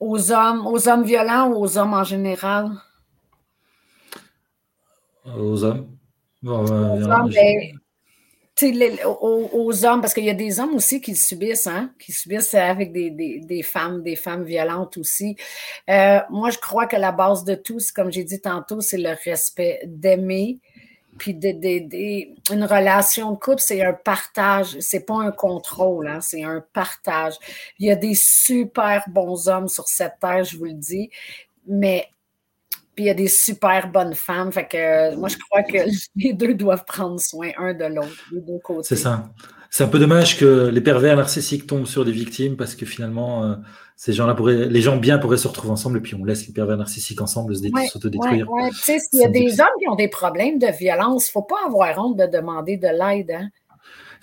Aux 0.00 0.32
hommes, 0.32 0.66
aux 0.66 0.88
hommes 0.88 1.04
violents 1.04 1.48
ou 1.48 1.62
aux 1.62 1.78
hommes 1.78 1.94
en 1.94 2.04
général? 2.04 2.70
Aux 5.24 5.64
hommes. 5.64 5.88
aux 6.44 6.70
hommes 6.70 7.30
aux, 8.62 9.84
hommes, 9.84 10.00
parce 10.00 10.14
qu'il 10.14 10.24
y 10.24 10.30
a 10.30 10.34
des 10.34 10.60
hommes 10.60 10.74
aussi 10.74 11.00
qui 11.00 11.16
subissent, 11.16 11.66
hein, 11.66 11.90
qui 11.98 12.12
subissent 12.12 12.54
avec 12.54 12.92
des, 12.92 13.62
femmes, 13.62 14.02
des 14.02 14.16
femmes 14.16 14.44
violentes 14.44 14.96
aussi. 14.96 15.36
Euh, 15.90 16.20
moi, 16.30 16.50
je 16.50 16.58
crois 16.58 16.86
que 16.86 16.96
la 16.96 17.12
base 17.12 17.44
de 17.44 17.54
tout, 17.54 17.78
comme 17.94 18.12
j'ai 18.12 18.24
dit 18.24 18.40
tantôt, 18.40 18.80
c'est 18.80 18.98
le 18.98 19.16
respect 19.24 19.80
d'aimer. 19.86 20.58
Puis 21.18 21.38
une 22.50 22.64
relation 22.64 23.32
de 23.32 23.36
couple, 23.36 23.60
c'est 23.60 23.82
un 23.82 23.92
partage, 23.92 24.76
c'est 24.80 25.06
pas 25.06 25.14
un 25.14 25.30
contrôle, 25.30 26.08
hein, 26.08 26.20
c'est 26.20 26.42
un 26.42 26.64
partage. 26.72 27.34
Il 27.78 27.86
y 27.86 27.90
a 27.90 27.96
des 27.96 28.14
super 28.14 29.04
bons 29.08 29.48
hommes 29.48 29.68
sur 29.68 29.86
cette 29.86 30.18
terre, 30.20 30.42
je 30.42 30.56
vous 30.56 30.64
le 30.64 30.72
dis, 30.72 31.10
mais 31.66 32.08
puis 32.94 33.04
il 33.04 33.06
y 33.08 33.10
a 33.10 33.14
des 33.14 33.28
super 33.28 33.90
bonnes 33.90 34.14
femmes. 34.14 34.52
Fait 34.52 34.66
que 34.66 34.76
euh, 34.76 35.16
moi, 35.16 35.28
je 35.28 35.36
crois 35.38 35.62
que 35.62 35.78
les 36.16 36.32
deux 36.32 36.54
doivent 36.54 36.84
prendre 36.84 37.20
soin 37.20 37.50
un 37.58 37.74
de 37.74 37.84
l'autre, 37.84 38.16
des 38.32 38.40
deux 38.40 38.58
côtés. 38.62 38.88
C'est 38.88 38.96
ça. 38.96 39.30
C'est 39.70 39.82
un 39.82 39.88
peu 39.88 39.98
dommage 39.98 40.38
que 40.38 40.68
les 40.68 40.80
pervers 40.80 41.16
narcissiques 41.16 41.66
tombent 41.66 41.86
sur 41.86 42.04
des 42.04 42.12
victimes 42.12 42.56
parce 42.56 42.76
que 42.76 42.86
finalement, 42.86 43.44
euh, 43.44 43.54
ces 43.96 44.12
gens-là 44.12 44.34
pourraient, 44.34 44.68
les 44.68 44.80
gens 44.80 44.96
bien 44.96 45.18
pourraient 45.18 45.36
se 45.36 45.48
retrouver 45.48 45.72
ensemble 45.72 45.98
et 45.98 46.00
puis 46.00 46.14
on 46.14 46.24
laisse 46.24 46.46
les 46.46 46.52
pervers 46.52 46.76
narcissiques 46.76 47.20
ensemble 47.20 47.56
se 47.56 47.62
s'autodétruire. 47.90 48.48
Ouais, 48.48 48.62
ouais. 48.64 48.70
Tu 48.70 48.76
sais, 48.76 48.98
s'il 49.00 49.20
y 49.20 49.24
a 49.24 49.28
des 49.28 49.60
hommes 49.60 49.66
qui 49.80 49.88
ont 49.88 49.96
des 49.96 50.06
problèmes 50.06 50.60
de 50.60 50.68
violence, 50.68 51.26
il 51.26 51.30
ne 51.30 51.32
faut 51.32 51.42
pas 51.42 51.58
avoir 51.66 51.98
honte 51.98 52.16
de 52.16 52.26
demander 52.26 52.76
de 52.76 52.86
l'aide. 52.86 53.32
Hein? 53.32 53.48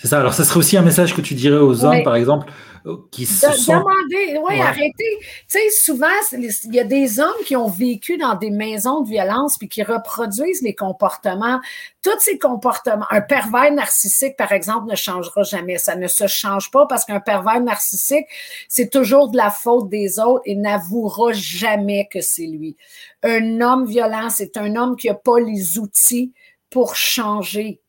C'est 0.02 0.08
ça. 0.08 0.20
Alors, 0.20 0.34
ça 0.34 0.44
serait 0.44 0.58
aussi 0.58 0.78
un 0.78 0.82
message 0.82 1.16
que 1.16 1.22
tu 1.22 1.36
dirais 1.36 1.60
aux 1.60 1.86
hommes, 1.86 2.02
par 2.02 2.16
exemple, 2.16 2.52
euh, 2.88 2.98
qui 3.12 3.28
se 3.28 3.46
Demander, 3.46 4.40
oui, 4.44 4.60
arrêtez. 4.60 4.94
Tu 4.98 5.26
sais, 5.48 5.70
souvent, 5.70 6.08
il 6.32 6.74
y 6.74 6.80
a 6.80 6.84
des 6.84 7.20
hommes 7.20 7.30
qui 7.46 7.56
ont 7.56 7.68
vécu 7.68 8.18
dans 8.18 8.34
des 8.34 8.50
maisons 8.50 9.02
de 9.02 9.10
violence 9.10 9.60
puis 9.60 9.70
qui 9.70 9.84
reproduisent 9.84 10.64
les 10.64 10.74
comportements. 10.74 11.60
Tous 12.02 12.20
ces 12.20 12.40
comportements, 12.40 13.06
un 13.12 13.22
pervers 13.22 13.72
narcissique, 13.72 14.36
par 14.38 14.52
exemple, 14.52 14.90
ne 14.90 14.96
changera 14.96 15.44
jamais. 15.44 15.78
Ça 15.78 15.96
ne 15.96 16.08
se 16.08 16.26
change 16.26 16.72
pas 16.72 16.88
parce 16.88 17.06
qu'un 17.06 17.20
pervers 17.20 17.62
narcissique, 17.62 18.26
c'est 18.68 18.90
toujours 18.90 19.30
de 19.30 19.38
la 19.38 19.52
faute 19.52 19.88
des 19.90 20.20
autres 20.20 20.42
et 20.46 20.56
n'avouera 20.56 21.32
jamais 21.34 22.08
que 22.12 22.22
c'est 22.22 22.48
lui. 22.48 22.76
Un 23.22 23.62
homme 23.62 23.86
violent, 23.86 24.32
c'est 24.32 24.58
un 24.58 24.76
homme 24.76 24.96
qui 24.96 25.08
n'a 25.08 25.14
pas 25.14 25.40
les 25.40 25.78
outils 25.78 26.34
pour 26.72 26.96
changer 26.96 27.82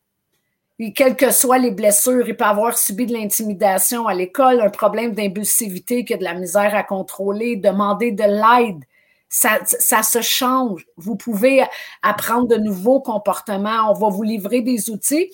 quelles 0.91 1.15
que 1.15 1.31
soient 1.31 1.59
les 1.59 1.71
blessures, 1.71 2.27
il 2.27 2.35
peut 2.35 2.43
avoir 2.43 2.77
subi 2.77 3.05
de 3.05 3.13
l'intimidation 3.13 4.07
à 4.07 4.13
l'école, 4.13 4.59
un 4.59 4.69
problème 4.69 5.13
d'impulsivité, 5.13 6.03
qui 6.03 6.15
a 6.15 6.17
de 6.17 6.23
la 6.23 6.33
misère 6.33 6.75
à 6.75 6.83
contrôler, 6.83 7.55
demander 7.55 8.11
de 8.11 8.23
l'aide. 8.23 8.83
Ça, 9.29 10.03
se 10.03 10.21
change. 10.21 10.85
Vous 10.97 11.15
pouvez 11.15 11.63
apprendre 12.01 12.47
de 12.47 12.57
nouveaux 12.57 13.01
comportements. 13.01 13.89
On 13.89 13.93
va 13.93 14.09
vous 14.09 14.23
livrer 14.23 14.61
des 14.61 14.89
outils 14.89 15.31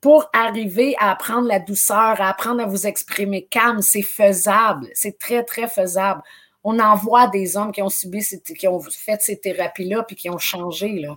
pour 0.00 0.28
arriver 0.32 0.94
à 0.98 1.10
apprendre 1.10 1.46
la 1.46 1.58
douceur, 1.58 2.20
à 2.20 2.28
apprendre 2.28 2.62
à 2.62 2.66
vous 2.66 2.86
exprimer 2.86 3.46
calme. 3.46 3.82
C'est 3.82 4.02
faisable. 4.02 4.88
C'est 4.94 5.18
très, 5.18 5.44
très 5.44 5.68
faisable. 5.68 6.22
On 6.64 6.78
en 6.80 6.96
voit 6.96 7.28
des 7.28 7.56
hommes 7.56 7.72
qui 7.72 7.80
ont 7.80 7.88
subi, 7.88 8.22
qui 8.58 8.68
ont 8.68 8.80
fait 8.80 9.20
ces 9.22 9.38
thérapies-là 9.38 10.02
puis 10.02 10.16
qui 10.16 10.28
ont 10.28 10.38
changé. 10.38 10.92
Là. 10.98 11.16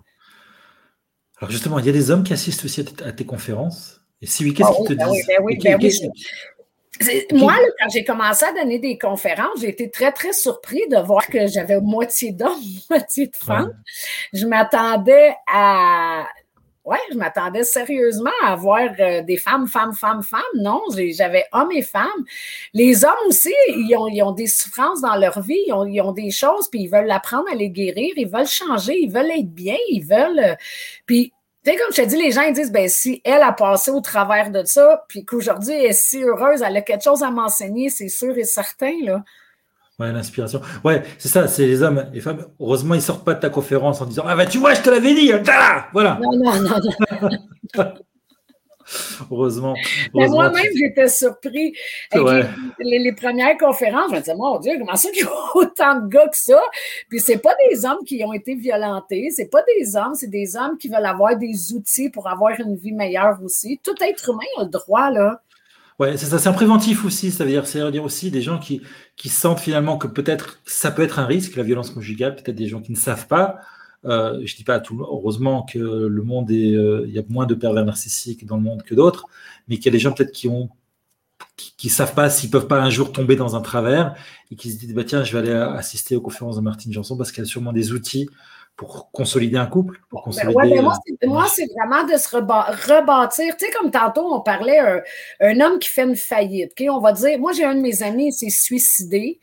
Alors 1.43 1.51
justement, 1.51 1.77
il 1.77 1.85
y 1.85 1.89
a 1.89 1.91
des 1.91 2.09
hommes 2.09 2.23
qui 2.23 2.31
assistent 2.31 2.63
aussi 2.63 2.85
à, 3.03 3.11
tes 3.11 3.25
conférences. 3.25 3.99
Et 4.21 4.27
si 4.27 4.45
oui, 4.45 4.53
qu'est-ce 4.53 4.69
ah 4.71 4.75
qu'ils 4.77 4.85
te 4.85 4.93
ben 4.93 5.11
disent 5.11 5.25
oui, 5.41 5.57
ben 5.61 5.77
oui, 5.77 5.99
Moi, 7.33 7.53
quand 7.81 7.89
j'ai 7.89 8.05
commencé 8.05 8.45
à 8.45 8.53
donner 8.53 8.79
des 8.79 8.97
conférences, 8.97 9.59
j'ai 9.59 9.67
été 9.67 9.91
très, 9.91 10.13
très 10.13 10.31
surpris 10.31 10.87
de 10.89 10.95
voir 10.99 11.27
que 11.27 11.45
j'avais 11.47 11.81
moitié 11.81 12.31
d'hommes, 12.31 12.63
moitié 12.89 13.27
de 13.27 13.35
femmes. 13.35 13.73
Je 14.31 14.45
m'attendais 14.45 15.35
à. 15.53 16.25
Ouais, 16.85 16.99
je 17.11 17.17
m'attendais 17.17 17.65
sérieusement 17.65 18.31
à 18.41 18.55
voir 18.55 18.89
euh, 18.99 19.21
des 19.21 19.37
femmes, 19.37 19.67
femmes, 19.67 19.93
femmes, 19.93 20.23
femmes. 20.23 20.41
Non, 20.55 20.81
j'avais 20.95 21.43
hommes 21.51 21.71
et 21.73 21.81
femmes. 21.81 22.07
Les 22.73 23.03
hommes 23.03 23.11
aussi, 23.27 23.53
ils 23.67 23.95
ont, 23.97 24.07
ils 24.07 24.21
ont 24.21 24.31
des 24.31 24.47
souffrances 24.47 25.01
dans 25.01 25.15
leur 25.15 25.41
vie, 25.41 25.59
ils 25.67 25.73
ont, 25.73 25.85
ils 25.85 25.99
ont, 25.99 26.13
des 26.13 26.31
choses, 26.31 26.69
puis 26.69 26.83
ils 26.83 26.89
veulent 26.89 27.11
apprendre 27.11 27.49
à 27.51 27.55
les 27.55 27.69
guérir, 27.69 28.13
ils 28.15 28.29
veulent 28.29 28.47
changer, 28.47 28.97
ils 28.97 29.11
veulent 29.11 29.31
être 29.31 29.53
bien, 29.53 29.77
ils 29.89 30.05
veulent. 30.05 30.39
Euh, 30.39 30.55
puis 31.05 31.32
sais, 31.65 31.77
comme 31.77 31.93
je 31.93 32.01
te 32.01 32.07
dis, 32.07 32.17
les 32.17 32.31
gens 32.31 32.41
ils 32.41 32.53
disent, 32.53 32.71
ben 32.71 32.87
si 32.89 33.21
elle 33.23 33.41
a 33.41 33.51
passé 33.51 33.91
au 33.91 34.01
travers 34.01 34.51
de 34.51 34.63
ça, 34.65 35.05
puis 35.07 35.25
qu'aujourd'hui 35.25 35.73
elle 35.73 35.85
est 35.85 35.93
si 35.93 36.23
heureuse, 36.23 36.61
elle 36.61 36.77
a 36.77 36.81
quelque 36.81 37.03
chose 37.03 37.23
à 37.23 37.31
m'enseigner, 37.31 37.89
c'est 37.89 38.09
sûr 38.09 38.37
et 38.37 38.43
certain, 38.43 38.93
là. 39.03 39.23
Ouais, 39.99 40.11
l'inspiration. 40.11 40.59
Ouais, 40.83 41.03
c'est 41.19 41.29
ça, 41.29 41.47
c'est 41.47 41.67
les 41.67 41.83
hommes 41.83 42.05
et 42.11 42.15
les 42.15 42.21
femmes. 42.21 42.45
Heureusement, 42.59 42.95
ils 42.95 43.01
sortent 43.01 43.23
pas 43.23 43.35
de 43.35 43.39
ta 43.39 43.49
conférence 43.49 44.01
en 44.01 44.05
disant 44.05 44.23
Ah 44.25 44.35
bah 44.35 44.47
tu 44.47 44.57
vois, 44.57 44.73
je 44.73 44.81
te 44.81 44.89
l'avais 44.89 45.13
dit, 45.13 45.31
voilà. 45.93 46.19
Non, 46.21 46.35
non, 46.35 46.61
non, 46.61 46.79
non. 47.77 47.93
Heureusement. 49.31 49.75
moi-même, 50.13 50.63
j'étais 50.75 51.07
surpris. 51.07 51.73
Les, 52.79 53.13
premières 53.13 53.57
conférences, 53.57 54.09
je 54.09 54.15
me 54.15 54.19
disais, 54.19 54.35
mon 54.35 54.59
Dieu, 54.59 54.73
comment 54.79 54.95
ça 54.95 55.09
qu'il 55.11 55.23
y 55.23 55.27
a 55.27 55.31
autant 55.55 56.01
de 56.01 56.07
gars 56.07 56.27
que 56.27 56.37
ça? 56.37 56.61
Puis 57.09 57.19
c'est 57.19 57.37
pas 57.37 57.55
des 57.69 57.85
hommes 57.85 58.03
qui 58.05 58.23
ont 58.23 58.33
été 58.33 58.55
violentés, 58.55 59.29
c'est 59.31 59.49
pas 59.49 59.63
des 59.77 59.95
hommes, 59.95 60.15
c'est 60.15 60.29
des 60.29 60.55
hommes 60.55 60.77
qui 60.77 60.89
veulent 60.89 61.05
avoir 61.05 61.37
des 61.37 61.73
outils 61.73 62.09
pour 62.09 62.27
avoir 62.27 62.59
une 62.59 62.75
vie 62.75 62.91
meilleure 62.91 63.37
aussi. 63.43 63.79
Tout 63.83 63.95
être 64.01 64.29
humain 64.29 64.39
a 64.57 64.63
le 64.63 64.69
droit, 64.69 65.09
là. 65.09 65.41
Ouais, 65.99 66.17
c'est 66.17 66.25
ça, 66.25 66.39
c'est 66.39 66.49
un 66.49 66.53
préventif 66.53 67.05
aussi, 67.05 67.31
ça 67.31 67.43
veut 67.43 67.51
dire, 67.51 67.67
c'est 67.67 67.91
dire 67.91 68.03
aussi 68.03 68.31
des 68.31 68.41
gens 68.41 68.57
qui, 68.57 68.81
qui 69.15 69.29
sentent 69.29 69.59
finalement 69.59 69.97
que 69.97 70.07
peut-être 70.07 70.59
ça 70.65 70.89
peut 70.89 71.03
être 71.03 71.19
un 71.19 71.25
risque, 71.25 71.55
la 71.55 71.61
violence 71.61 71.91
conjugale, 71.91 72.35
peut-être 72.35 72.55
des 72.55 72.67
gens 72.67 72.81
qui 72.81 72.91
ne 72.91 72.97
savent 72.97 73.27
pas, 73.27 73.59
euh, 74.05 74.41
je 74.45 74.55
dis 74.55 74.63
pas 74.63 74.75
à 74.75 74.79
tout 74.79 74.99
heureusement 75.01 75.63
que 75.63 75.79
le 75.79 76.23
monde 76.23 76.51
est, 76.51 76.75
euh, 76.75 77.05
il 77.07 77.13
y 77.13 77.19
a 77.19 77.23
moins 77.29 77.45
de 77.45 77.55
pervers 77.55 77.85
narcissiques 77.85 78.45
dans 78.45 78.57
le 78.57 78.63
monde 78.63 78.83
que 78.83 78.95
d'autres, 78.95 79.27
mais 79.67 79.77
qu'il 79.77 79.85
y 79.85 79.89
a 79.89 79.91
des 79.91 79.99
gens 79.99 80.11
peut-être 80.11 80.31
qui 80.31 80.47
ont, 80.47 80.69
qui, 81.55 81.89
savent 81.89 82.13
pas 82.13 82.29
s'ils 82.29 82.49
peuvent 82.49 82.67
pas 82.67 82.81
un 82.81 82.89
jour 82.89 83.11
tomber 83.11 83.35
dans 83.35 83.55
un 83.55 83.61
travers 83.61 84.15
et 84.51 84.55
qui 84.55 84.71
se 84.71 84.79
disent 84.79 84.93
bah 84.93 85.03
tiens 85.03 85.23
je 85.23 85.31
vais 85.33 85.39
aller 85.39 85.51
assister 85.51 86.15
aux 86.15 86.21
conférences 86.21 86.55
de 86.55 86.61
Martine 86.61 86.91
Janson 86.91 87.17
parce 87.17 87.31
qu'elle 87.31 87.45
a 87.45 87.47
sûrement 87.47 87.73
des 87.73 87.91
outils 87.91 88.27
pour 88.75 89.11
consolider 89.11 89.57
un 89.57 89.67
couple, 89.67 89.99
pour 90.09 90.21
ben 90.21 90.23
consolider. 90.25 90.79
Euh, 90.79 90.81
moi, 91.27 91.47
c'est 91.47 91.67
vraiment 91.77 92.03
de 92.05 92.17
se 92.17 92.35
rebâtir. 92.35 93.55
Tu 93.57 93.65
sais, 93.65 93.71
comme 93.71 93.91
tantôt, 93.91 94.33
on 94.33 94.41
parlait 94.41 94.79
un, 94.79 95.01
un 95.41 95.59
homme 95.61 95.79
qui 95.79 95.89
fait 95.89 96.03
une 96.03 96.15
faillite. 96.15 96.71
ok? 96.71 96.87
On 96.89 96.99
va 96.99 97.13
dire, 97.13 97.37
moi, 97.37 97.51
j'ai 97.51 97.65
un 97.65 97.75
de 97.75 97.81
mes 97.81 98.01
amis, 98.01 98.29
il 98.29 98.33
s'est 98.33 98.49
suicidé. 98.49 99.39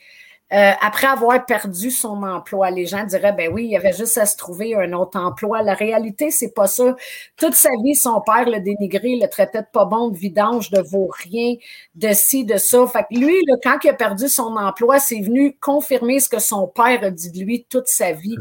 Euh, 0.52 0.72
après 0.80 1.06
avoir 1.06 1.46
perdu 1.46 1.92
son 1.92 2.24
emploi, 2.24 2.70
les 2.70 2.84
gens 2.84 3.04
diraient 3.04 3.32
ben 3.32 3.52
oui, 3.52 3.66
il 3.66 3.70
y 3.70 3.76
avait 3.76 3.92
juste 3.92 4.18
à 4.18 4.26
se 4.26 4.36
trouver 4.36 4.74
un 4.74 4.92
autre 4.92 5.18
emploi. 5.18 5.62
La 5.62 5.74
réalité, 5.74 6.32
c'est 6.32 6.52
pas 6.52 6.66
ça. 6.66 6.96
Toute 7.36 7.54
sa 7.54 7.70
vie, 7.84 7.94
son 7.94 8.20
père 8.20 8.48
le 8.48 8.58
dénigré, 8.60 9.16
le 9.16 9.28
traitait 9.28 9.62
de 9.62 9.66
pas 9.72 9.84
bon, 9.84 10.08
de 10.08 10.16
vidange, 10.16 10.70
de 10.70 10.80
vaut 10.80 11.10
rien, 11.24 11.54
de 11.94 12.12
ci, 12.12 12.44
de 12.44 12.56
ça. 12.56 12.84
Fait 12.88 13.04
que 13.10 13.18
lui, 13.18 13.36
quand 13.62 13.78
il 13.84 13.90
a 13.90 13.94
perdu 13.94 14.28
son 14.28 14.56
emploi, 14.56 14.98
c'est 14.98 15.20
venu 15.20 15.56
confirmer 15.60 16.18
ce 16.18 16.28
que 16.28 16.40
son 16.40 16.66
père 16.66 17.04
a 17.04 17.10
dit 17.10 17.30
de 17.30 17.44
lui 17.44 17.66
toute 17.68 17.86
sa 17.86 18.12
vie. 18.12 18.36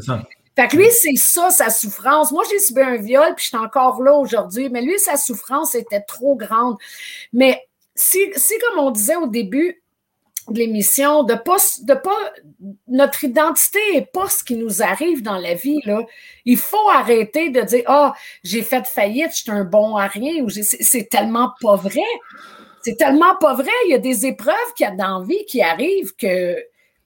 Fait 0.56 0.66
que 0.66 0.76
lui, 0.76 0.88
c'est 0.90 1.16
ça, 1.16 1.50
sa 1.50 1.70
souffrance. 1.70 2.32
Moi, 2.32 2.42
j'ai 2.50 2.58
subi 2.58 2.80
un 2.80 2.96
viol, 2.96 3.34
puis 3.36 3.44
je 3.44 3.56
suis 3.56 3.56
encore 3.56 4.02
là 4.02 4.14
aujourd'hui, 4.14 4.68
mais 4.68 4.82
lui, 4.82 4.98
sa 4.98 5.16
souffrance 5.16 5.76
était 5.76 6.00
trop 6.00 6.34
grande. 6.34 6.76
Mais 7.32 7.68
si, 7.94 8.18
si 8.34 8.54
comme 8.58 8.84
on 8.84 8.90
disait 8.90 9.16
au 9.16 9.28
début, 9.28 9.79
de 10.48 10.58
l'émission, 10.58 11.22
de 11.22 11.34
pas, 11.34 11.56
de 11.82 11.94
pas, 11.94 12.16
notre 12.88 13.24
identité 13.24 13.78
n'est 13.94 14.06
pas 14.12 14.28
ce 14.28 14.42
qui 14.42 14.56
nous 14.56 14.82
arrive 14.82 15.22
dans 15.22 15.38
la 15.38 15.54
vie, 15.54 15.80
là. 15.84 16.00
Il 16.44 16.56
faut 16.56 16.88
arrêter 16.90 17.50
de 17.50 17.60
dire, 17.62 17.84
ah, 17.86 18.14
j'ai 18.42 18.62
fait 18.62 18.86
faillite, 18.86 19.30
je 19.32 19.42
suis 19.42 19.50
un 19.50 19.64
bon 19.64 19.96
à 19.96 20.06
rien, 20.06 20.42
ou 20.42 20.48
c'est 20.50 21.08
tellement 21.10 21.52
pas 21.60 21.76
vrai. 21.76 22.00
C'est 22.82 22.96
tellement 22.96 23.36
pas 23.36 23.54
vrai. 23.54 23.70
Il 23.86 23.92
y 23.92 23.94
a 23.94 23.98
des 23.98 24.26
épreuves 24.26 24.54
qu'il 24.76 24.86
y 24.86 24.88
a 24.88 24.94
dans 24.94 25.18
la 25.18 25.24
vie 25.26 25.44
qui 25.46 25.62
arrivent 25.62 26.14
que, 26.16 26.56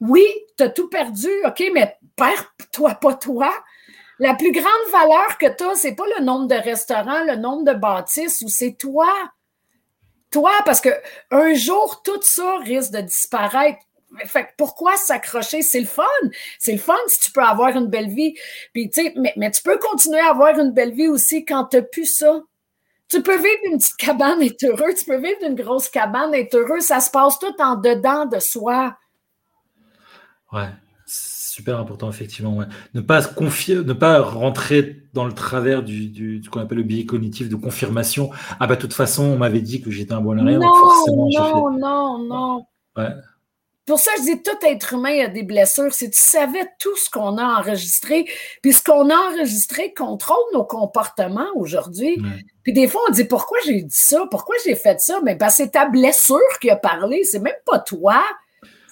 oui, 0.01 0.25
tu 0.57 0.64
as 0.64 0.68
tout 0.68 0.88
perdu, 0.88 1.31
OK, 1.44 1.62
mais 1.73 1.97
perds-toi 2.16 2.94
pas 2.94 3.14
toi. 3.14 3.53
La 4.20 4.35
plus 4.35 4.53
grande 4.53 4.90
valeur 4.92 5.38
que 5.38 5.47
tu 5.57 5.64
as, 5.64 5.75
c'est 5.75 5.97
pas 5.97 6.05
le 6.18 6.25
nombre 6.25 6.47
de 6.47 6.55
restaurants, 6.55 7.25
le 7.25 7.37
nombre 7.37 7.64
de 7.64 7.77
bâtisses, 7.77 8.42
ou 8.42 8.49
c'est 8.49 8.75
toi 8.79 9.12
toi, 10.35 10.53
parce 10.64 10.81
que 10.81 10.88
un 11.31 11.55
jour, 11.55 12.03
tout 12.03 12.20
ça 12.20 12.57
risque 12.59 12.90
de 12.90 13.01
disparaître. 13.01 13.79
Fait 14.27 14.49
pourquoi 14.59 14.97
s'accrocher? 14.97 15.62
C'est 15.62 15.79
le 15.79 15.87
fun. 15.87 16.03
C'est 16.59 16.73
le 16.73 16.79
fun 16.79 16.97
si 17.07 17.20
tu 17.20 17.31
peux 17.31 17.40
avoir 17.40 17.68
une 17.77 17.87
belle 17.87 18.09
vie. 18.09 18.35
Puis, 18.73 18.90
mais, 19.16 19.33
mais 19.37 19.51
tu 19.53 19.62
peux 19.62 19.79
continuer 19.79 20.18
à 20.18 20.31
avoir 20.31 20.59
une 20.59 20.73
belle 20.73 20.92
vie 20.92 21.07
aussi 21.07 21.44
quand 21.44 21.66
tu 21.66 21.77
n'as 21.77 21.83
plus 21.83 22.07
ça. 22.07 22.42
Tu 23.09 23.23
peux 23.23 23.37
vivre 23.37 23.61
une 23.64 23.79
petite 23.79 23.97
cabane 23.97 24.42
et 24.42 24.47
être 24.47 24.64
heureux. 24.64 24.92
Tu 24.94 25.05
peux 25.05 25.18
vivre 25.18 25.38
une 25.42 25.55
grosse 25.55 25.88
cabane 25.88 26.35
et 26.35 26.40
être 26.40 26.57
heureux. 26.57 26.81
Ça 26.81 26.99
se 26.99 27.11
passe 27.11 27.38
tout 27.38 27.55
en 27.61 27.77
dedans 27.77 28.27
de 28.27 28.40
soi. 28.40 28.97
Ouais 30.53 30.70
super 31.55 31.79
important, 31.79 32.11
effectivement. 32.11 32.64
Ne 32.95 33.01
pas 33.01 33.23
se 33.23 33.29
confier, 33.29 33.77
ne 33.77 33.93
pas 33.93 34.21
rentrer 34.21 35.03
dans 35.12 35.25
le 35.25 35.33
travers 35.33 35.83
du, 35.83 36.43
ce 36.45 36.51
qu'on 36.51 36.61
appelle 36.61 36.79
le 36.79 36.85
biais 36.85 37.07
cognitif 37.07 37.49
de 37.49 37.57
confirmation. 37.57 38.31
Ah 38.59 38.67
bah 38.67 38.75
de 38.75 38.81
toute 38.81 38.93
façon, 38.93 39.25
on 39.25 39.38
m'avait 39.38 39.61
dit 39.61 39.81
que 39.81 39.90
j'étais 39.90 40.12
un 40.12 40.21
bon 40.21 40.38
arrière, 40.38 40.59
non, 40.59 40.75
forcément 40.75 41.29
Non, 41.29 42.19
non, 42.19 42.19
non. 42.19 42.67
Pour 43.87 43.99
ça, 43.99 44.11
je 44.17 44.23
dis 44.23 44.43
tout 44.43 44.67
être 44.67 44.95
humain 44.95 45.27
a 45.27 45.29
des 45.29 45.43
blessures. 45.43 45.93
Si 45.93 46.11
tu 46.11 46.19
savais 46.19 46.67
tout 46.79 46.97
ce 46.97 47.11
qu'on 47.11 47.37
a 47.37 47.61
enregistré, 47.61 48.27
puis 48.62 48.73
ce 48.73 48.83
qu'on 48.83 49.11
a 49.11 49.14
enregistré 49.14 49.93
contrôle 49.93 50.38
nos 50.55 50.64
comportements 50.64 51.51
aujourd'hui. 51.55 52.17
Puis 52.62 52.73
des 52.73 52.88
fois, 52.88 53.03
on 53.09 53.12
dit 53.12 53.25
pourquoi 53.25 53.59
j'ai 53.67 53.83
dit 53.83 53.97
ça, 53.97 54.27
pourquoi 54.31 54.57
j'ai 54.64 54.75
fait 54.75 54.99
ça, 55.01 55.21
mais 55.23 55.35
ben, 55.35 55.51
c'est 55.51 55.73
ta 55.73 55.87
blessure 55.87 56.38
qui 56.62 56.71
a 56.71 56.77
parlé, 56.77 57.25
c'est 57.25 57.40
même 57.40 57.53
pas 57.67 57.79
toi. 57.79 58.23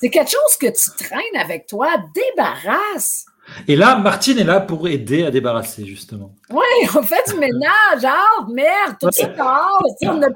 C'est 0.02 0.10
quelque 0.10 0.32
chose 0.32 0.56
que 0.60 0.66
tu 0.66 1.04
traînes 1.04 1.40
avec 1.40 1.68
toi. 1.68 1.90
Débarrasse. 2.12 3.24
Et 3.68 3.76
là, 3.76 3.94
Martine 3.94 4.36
est 4.36 4.44
là 4.44 4.58
pour 4.58 4.88
aider 4.88 5.22
à 5.22 5.30
débarrasser, 5.30 5.86
justement. 5.86 6.34
Oui, 6.50 6.88
on 6.96 7.02
fait 7.04 7.22
du 7.28 7.38
ménage, 7.38 8.04
ah, 8.04 8.44
merde, 8.52 8.96
tout 9.00 9.12
ça 9.12 9.28
dehors. 9.28 9.80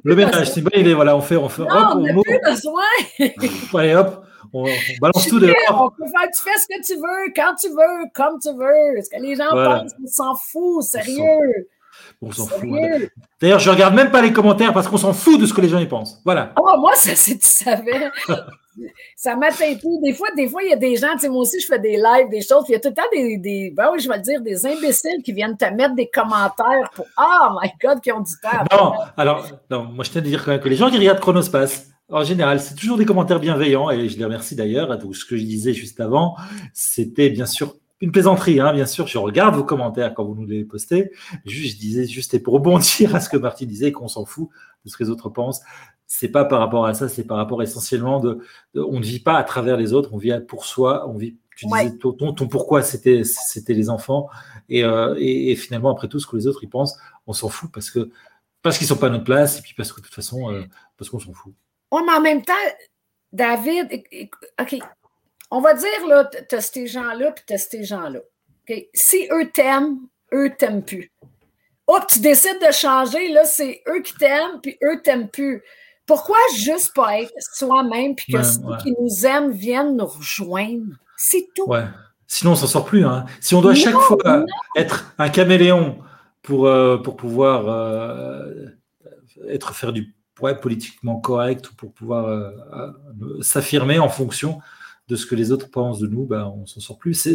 le 0.04 0.14
ménage, 0.14 0.50
c'est 0.50 0.60
une 0.60 0.68
bonne 0.68 0.80
idée, 0.80 0.94
voilà, 0.94 1.16
on 1.16 1.20
fait, 1.20 1.34
on 1.34 1.48
fait. 1.48 1.62
Non, 1.62 1.68
hop, 1.68 1.96
on 1.96 2.00
n'a 2.00 2.12
plus 2.12 2.40
besoin. 2.44 2.84
Allez, 3.80 3.96
hop, 3.96 4.24
on, 4.52 4.66
balance 5.00 5.26
tout 5.26 5.40
dehors. 5.40 5.54
On 5.68 5.90
peut 5.90 6.10
faire, 6.12 6.30
tu 6.30 6.42
fais 6.44 6.58
ce 6.60 6.66
que 6.68 6.86
tu 6.86 6.94
veux, 6.94 7.32
quand 7.34 7.56
tu 7.60 7.68
veux, 7.68 8.08
comme 8.14 8.38
tu 8.40 8.50
veux. 8.50 9.02
Ce 9.02 9.10
que 9.10 9.20
les 9.20 9.34
gens 9.34 9.50
pensent, 9.50 9.94
on 10.00 10.06
s'en 10.06 10.34
fout, 10.36 10.84
sérieux. 10.84 11.68
On 12.22 12.30
s'en 12.30 12.46
fout. 12.46 12.68
D'ailleurs, 13.40 13.58
je 13.58 13.70
regarde 13.70 13.94
même 13.94 14.12
pas 14.12 14.22
les 14.22 14.32
commentaires 14.32 14.72
parce 14.72 14.86
qu'on 14.86 14.96
s'en 14.96 15.12
fout 15.12 15.40
de 15.40 15.46
ce 15.46 15.52
que 15.52 15.60
les 15.60 15.68
gens 15.68 15.80
y 15.80 15.86
pensent. 15.86 16.20
Voilà. 16.24 16.52
Oh, 16.56 16.78
moi, 16.78 16.94
ça, 16.94 17.16
c'est, 17.16 17.38
tu 17.38 17.48
savais. 17.48 18.12
ça 19.16 19.36
m'atteint 19.36 19.74
tout. 19.80 20.00
Des 20.02 20.12
fois, 20.12 20.28
des 20.36 20.48
fois, 20.48 20.62
il 20.62 20.70
y 20.70 20.72
a 20.72 20.76
des 20.76 20.96
gens, 20.96 21.12
tu 21.12 21.20
sais, 21.20 21.28
moi 21.28 21.42
aussi, 21.42 21.60
je 21.60 21.66
fais 21.66 21.78
des 21.78 21.96
lives, 21.96 22.28
des 22.30 22.42
choses, 22.42 22.64
puis 22.64 22.72
il 22.72 22.72
y 22.72 22.76
a 22.76 22.80
tout 22.80 22.88
le 22.88 22.94
temps 22.94 23.02
des, 23.12 23.38
des 23.38 23.72
ben 23.76 23.90
oui, 23.92 24.00
je 24.00 24.08
vais 24.08 24.16
le 24.16 24.22
dire, 24.22 24.40
des 24.40 24.66
imbéciles 24.66 25.22
qui 25.24 25.32
viennent 25.32 25.56
te 25.56 25.64
mettre 25.66 25.94
des 25.94 26.08
commentaires 26.08 26.90
pour 26.94 27.06
Oh 27.18 27.58
my 27.60 27.70
God, 27.82 28.00
qui 28.00 28.12
ont 28.12 28.20
du 28.20 28.32
temps. 28.42 28.64
Non, 28.72 28.92
alors, 29.16 29.46
non, 29.70 29.84
moi, 29.84 30.04
je 30.04 30.10
tiens 30.10 30.20
à 30.20 30.24
dire 30.24 30.44
quand 30.44 30.52
même 30.52 30.60
que 30.60 30.68
les 30.68 30.76
gens 30.76 30.90
qui 30.90 30.98
regardent 30.98 31.20
Chronospace, 31.20 31.88
en 32.08 32.22
général, 32.22 32.60
c'est 32.60 32.74
toujours 32.74 32.98
des 32.98 33.04
commentaires 33.04 33.40
bienveillants, 33.40 33.90
et 33.90 34.08
je 34.08 34.16
les 34.16 34.24
remercie 34.24 34.54
d'ailleurs. 34.54 34.96
Ce 35.12 35.24
que 35.24 35.36
je 35.36 35.42
disais 35.42 35.72
juste 35.72 36.00
avant, 36.00 36.36
c'était 36.72 37.30
bien 37.30 37.46
sûr 37.46 37.74
une 38.00 38.12
plaisanterie, 38.12 38.60
hein, 38.60 38.72
bien 38.72 38.86
sûr. 38.86 39.06
Je 39.06 39.18
regarde 39.18 39.56
vos 39.56 39.64
commentaires 39.64 40.14
quand 40.14 40.24
vous 40.24 40.34
nous 40.34 40.46
les 40.46 40.64
postez. 40.64 41.10
Juste, 41.44 41.76
je 41.76 41.80
disais 41.80 42.06
juste 42.06 42.34
et 42.34 42.38
pour 42.38 42.54
rebondir 42.54 43.14
à 43.16 43.20
ce 43.20 43.28
que 43.28 43.36
Martin 43.36 43.66
disait, 43.66 43.90
qu'on 43.92 44.08
s'en 44.08 44.24
fout 44.24 44.48
de 44.84 44.90
ce 44.90 44.96
que 44.96 45.04
les 45.04 45.10
autres 45.10 45.30
pensent. 45.30 45.62
C'est 46.06 46.28
pas 46.28 46.44
par 46.44 46.60
rapport 46.60 46.86
à 46.86 46.94
ça, 46.94 47.08
c'est 47.08 47.24
par 47.24 47.36
rapport 47.36 47.62
essentiellement 47.62 48.20
de, 48.20 48.40
on 48.74 49.00
ne 49.00 49.04
vit 49.04 49.20
pas 49.20 49.34
à 49.34 49.44
travers 49.44 49.76
les 49.76 49.92
autres, 49.92 50.10
on 50.12 50.18
vit 50.18 50.32
pour 50.46 50.64
soi, 50.64 51.08
on 51.08 51.14
vit. 51.14 51.36
Tu 51.56 51.66
disais 51.66 51.96
ton, 51.96 52.12
ton, 52.12 52.48
pourquoi 52.48 52.82
c'était 52.82 53.24
c'était 53.24 53.72
les 53.72 53.88
enfants 53.88 54.28
euh, 54.70 55.14
et, 55.18 55.52
et, 55.52 55.56
finalement 55.56 55.90
après 55.90 56.06
tout 56.06 56.20
ce 56.20 56.26
que 56.26 56.36
les 56.36 56.46
autres 56.46 56.62
y 56.62 56.66
pensent, 56.66 56.98
on 57.26 57.32
s'en 57.32 57.48
fout 57.48 57.70
parce 57.72 57.90
que 57.90 58.10
parce 58.60 58.76
qu'ils 58.76 58.86
sont 58.86 58.96
pas 58.96 59.06
à 59.06 59.10
notre 59.10 59.24
place 59.24 59.58
et 59.58 59.62
puis 59.62 59.72
parce 59.74 59.90
que 59.90 60.00
de 60.00 60.04
toute 60.04 60.14
façon 60.14 60.52
euh, 60.52 60.64
parce 60.98 61.08
qu'on 61.08 61.18
s'en 61.18 61.32
fout. 61.32 61.54
Oui, 61.92 62.02
mais 62.04 62.12
en 62.12 62.20
même 62.20 62.42
temps, 62.42 62.52
David, 63.32 64.02
ok, 64.60 64.76
on 65.50 65.60
va 65.60 65.74
dire, 65.74 66.06
là, 66.08 66.28
as 66.52 66.60
ces 66.60 66.86
gens-là, 66.86 67.32
puis 67.32 67.54
as 67.54 67.58
ces 67.58 67.84
gens-là. 67.84 68.20
Si 68.94 69.28
eux 69.30 69.50
t'aiment, 69.50 69.98
eux 70.32 70.52
t'aiment 70.58 70.84
plus. 70.84 71.12
Oh, 71.86 71.98
tu 72.08 72.18
décides 72.18 72.60
de 72.66 72.72
changer, 72.72 73.28
là, 73.28 73.44
c'est 73.44 73.82
eux 73.88 74.02
qui 74.02 74.14
t'aiment, 74.14 74.60
puis 74.60 74.76
eux 74.82 75.00
t'aiment 75.02 75.28
plus. 75.28 75.62
Pourquoi 76.06 76.38
juste 76.56 76.94
pas 76.94 77.20
être 77.20 77.32
soi-même, 77.52 78.14
puis 78.14 78.32
que 78.32 78.42
ceux 78.42 78.60
qui 78.82 78.94
nous 79.00 79.26
aiment 79.26 79.50
viennent 79.50 79.96
nous 79.96 80.06
rejoindre? 80.06 80.94
C'est 81.16 81.48
tout. 81.54 81.66
Ouais. 81.66 81.84
Sinon, 82.26 82.52
on 82.52 82.56
s'en 82.56 82.66
sort 82.66 82.84
plus. 82.84 83.04
Hein. 83.04 83.24
Si 83.40 83.54
on 83.54 83.60
doit 83.60 83.74
chaque 83.74 83.94
fois 83.94 84.44
être 84.76 85.14
un 85.18 85.28
caméléon 85.28 85.98
pour, 86.42 86.66
euh, 86.66 86.96
pour 86.98 87.16
pouvoir 87.16 87.68
euh, 87.68 88.66
être 89.48 89.74
faire 89.74 89.92
du 89.92 90.14
ouais, 90.40 90.58
politiquement 90.58 91.20
correct 91.20 91.70
ou 91.70 91.74
pour 91.74 91.92
pouvoir 91.92 92.26
euh, 92.26 92.50
s'affirmer 93.40 93.98
en 93.98 94.08
fonction 94.08 94.60
de 95.08 95.16
ce 95.16 95.26
que 95.26 95.36
les 95.36 95.52
autres 95.52 95.70
pensent 95.70 96.00
de 96.00 96.08
nous, 96.08 96.26
ben, 96.26 96.52
on 96.56 96.66
s'en 96.66 96.80
sort 96.80 96.98
plus. 96.98 97.28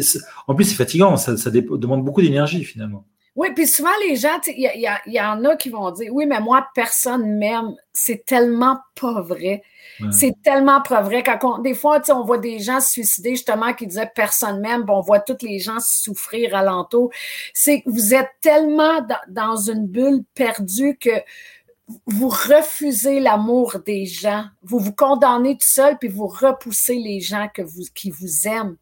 en 0.48 0.56
plus, 0.56 0.66
c'est 0.66 0.76
fatigant, 0.76 1.16
ça, 1.16 1.36
demande 1.52 2.04
beaucoup 2.04 2.22
d'énergie 2.22 2.64
finalement. 2.66 3.06
Oui, 3.36 3.50
puis 3.56 3.66
souvent 3.66 3.90
les 4.06 4.18
gens, 4.18 4.40
il 4.48 4.90
y, 5.06 5.22
en 5.22 5.46
a 5.46 5.56
qui 5.56 5.70
vont 5.70 5.90
dire 5.92 6.14
Oui, 6.14 6.26
mais 6.26 6.42
moi, 6.42 6.68
personne 6.76 7.38
m'aime. 7.38 7.76
C'est 7.94 8.26
tellement 8.26 8.80
pas 9.00 9.22
vrai. 9.22 9.64
C'est 10.12 10.34
tellement 10.44 10.82
pas 10.82 11.02
vrai. 11.02 11.24
Quand 11.24 11.60
des 11.60 11.76
fois, 11.76 12.02
on 12.10 12.24
voit 12.24 12.40
des 12.40 12.60
gens 12.60 12.80
se 12.80 12.90
suicider 12.90 13.32
justement 13.32 13.74
qui 13.74 13.88
disaient 13.88 14.12
personne 14.14 14.60
m'aime, 14.60 14.84
on 14.90 15.00
voit 15.00 15.20
tous 15.20 15.46
les 15.46 15.60
gens 15.60 15.78
souffrir 15.80 16.56
alentour. 16.56 17.12
C'est 17.54 17.82
que 17.82 17.90
vous 17.90 18.14
êtes 18.14 18.32
tellement 18.42 19.06
dans 19.30 19.56
une 19.56 19.88
bulle 19.88 20.24
perdue 20.34 20.98
que 20.98 21.22
vous 22.08 22.30
refusez 22.30 23.20
l'amour 23.20 23.78
des 23.86 24.06
gens. 24.06 24.46
Vous 24.64 24.80
vous 24.80 24.94
condamnez 24.94 25.54
tout 25.54 25.68
seul, 25.68 25.98
puis 25.98 26.10
vous 26.10 26.28
repoussez 26.28 26.96
les 26.96 27.20
gens 27.20 27.48
que 27.54 27.62
vous, 27.62 27.84
qui 27.94 28.12
vous 28.12 28.48
aiment 28.48 28.78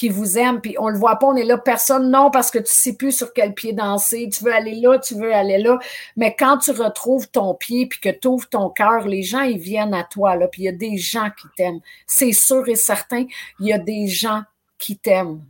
qui 0.00 0.08
vous 0.08 0.38
aiment, 0.38 0.62
puis 0.62 0.76
on 0.78 0.88
le 0.88 0.96
voit 0.96 1.16
pas, 1.16 1.26
on 1.26 1.36
est 1.36 1.44
là, 1.44 1.58
personne, 1.58 2.10
non, 2.10 2.30
parce 2.30 2.50
que 2.50 2.58
tu 2.58 2.72
sais 2.72 2.96
plus 2.96 3.12
sur 3.12 3.34
quel 3.34 3.52
pied 3.52 3.74
danser, 3.74 4.30
tu 4.32 4.42
veux 4.42 4.54
aller 4.54 4.80
là, 4.80 4.98
tu 4.98 5.14
veux 5.14 5.30
aller 5.30 5.58
là, 5.58 5.78
mais 6.16 6.34
quand 6.38 6.56
tu 6.56 6.70
retrouves 6.70 7.28
ton 7.28 7.54
pied, 7.54 7.84
puis 7.84 8.00
que 8.00 8.08
tu 8.08 8.26
ouvres 8.26 8.48
ton 8.48 8.70
cœur, 8.70 9.06
les 9.06 9.22
gens, 9.22 9.42
ils 9.42 9.58
viennent 9.58 9.92
à 9.92 10.02
toi, 10.04 10.36
là, 10.36 10.48
puis 10.48 10.62
il 10.62 10.64
y 10.64 10.68
a 10.68 10.72
des 10.72 10.96
gens 10.96 11.28
qui 11.38 11.48
t'aiment. 11.54 11.80
C'est 12.06 12.32
sûr 12.32 12.66
et 12.66 12.76
certain, 12.76 13.26
il 13.58 13.66
y 13.66 13.74
a 13.74 13.78
des 13.78 14.06
gens 14.06 14.40
qui 14.78 14.96
t'aiment. 14.96 15.42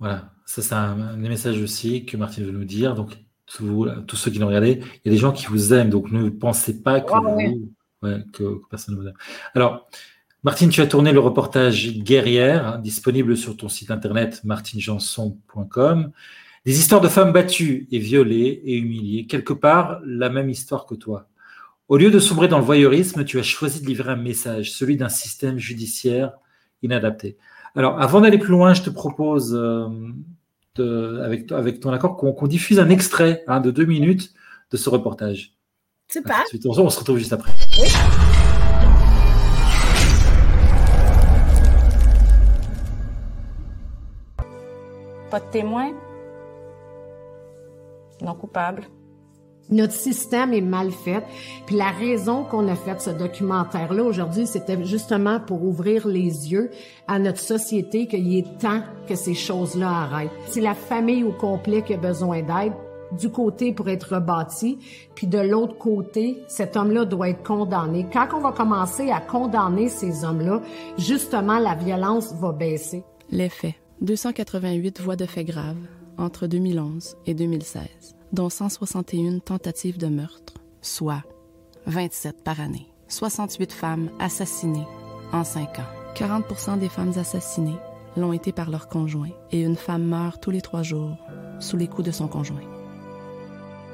Voilà, 0.00 0.32
ça 0.44 0.60
c'est 0.60 0.74
un, 0.74 1.16
des 1.16 1.28
messages 1.28 1.62
aussi 1.62 2.04
que 2.04 2.16
Martine 2.16 2.44
veut 2.44 2.50
nous 2.50 2.64
dire, 2.64 2.96
donc 2.96 3.12
tous 3.46 4.16
ceux 4.16 4.32
qui 4.32 4.40
l'ont 4.40 4.48
regardé, 4.48 4.80
il 4.82 5.00
y 5.04 5.08
a 5.10 5.12
des 5.12 5.20
gens 5.20 5.30
qui 5.30 5.46
vous 5.46 5.72
aiment, 5.72 5.90
donc 5.90 6.10
ne 6.10 6.28
pensez 6.28 6.82
pas 6.82 7.00
que, 7.00 8.30
que 8.32 8.60
personne 8.68 8.96
ne 8.96 9.00
vous 9.00 9.06
aime. 9.06 9.16
Alors, 9.54 9.86
Martine, 10.44 10.70
tu 10.70 10.80
as 10.80 10.88
tourné 10.88 11.12
le 11.12 11.20
reportage 11.20 11.98
Guerrière, 11.98 12.66
hein, 12.66 12.78
disponible 12.78 13.36
sur 13.36 13.56
ton 13.56 13.68
site 13.68 13.92
internet 13.92 14.42
martinejanson.com. 14.42 16.10
Des 16.64 16.78
histoires 16.78 17.00
de 17.00 17.06
femmes 17.06 17.32
battues 17.32 17.86
et 17.92 18.00
violées 18.00 18.60
et 18.64 18.76
humiliées, 18.76 19.26
quelque 19.26 19.52
part 19.52 20.00
la 20.04 20.30
même 20.30 20.50
histoire 20.50 20.84
que 20.86 20.96
toi. 20.96 21.28
Au 21.86 21.96
lieu 21.96 22.10
de 22.10 22.18
sombrer 22.18 22.48
dans 22.48 22.58
le 22.58 22.64
voyeurisme, 22.64 23.24
tu 23.24 23.38
as 23.38 23.44
choisi 23.44 23.82
de 23.82 23.86
livrer 23.86 24.10
un 24.10 24.16
message, 24.16 24.72
celui 24.72 24.96
d'un 24.96 25.08
système 25.08 25.58
judiciaire 25.58 26.32
inadapté. 26.82 27.36
Alors, 27.76 28.00
avant 28.00 28.20
d'aller 28.20 28.38
plus 28.38 28.50
loin, 28.50 28.74
je 28.74 28.82
te 28.82 28.90
propose, 28.90 29.54
euh, 29.54 31.24
avec, 31.24 31.52
avec, 31.52 31.78
ton 31.78 31.92
accord, 31.92 32.16
qu'on 32.16 32.46
diffuse 32.48 32.80
un 32.80 32.90
extrait 32.90 33.44
hein, 33.46 33.60
de 33.60 33.70
deux 33.70 33.84
minutes 33.84 34.32
de 34.72 34.76
ce 34.76 34.90
reportage. 34.90 35.54
C'est 36.08 36.22
pas. 36.22 36.42
On 36.64 36.90
se 36.90 36.98
retrouve 36.98 37.18
juste 37.18 37.32
après. 37.32 37.52
Oui. 37.80 37.88
Pas 45.32 45.40
de 45.40 45.46
témoin? 45.50 45.92
Non 48.20 48.34
coupable. 48.34 48.82
Notre 49.70 49.94
système 49.94 50.52
est 50.52 50.60
mal 50.60 50.90
fait. 50.90 51.24
Puis 51.64 51.74
la 51.74 51.90
raison 51.90 52.44
qu'on 52.44 52.68
a 52.68 52.74
fait 52.74 53.00
ce 53.00 53.08
documentaire-là 53.08 54.02
aujourd'hui, 54.02 54.46
c'était 54.46 54.84
justement 54.84 55.40
pour 55.40 55.64
ouvrir 55.64 56.06
les 56.06 56.52
yeux 56.52 56.70
à 57.08 57.18
notre 57.18 57.38
société 57.38 58.06
qu'il 58.06 58.36
est 58.36 58.58
temps 58.58 58.82
que 59.08 59.14
ces 59.14 59.32
choses-là 59.32 59.88
arrêtent. 59.88 60.30
C'est 60.48 60.60
la 60.60 60.74
famille 60.74 61.24
au 61.24 61.32
complet 61.32 61.80
qui 61.80 61.94
a 61.94 61.96
besoin 61.96 62.42
d'aide 62.42 62.74
du 63.18 63.30
côté 63.30 63.72
pour 63.72 63.88
être 63.88 64.16
rebâti, 64.16 64.78
puis 65.14 65.26
de 65.26 65.38
l'autre 65.38 65.78
côté, 65.78 66.42
cet 66.46 66.76
homme-là 66.76 67.06
doit 67.06 67.30
être 67.30 67.42
condamné. 67.42 68.06
Quand 68.12 68.28
on 68.34 68.40
va 68.40 68.52
commencer 68.52 69.10
à 69.10 69.20
condamner 69.20 69.88
ces 69.88 70.26
hommes-là, 70.26 70.60
justement, 70.98 71.58
la 71.58 71.74
violence 71.74 72.34
va 72.34 72.52
baisser. 72.52 73.02
Les 73.30 73.48
faits. 73.48 73.81
288 74.02 75.00
voix 75.00 75.14
de 75.14 75.26
faits 75.26 75.46
graves 75.46 75.76
entre 76.18 76.48
2011 76.48 77.16
et 77.26 77.34
2016, 77.34 77.86
dont 78.32 78.50
161 78.50 79.38
tentatives 79.38 79.96
de 79.96 80.08
meurtre, 80.08 80.54
soit 80.80 81.22
27 81.86 82.42
par 82.42 82.60
année. 82.60 82.88
68 83.06 83.72
femmes 83.72 84.10
assassinées 84.18 84.86
en 85.32 85.44
5 85.44 85.78
ans. 85.78 86.16
40% 86.16 86.80
des 86.80 86.88
femmes 86.88 87.12
assassinées 87.16 87.78
l'ont 88.16 88.32
été 88.32 88.50
par 88.50 88.70
leur 88.70 88.88
conjoint 88.88 89.30
et 89.52 89.62
une 89.62 89.76
femme 89.76 90.04
meurt 90.04 90.42
tous 90.42 90.50
les 90.50 90.62
trois 90.62 90.82
jours 90.82 91.16
sous 91.60 91.76
les 91.76 91.86
coups 91.86 92.06
de 92.06 92.12
son 92.12 92.26
conjoint. 92.26 92.71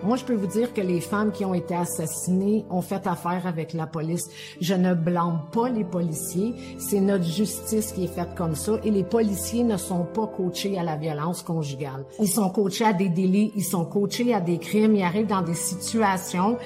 Moi, 0.04 0.16
je 0.16 0.24
peux 0.24 0.34
vous 0.34 0.46
dire 0.46 0.72
que 0.72 0.80
les 0.80 1.00
femmes 1.00 1.32
qui 1.32 1.44
ont 1.44 1.54
été 1.54 1.74
assassinées 1.74 2.64
ont 2.70 2.82
fait 2.82 3.06
affaire 3.06 3.46
avec 3.46 3.72
la 3.72 3.86
police. 3.86 4.30
Je 4.60 4.74
ne 4.74 4.94
blâme 4.94 5.42
pas 5.52 5.68
les 5.68 5.84
policiers. 5.84 6.54
C'est 6.78 7.00
notre 7.00 7.24
justice 7.24 7.92
qui 7.92 8.04
est 8.04 8.14
faite 8.14 8.34
comme 8.36 8.54
ça. 8.54 8.74
Et 8.84 8.92
les 8.92 9.02
policiers 9.02 9.64
ne 9.64 9.76
sont 9.76 10.04
pas 10.04 10.28
coachés 10.28 10.78
à 10.78 10.84
la 10.84 10.96
violence 10.96 11.42
conjugale. 11.42 12.04
Ils 12.20 12.28
sont 12.28 12.48
coachés 12.50 12.84
à 12.84 12.92
des 12.92 13.08
délits, 13.08 13.52
ils 13.56 13.64
sont 13.64 13.84
coachés 13.84 14.32
à 14.32 14.40
des 14.40 14.58
crimes, 14.58 14.94
ils 14.94 15.02
arrivent 15.02 15.26
dans 15.26 15.42
des 15.42 15.54
situations. 15.54 16.58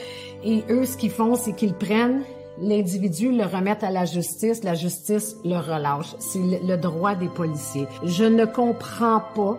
Et 0.44 0.62
eux, 0.68 0.84
ce 0.84 0.98
qu'ils 0.98 1.10
font, 1.10 1.34
c'est 1.34 1.54
qu'ils 1.54 1.74
prennent 1.74 2.22
l'individu, 2.60 3.32
le 3.32 3.44
remettent 3.44 3.84
à 3.84 3.90
la 3.90 4.04
justice, 4.04 4.62
la 4.62 4.74
justice 4.74 5.36
le 5.42 5.56
relâche. 5.56 6.14
C'est 6.18 6.38
le 6.62 6.76
droit 6.76 7.14
des 7.14 7.28
policiers. 7.28 7.86
Je 8.04 8.24
ne 8.24 8.44
comprends 8.44 9.22
pas 9.34 9.58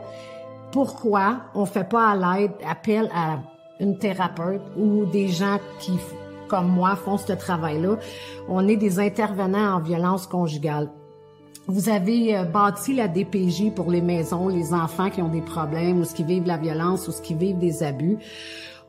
pourquoi 0.71 1.41
on 1.55 1.65
fait 1.65 1.87
pas 1.87 2.11
à 2.11 2.15
l'aide 2.15 2.51
appel 2.67 3.09
à 3.13 3.39
une 3.83 3.97
thérapeute 3.97 4.61
ou 4.77 5.05
des 5.05 5.27
gens 5.27 5.59
qui, 5.79 5.91
comme 6.47 6.67
moi, 6.67 6.95
font 6.95 7.17
ce 7.17 7.33
travail-là. 7.33 7.97
On 8.47 8.67
est 8.67 8.77
des 8.77 8.99
intervenants 8.99 9.75
en 9.75 9.79
violence 9.79 10.25
conjugale. 10.25 10.89
Vous 11.67 11.87
avez 11.89 12.35
euh, 12.35 12.43
bâti 12.43 12.93
la 12.93 13.07
DPJ 13.07 13.73
pour 13.73 13.89
les 13.89 14.01
maisons, 14.01 14.47
les 14.47 14.73
enfants 14.73 15.09
qui 15.09 15.21
ont 15.21 15.29
des 15.29 15.41
problèmes 15.41 16.01
ou 16.01 16.05
ce 16.05 16.13
qui 16.13 16.23
vivent 16.23 16.47
la 16.47 16.57
violence 16.57 17.07
ou 17.07 17.11
ce 17.11 17.21
qui 17.21 17.35
vivent 17.35 17.59
des 17.59 17.83
abus. 17.83 18.17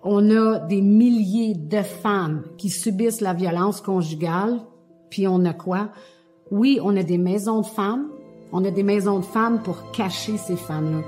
On 0.02 0.30
a 0.30 0.58
des 0.58 0.80
milliers 0.80 1.54
de 1.54 1.82
femmes 1.82 2.42
qui 2.58 2.70
subissent 2.70 3.20
la 3.20 3.32
violence 3.32 3.80
conjugale. 3.80 4.60
Puis 5.08 5.28
on 5.28 5.44
a 5.44 5.52
quoi? 5.52 5.90
Oui, 6.50 6.80
on 6.82 6.96
a 6.96 7.02
des 7.02 7.18
maisons 7.18 7.60
de 7.60 7.66
femmes. 7.66 8.08
On 8.52 8.64
a 8.64 8.70
des 8.70 8.82
maisons 8.82 9.20
de 9.20 9.24
femmes 9.24 9.62
pour 9.62 9.92
cacher 9.92 10.36
ces 10.36 10.56
femmes-là. 10.56 11.02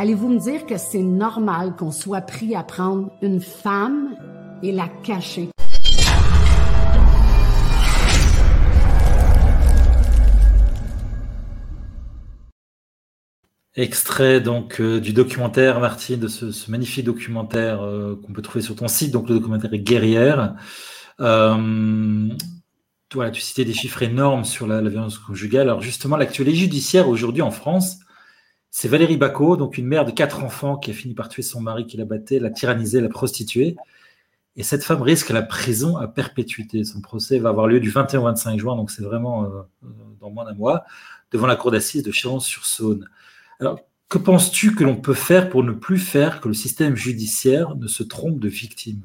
Allez-vous 0.00 0.28
me 0.28 0.38
dire 0.38 0.64
que 0.64 0.78
c'est 0.78 1.02
normal 1.02 1.74
qu'on 1.74 1.90
soit 1.90 2.20
pris 2.20 2.54
à 2.54 2.62
prendre 2.62 3.10
une 3.20 3.40
femme 3.40 4.14
et 4.62 4.70
la 4.70 4.86
cacher? 4.86 5.48
Extrait 13.74 14.40
donc 14.40 14.80
euh, 14.80 15.00
du 15.00 15.12
documentaire, 15.12 15.80
Martine, 15.80 16.20
de 16.20 16.28
ce, 16.28 16.70
magnifique 16.70 17.04
documentaire 17.04 17.82
euh, 17.82 18.14
qu'on 18.24 18.32
peut 18.32 18.42
trouver 18.42 18.62
sur 18.62 18.76
ton 18.76 18.86
site. 18.86 19.10
Donc 19.10 19.28
le 19.28 19.34
documentaire 19.34 19.74
est 19.74 19.80
Guerrière. 19.80 20.54
Euh, 21.18 22.28
tu 23.10 23.40
citais 23.40 23.64
des 23.64 23.74
chiffres 23.74 24.04
énormes 24.04 24.44
sur 24.44 24.68
la 24.68 24.80
violence 24.80 25.18
conjugale. 25.18 25.62
Alors 25.62 25.80
justement, 25.80 26.16
l'actualité 26.16 26.56
judiciaire 26.56 27.08
aujourd'hui 27.08 27.42
en 27.42 27.50
France, 27.50 27.98
c'est 28.70 28.88
Valérie 28.88 29.16
Bacot, 29.16 29.56
donc 29.56 29.78
une 29.78 29.86
mère 29.86 30.04
de 30.04 30.10
quatre 30.10 30.44
enfants 30.44 30.76
qui 30.76 30.90
a 30.90 30.94
fini 30.94 31.14
par 31.14 31.28
tuer 31.28 31.42
son 31.42 31.60
mari 31.60 31.86
qui 31.86 31.96
la 31.96 32.04
battait, 32.04 32.38
la 32.38 32.50
tyrannisait, 32.50 33.00
la 33.00 33.08
prostituée. 33.08 33.76
Et 34.56 34.62
cette 34.62 34.82
femme 34.82 35.02
risque 35.02 35.30
la 35.30 35.42
prison 35.42 35.96
à 35.96 36.08
perpétuité. 36.08 36.82
Son 36.84 37.00
procès 37.00 37.38
va 37.38 37.50
avoir 37.50 37.68
lieu 37.68 37.80
du 37.80 37.90
21 37.90 38.20
au 38.20 38.24
25 38.24 38.58
juin, 38.58 38.76
donc 38.76 38.90
c'est 38.90 39.02
vraiment 39.02 39.44
euh, 39.44 39.62
dans 40.20 40.30
moins 40.30 40.44
d'un 40.44 40.54
mois, 40.54 40.84
devant 41.30 41.46
la 41.46 41.56
cour 41.56 41.70
d'assises 41.70 42.02
de 42.02 42.10
Chalon-sur-Saône. 42.10 43.08
Alors, 43.60 43.80
que 44.08 44.18
penses-tu 44.18 44.74
que 44.74 44.84
l'on 44.84 44.96
peut 44.96 45.14
faire 45.14 45.48
pour 45.48 45.62
ne 45.62 45.72
plus 45.72 45.98
faire 45.98 46.40
que 46.40 46.48
le 46.48 46.54
système 46.54 46.96
judiciaire 46.96 47.76
ne 47.76 47.86
se 47.86 48.02
trompe 48.02 48.40
de 48.40 48.48
victime? 48.48 49.02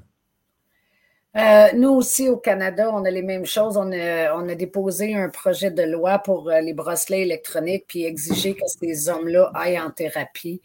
Euh, 1.36 1.67
nous 1.73 1.89
aussi, 1.89 2.29
au 2.29 2.38
Canada, 2.38 2.91
on 2.93 3.05
a 3.05 3.09
les 3.09 3.23
mêmes 3.23 3.45
choses. 3.45 3.75
On 3.75 3.91
a, 3.91 4.55
déposé 4.55 5.15
un 5.15 5.29
projet 5.29 5.71
de 5.71 5.81
loi 5.81 6.19
pour 6.19 6.49
euh, 6.49 6.61
les 6.61 6.73
bracelets 6.73 7.21
électroniques 7.21 7.86
puis 7.88 8.03
exiger 8.03 8.53
que 8.53 8.65
ces 8.67 9.09
hommes-là 9.09 9.51
aillent 9.55 9.79
en 9.79 9.89
thérapie. 9.89 10.61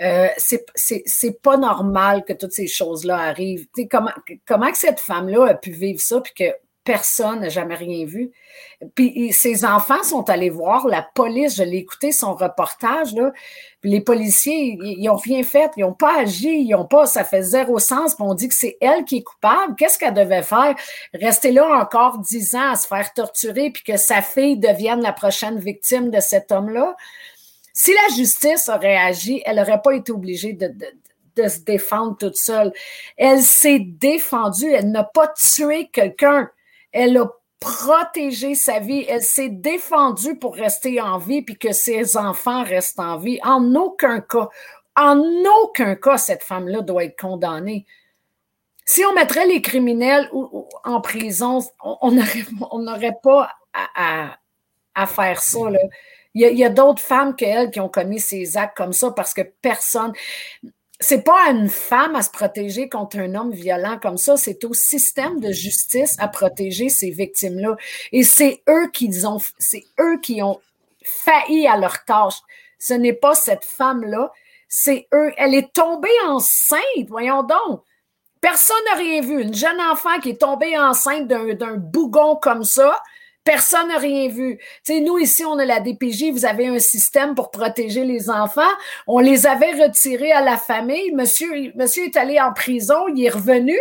Euh, 0.00 0.28
c'est 0.36 1.42
pas 1.42 1.58
normal 1.58 2.24
que 2.24 2.32
toutes 2.32 2.52
ces 2.52 2.66
choses-là 2.66 3.18
arrivent. 3.18 3.66
comment, 3.90 4.12
comment 4.46 4.70
que 4.70 4.78
cette 4.78 5.00
femme-là 5.00 5.48
a 5.48 5.54
pu 5.54 5.70
vivre 5.70 6.00
ça 6.00 6.20
puis 6.20 6.32
que 6.32 6.65
personne 6.86 7.40
n'a 7.40 7.50
jamais 7.50 7.74
rien 7.74 8.06
vu. 8.06 8.30
Puis 8.94 9.32
ses 9.32 9.66
enfants 9.66 10.02
sont 10.02 10.30
allés 10.30 10.48
voir 10.48 10.86
la 10.86 11.02
police, 11.02 11.56
je 11.56 11.62
l'ai 11.62 11.78
écouté 11.78 12.12
son 12.12 12.32
reportage, 12.32 13.12
là. 13.12 13.32
Les 13.82 14.00
policiers, 14.00 14.78
ils 14.80 15.04
n'ont 15.04 15.16
rien 15.16 15.42
fait, 15.42 15.70
ils 15.76 15.82
n'ont 15.82 15.92
pas 15.92 16.20
agi, 16.20 16.62
ils 16.62 16.74
ont 16.74 16.86
pas, 16.86 17.06
ça 17.06 17.24
fait 17.24 17.42
zéro 17.42 17.78
sens, 17.78 18.16
on 18.18 18.34
dit 18.34 18.48
que 18.48 18.54
c'est 18.54 18.78
elle 18.80 19.04
qui 19.04 19.18
est 19.18 19.22
coupable. 19.22 19.74
Qu'est-ce 19.76 19.98
qu'elle 19.98 20.14
devait 20.14 20.42
faire? 20.42 20.74
Rester 21.12 21.52
là 21.52 21.66
encore 21.78 22.18
dix 22.18 22.54
ans 22.54 22.70
à 22.70 22.76
se 22.76 22.86
faire 22.86 23.12
torturer, 23.12 23.70
puis 23.70 23.82
que 23.82 23.96
sa 23.96 24.22
fille 24.22 24.56
devienne 24.56 25.02
la 25.02 25.12
prochaine 25.12 25.58
victime 25.58 26.10
de 26.10 26.20
cet 26.20 26.50
homme-là? 26.50 26.96
Si 27.72 27.92
la 27.92 28.16
justice 28.16 28.68
aurait 28.68 28.96
agi, 28.96 29.42
elle 29.44 29.56
n'aurait 29.56 29.82
pas 29.82 29.92
été 29.92 30.10
obligée 30.10 30.54
de 30.54 31.48
se 31.48 31.58
défendre 31.60 32.16
toute 32.16 32.36
seule. 32.36 32.72
Elle 33.16 33.42
s'est 33.42 33.80
défendue, 33.80 34.72
elle 34.72 34.90
n'a 34.90 35.04
pas 35.04 35.28
tué 35.28 35.88
quelqu'un. 35.92 36.50
Elle 36.98 37.18
a 37.18 37.26
protégé 37.60 38.54
sa 38.54 38.80
vie. 38.80 39.04
Elle 39.06 39.22
s'est 39.22 39.50
défendue 39.50 40.38
pour 40.38 40.54
rester 40.54 41.00
en 41.00 41.18
vie 41.18 41.42
puis 41.42 41.58
que 41.58 41.72
ses 41.72 42.16
enfants 42.16 42.64
restent 42.64 43.00
en 43.00 43.18
vie. 43.18 43.38
En 43.44 43.74
aucun 43.74 44.20
cas, 44.20 44.48
en 44.96 45.20
aucun 45.62 45.94
cas, 45.94 46.16
cette 46.16 46.42
femme-là 46.42 46.80
doit 46.80 47.04
être 47.04 47.20
condamnée. 47.20 47.86
Si 48.86 49.04
on 49.04 49.12
mettrait 49.12 49.46
les 49.46 49.60
criminels 49.60 50.30
en 50.84 51.00
prison, 51.00 51.58
on 51.82 52.12
n'aurait 52.12 53.18
pas 53.22 53.50
à, 53.94 55.06
faire 55.06 55.42
ça. 55.42 55.58
Il 56.34 56.56
y 56.56 56.64
a, 56.64 56.68
d'autres 56.70 57.02
femmes 57.02 57.36
qu'elles 57.36 57.70
qui 57.70 57.80
ont 57.80 57.88
commis 57.90 58.20
ces 58.20 58.56
actes 58.56 58.76
comme 58.76 58.92
ça 58.92 59.10
parce 59.10 59.34
que 59.34 59.42
personne. 59.42 60.12
C'est 60.98 61.22
pas 61.22 61.46
à 61.46 61.50
une 61.50 61.68
femme 61.68 62.16
à 62.16 62.22
se 62.22 62.30
protéger 62.30 62.88
contre 62.88 63.18
un 63.18 63.34
homme 63.34 63.52
violent 63.52 63.98
comme 64.00 64.16
ça, 64.16 64.36
c'est 64.36 64.64
au 64.64 64.72
système 64.72 65.40
de 65.40 65.52
justice 65.52 66.16
à 66.18 66.28
protéger 66.28 66.88
ces 66.88 67.10
victimes-là. 67.10 67.76
Et 68.12 68.22
c'est 68.22 68.62
eux 68.68 68.88
qui 68.92 69.10
ont, 69.24 69.40
c'est 69.58 69.84
eux 70.00 70.18
qui 70.22 70.42
ont 70.42 70.60
failli 71.04 71.66
à 71.66 71.76
leur 71.76 72.04
tâche. 72.04 72.36
Ce 72.78 72.94
n'est 72.94 73.12
pas 73.12 73.34
cette 73.34 73.64
femme-là, 73.64 74.32
c'est 74.68 75.06
eux. 75.12 75.32
Elle 75.36 75.54
est 75.54 75.72
tombée 75.72 76.08
enceinte, 76.26 77.08
voyons 77.08 77.42
donc. 77.42 77.82
Personne 78.40 78.76
n'a 78.90 78.96
rien 78.96 79.20
vu. 79.20 79.42
Une 79.42 79.54
jeune 79.54 79.80
enfant 79.80 80.18
qui 80.20 80.30
est 80.30 80.40
tombée 80.40 80.78
enceinte 80.78 81.26
d'un 81.26 81.74
bougon 81.74 82.36
comme 82.36 82.64
ça, 82.64 83.02
Personne 83.46 83.86
n'a 83.88 83.98
rien 83.98 84.28
vu. 84.28 84.58
Tu 84.84 85.00
nous, 85.02 85.18
ici, 85.18 85.44
on 85.44 85.56
a 85.56 85.64
la 85.64 85.78
DPJ, 85.78 86.32
vous 86.32 86.44
avez 86.44 86.66
un 86.66 86.80
système 86.80 87.36
pour 87.36 87.52
protéger 87.52 88.02
les 88.02 88.28
enfants. 88.28 88.60
On 89.06 89.20
les 89.20 89.46
avait 89.46 89.84
retirés 89.84 90.32
à 90.32 90.40
la 90.40 90.56
famille. 90.56 91.12
Monsieur, 91.12 91.72
monsieur 91.76 92.06
est 92.06 92.16
allé 92.16 92.40
en 92.40 92.52
prison, 92.52 93.06
il 93.06 93.24
est 93.24 93.30
revenu. 93.30 93.78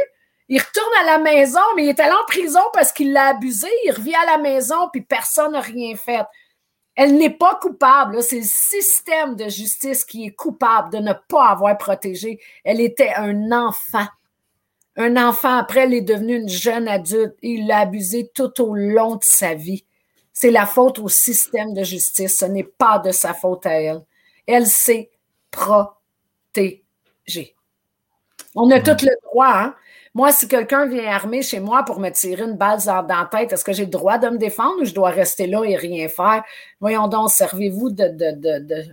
Il 0.49 0.61
retourne 0.61 0.93
à 1.01 1.05
la 1.05 1.17
maison, 1.17 1.61
mais 1.75 1.85
il 1.85 1.89
est 1.89 1.99
allé 1.99 2.13
en 2.13 2.25
prison 2.27 2.59
parce 2.73 2.91
qu'il 2.91 3.11
l'a 3.11 3.29
abusé. 3.29 3.67
Il 3.85 3.91
revient 3.91 4.13
à 4.13 4.33
la 4.33 4.37
maison, 4.37 4.87
puis 4.93 5.01
personne 5.01 5.53
n'a 5.53 5.61
rien 5.61 5.95
fait. 5.95 6.21
Elle 6.93 7.17
n'est 7.17 7.31
pas 7.31 7.55
coupable. 7.55 8.21
C'est 8.21 8.41
le 8.41 8.45
système 8.45 9.35
de 9.35 9.49
justice 9.49 10.05
qui 10.05 10.27
est 10.27 10.35
coupable 10.35 10.91
de 10.91 10.99
ne 10.99 11.13
pas 11.27 11.47
avoir 11.47 11.75
protégé. 11.75 12.39
Elle 12.63 12.81
était 12.81 13.13
un 13.15 13.51
enfant. 13.51 14.05
Un 14.97 15.17
enfant, 15.17 15.57
après, 15.57 15.81
elle 15.81 15.93
est 15.93 16.01
devenue 16.01 16.37
une 16.37 16.49
jeune 16.49 16.87
adulte 16.87 17.35
et 17.41 17.51
il 17.51 17.67
l'a 17.67 17.79
abusé 17.79 18.31
tout 18.33 18.61
au 18.61 18.73
long 18.73 19.15
de 19.15 19.23
sa 19.23 19.53
vie. 19.53 19.85
C'est 20.31 20.51
la 20.51 20.65
faute 20.65 20.99
au 20.99 21.09
système 21.09 21.73
de 21.73 21.83
justice. 21.83 22.37
Ce 22.39 22.45
n'est 22.45 22.63
pas 22.63 22.99
de 22.99 23.11
sa 23.11 23.33
faute 23.33 23.65
à 23.65 23.81
elle. 23.81 24.01
Elle 24.47 24.67
s'est 24.67 25.09
protégée. 25.51 26.75
On 28.55 28.69
a 28.71 28.79
tout 28.79 29.05
le 29.05 29.15
droit, 29.29 29.53
hein? 29.53 29.75
Moi, 30.13 30.31
si 30.31 30.47
quelqu'un 30.47 30.85
vient 30.85 31.11
armé 31.11 31.41
chez 31.41 31.59
moi 31.59 31.83
pour 31.83 31.99
me 31.99 32.09
tirer 32.09 32.43
une 32.43 32.55
balle 32.55 32.79
dans 32.85 33.05
la 33.05 33.27
tête, 33.29 33.51
est-ce 33.51 33.65
que 33.65 33.73
j'ai 33.73 33.83
le 33.83 33.91
droit 33.91 34.17
de 34.17 34.29
me 34.29 34.37
défendre 34.37 34.81
ou 34.81 34.85
je 34.85 34.93
dois 34.93 35.09
rester 35.09 35.45
là 35.45 35.65
et 35.65 35.75
rien 35.75 36.07
faire? 36.07 36.41
Voyons 36.79 37.09
donc, 37.09 37.31
servez-vous 37.31 37.89
de. 37.89 38.07
de, 38.07 38.85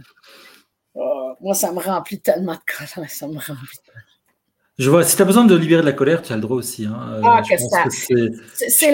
oh, 0.96 1.34
moi, 1.40 1.55
ça 1.55 1.70
me 1.70 1.78
remplit 1.78 2.20
tellement 2.20 2.55
de 2.55 2.61
colère. 2.66 3.09
Ça 3.09 3.28
me 3.28 3.34
remplit 3.38 3.78
je 4.79 4.89
vois, 4.89 5.05
si 5.05 5.16
tu 5.16 5.23
as 5.23 5.27
besoin 5.27 5.45
de 5.45 5.55
libérer 5.55 5.83
de 5.83 5.87
la 5.87 5.93
colère, 5.93 6.23
tu 6.23 6.33
as 6.33 6.37
le 6.37 6.41
droit 6.41 6.57
aussi. 6.57 6.87
Hein. 6.87 6.99
Euh, 7.16 7.20
ah, 7.25 7.43
que 7.43 7.59
ça. 7.59 7.85
C'est 8.68 8.91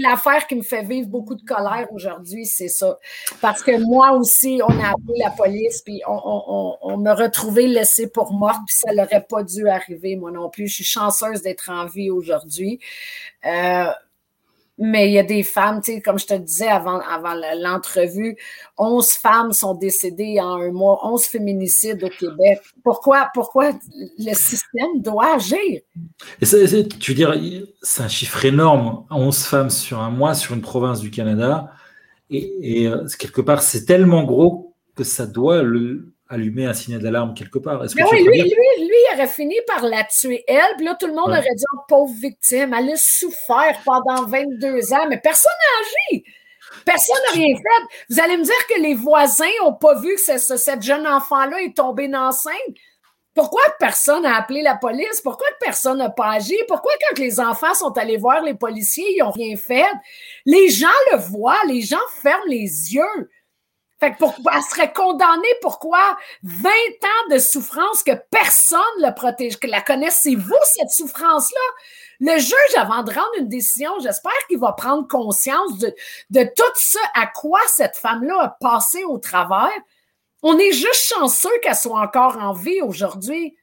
l'affaire 0.00 0.46
qui, 0.46 0.56
me 0.56 0.62
fait 0.62 0.82
vivre 0.82 1.08
beaucoup 1.08 1.34
de 1.34 1.42
colère 1.42 1.86
aujourd'hui, 1.92 2.46
c'est 2.46 2.68
ça. 2.68 2.96
Parce 3.42 3.62
que 3.62 3.78
moi 3.78 4.12
aussi, 4.12 4.62
on 4.66 4.80
a 4.80 4.88
appelé 4.88 5.18
la 5.22 5.30
police, 5.30 5.82
puis 5.82 6.00
on, 6.08 6.78
on, 6.80 6.96
me 6.96 7.12
retrouvait 7.12 7.66
laissée 7.66 8.08
pour 8.08 8.32
morte, 8.32 8.60
puis 8.66 8.76
ça 8.76 8.94
n'aurait 8.94 9.26
pas 9.28 9.42
dû 9.42 9.68
arriver, 9.68 10.16
moi 10.16 10.30
non 10.30 10.48
plus. 10.48 10.68
Je 10.68 10.76
suis 10.76 10.84
chanceuse 10.84 11.42
d'être 11.42 11.68
en 11.68 11.84
vie 11.84 12.10
aujourd'hui. 12.10 12.80
Euh, 13.44 13.88
mais 14.78 15.08
il 15.08 15.14
y 15.14 15.18
a 15.18 15.22
des 15.22 15.42
femmes, 15.42 15.80
tu 15.80 15.94
sais, 15.94 16.00
comme 16.02 16.18
je 16.18 16.26
te 16.26 16.34
disais 16.34 16.68
avant, 16.68 17.00
avant 17.00 17.34
l'entrevue, 17.58 18.36
11 18.76 19.10
femmes 19.12 19.52
sont 19.52 19.74
décédées 19.74 20.38
en 20.40 20.60
un 20.60 20.70
mois, 20.70 21.00
11 21.02 21.24
féminicides 21.24 22.04
au 22.04 22.08
Québec. 22.08 22.60
Pourquoi, 22.84 23.30
pourquoi 23.32 23.72
le 24.18 24.34
système 24.34 25.00
doit 25.00 25.36
agir? 25.36 25.80
Tu 26.40 27.12
veux 27.12 27.14
dire, 27.14 27.34
c'est 27.82 28.02
un 28.02 28.08
chiffre 28.08 28.44
énorme, 28.44 29.04
11 29.10 29.44
femmes 29.44 29.70
sur 29.70 30.00
un 30.00 30.10
mois 30.10 30.34
sur 30.34 30.54
une 30.54 30.62
province 30.62 31.00
du 31.00 31.10
Canada. 31.10 31.72
Et, 32.28 32.82
et 32.82 32.88
euh, 32.88 33.06
quelque 33.18 33.40
part, 33.40 33.62
c'est 33.62 33.84
tellement 33.84 34.24
gros 34.24 34.74
que 34.94 35.04
ça 35.04 35.26
doit 35.26 35.62
le, 35.62 36.15
allumer 36.28 36.66
un 36.66 36.74
signal 36.74 37.00
d'alarme 37.00 37.34
quelque 37.34 37.58
part. 37.58 37.80
Oui, 37.80 38.24
lui, 38.24 38.42
lui, 38.42 38.42
lui, 38.42 38.56
il 38.78 39.14
aurait 39.14 39.28
fini 39.28 39.54
par 39.66 39.84
la 39.84 40.04
tuer, 40.04 40.44
elle. 40.46 40.76
Puis 40.76 40.84
là, 40.84 40.96
tout 40.98 41.06
le 41.06 41.14
monde 41.14 41.28
aurait 41.28 41.42
dit 41.42 41.64
oh, 41.74 41.80
pauvre 41.88 42.14
victime, 42.14 42.74
elle 42.74 42.90
a 42.90 42.96
souffert 42.96 43.80
pendant 43.84 44.26
22 44.26 44.92
ans, 44.92 45.06
mais 45.08 45.18
personne 45.18 45.52
n'a 45.52 46.14
agi. 46.14 46.24
Personne 46.84 47.16
n'a 47.26 47.32
rien 47.32 47.56
fait. 47.56 48.04
Vous 48.10 48.20
allez 48.20 48.36
me 48.36 48.44
dire 48.44 48.66
que 48.68 48.80
les 48.80 48.94
voisins 48.94 49.44
n'ont 49.62 49.74
pas 49.74 49.98
vu 49.98 50.14
que 50.16 50.38
cette 50.38 50.82
jeune 50.82 51.06
enfant-là 51.06 51.62
est 51.62 51.76
tombée 51.76 52.10
enceinte? 52.14 52.54
Pourquoi 53.34 53.62
personne 53.78 54.22
n'a 54.22 54.36
appelé 54.36 54.62
la 54.62 54.76
police? 54.76 55.20
Pourquoi 55.22 55.46
personne 55.60 55.98
n'a 55.98 56.08
pas 56.08 56.32
agi? 56.32 56.56
Pourquoi 56.68 56.92
quand 57.02 57.18
les 57.18 57.38
enfants 57.38 57.74
sont 57.74 57.92
allés 57.98 58.16
voir 58.16 58.42
les 58.42 58.54
policiers, 58.54 59.04
ils 59.14 59.18
n'ont 59.18 59.30
rien 59.30 59.56
fait? 59.56 59.84
Les 60.46 60.70
gens 60.70 60.88
le 61.12 61.18
voient, 61.18 61.60
les 61.68 61.82
gens 61.82 61.98
ferment 62.22 62.46
les 62.48 62.94
yeux. 62.94 63.30
Fait 63.98 64.12
que 64.12 64.18
pour, 64.18 64.34
elle 64.52 64.62
serait 64.62 64.92
condamnée 64.92 65.54
pourquoi 65.62 66.18
20 66.42 66.68
ans 66.68 67.28
de 67.30 67.38
souffrance 67.38 68.02
que 68.02 68.12
personne 68.30 68.80
ne 69.00 69.10
protège, 69.10 69.58
que 69.58 69.66
la 69.66 69.80
connaissez-vous, 69.80 70.54
cette 70.64 70.90
souffrance-là? 70.90 71.60
Le 72.20 72.38
juge, 72.38 72.76
avant 72.76 73.02
de 73.02 73.12
rendre 73.12 73.38
une 73.38 73.48
décision, 73.48 73.92
j'espère 74.00 74.32
qu'il 74.48 74.58
va 74.58 74.72
prendre 74.72 75.06
conscience 75.08 75.78
de, 75.78 75.94
de 76.30 76.42
tout 76.56 76.72
ce 76.74 76.98
à 77.14 77.26
quoi 77.26 77.60
cette 77.68 77.96
femme-là 77.96 78.42
a 78.42 78.56
passé 78.60 79.04
au 79.04 79.18
travers. 79.18 79.70
On 80.42 80.58
est 80.58 80.72
juste 80.72 81.14
chanceux 81.14 81.58
qu'elle 81.62 81.74
soit 81.74 82.00
encore 82.00 82.38
en 82.38 82.52
vie 82.52 82.80
aujourd'hui. 82.80 83.56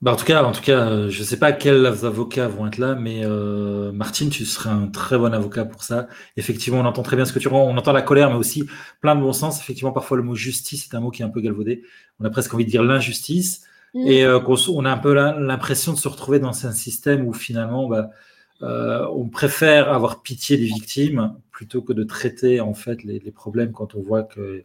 Bah, 0.00 0.12
en 0.12 0.16
tout 0.16 0.24
cas, 0.24 0.44
en 0.44 0.52
tout 0.52 0.62
cas, 0.62 0.88
euh, 0.90 1.10
je 1.10 1.18
ne 1.18 1.24
sais 1.24 1.38
pas 1.40 1.50
quels 1.50 1.84
avocats 1.86 2.46
vont 2.46 2.68
être 2.68 2.78
là, 2.78 2.94
mais 2.94 3.22
euh, 3.24 3.90
Martine, 3.90 4.30
tu 4.30 4.44
serais 4.44 4.70
un 4.70 4.86
très 4.86 5.18
bon 5.18 5.34
avocat 5.34 5.64
pour 5.64 5.82
ça. 5.82 6.06
Effectivement, 6.36 6.78
on 6.78 6.84
entend 6.84 7.02
très 7.02 7.16
bien 7.16 7.24
ce 7.24 7.32
que 7.32 7.40
tu 7.40 7.48
rends. 7.48 7.64
On 7.64 7.76
entend 7.76 7.92
la 7.92 8.02
colère, 8.02 8.30
mais 8.30 8.36
aussi 8.36 8.64
plein 9.00 9.16
de 9.16 9.20
bon 9.20 9.32
sens. 9.32 9.60
Effectivement, 9.60 9.90
parfois 9.90 10.16
le 10.16 10.22
mot 10.22 10.36
justice 10.36 10.88
est 10.88 10.94
un 10.94 11.00
mot 11.00 11.10
qui 11.10 11.22
est 11.22 11.24
un 11.24 11.30
peu 11.30 11.40
galvaudé. 11.40 11.82
On 12.20 12.24
a 12.24 12.30
presque 12.30 12.54
envie 12.54 12.64
de 12.64 12.70
dire 12.70 12.84
l'injustice, 12.84 13.66
mm. 13.94 14.06
et 14.06 14.24
euh, 14.24 14.38
on, 14.68 14.84
a 14.84 14.90
un 14.90 14.98
peu 14.98 15.12
l'impression 15.14 15.92
de 15.92 15.98
se 15.98 16.06
retrouver 16.06 16.38
dans 16.38 16.66
un 16.66 16.72
système 16.72 17.26
où 17.26 17.32
finalement, 17.32 17.88
bah, 17.88 18.10
on 18.60 19.28
préfère 19.28 19.92
avoir 19.92 20.22
pitié 20.22 20.56
des 20.58 20.66
victimes 20.66 21.34
plutôt 21.50 21.82
que 21.82 21.92
de 21.92 22.04
traiter 22.04 22.60
en 22.60 22.74
fait 22.74 23.02
les, 23.02 23.18
les 23.18 23.32
problèmes 23.32 23.72
quand 23.72 23.96
on 23.96 24.02
voit 24.02 24.22
que 24.22 24.64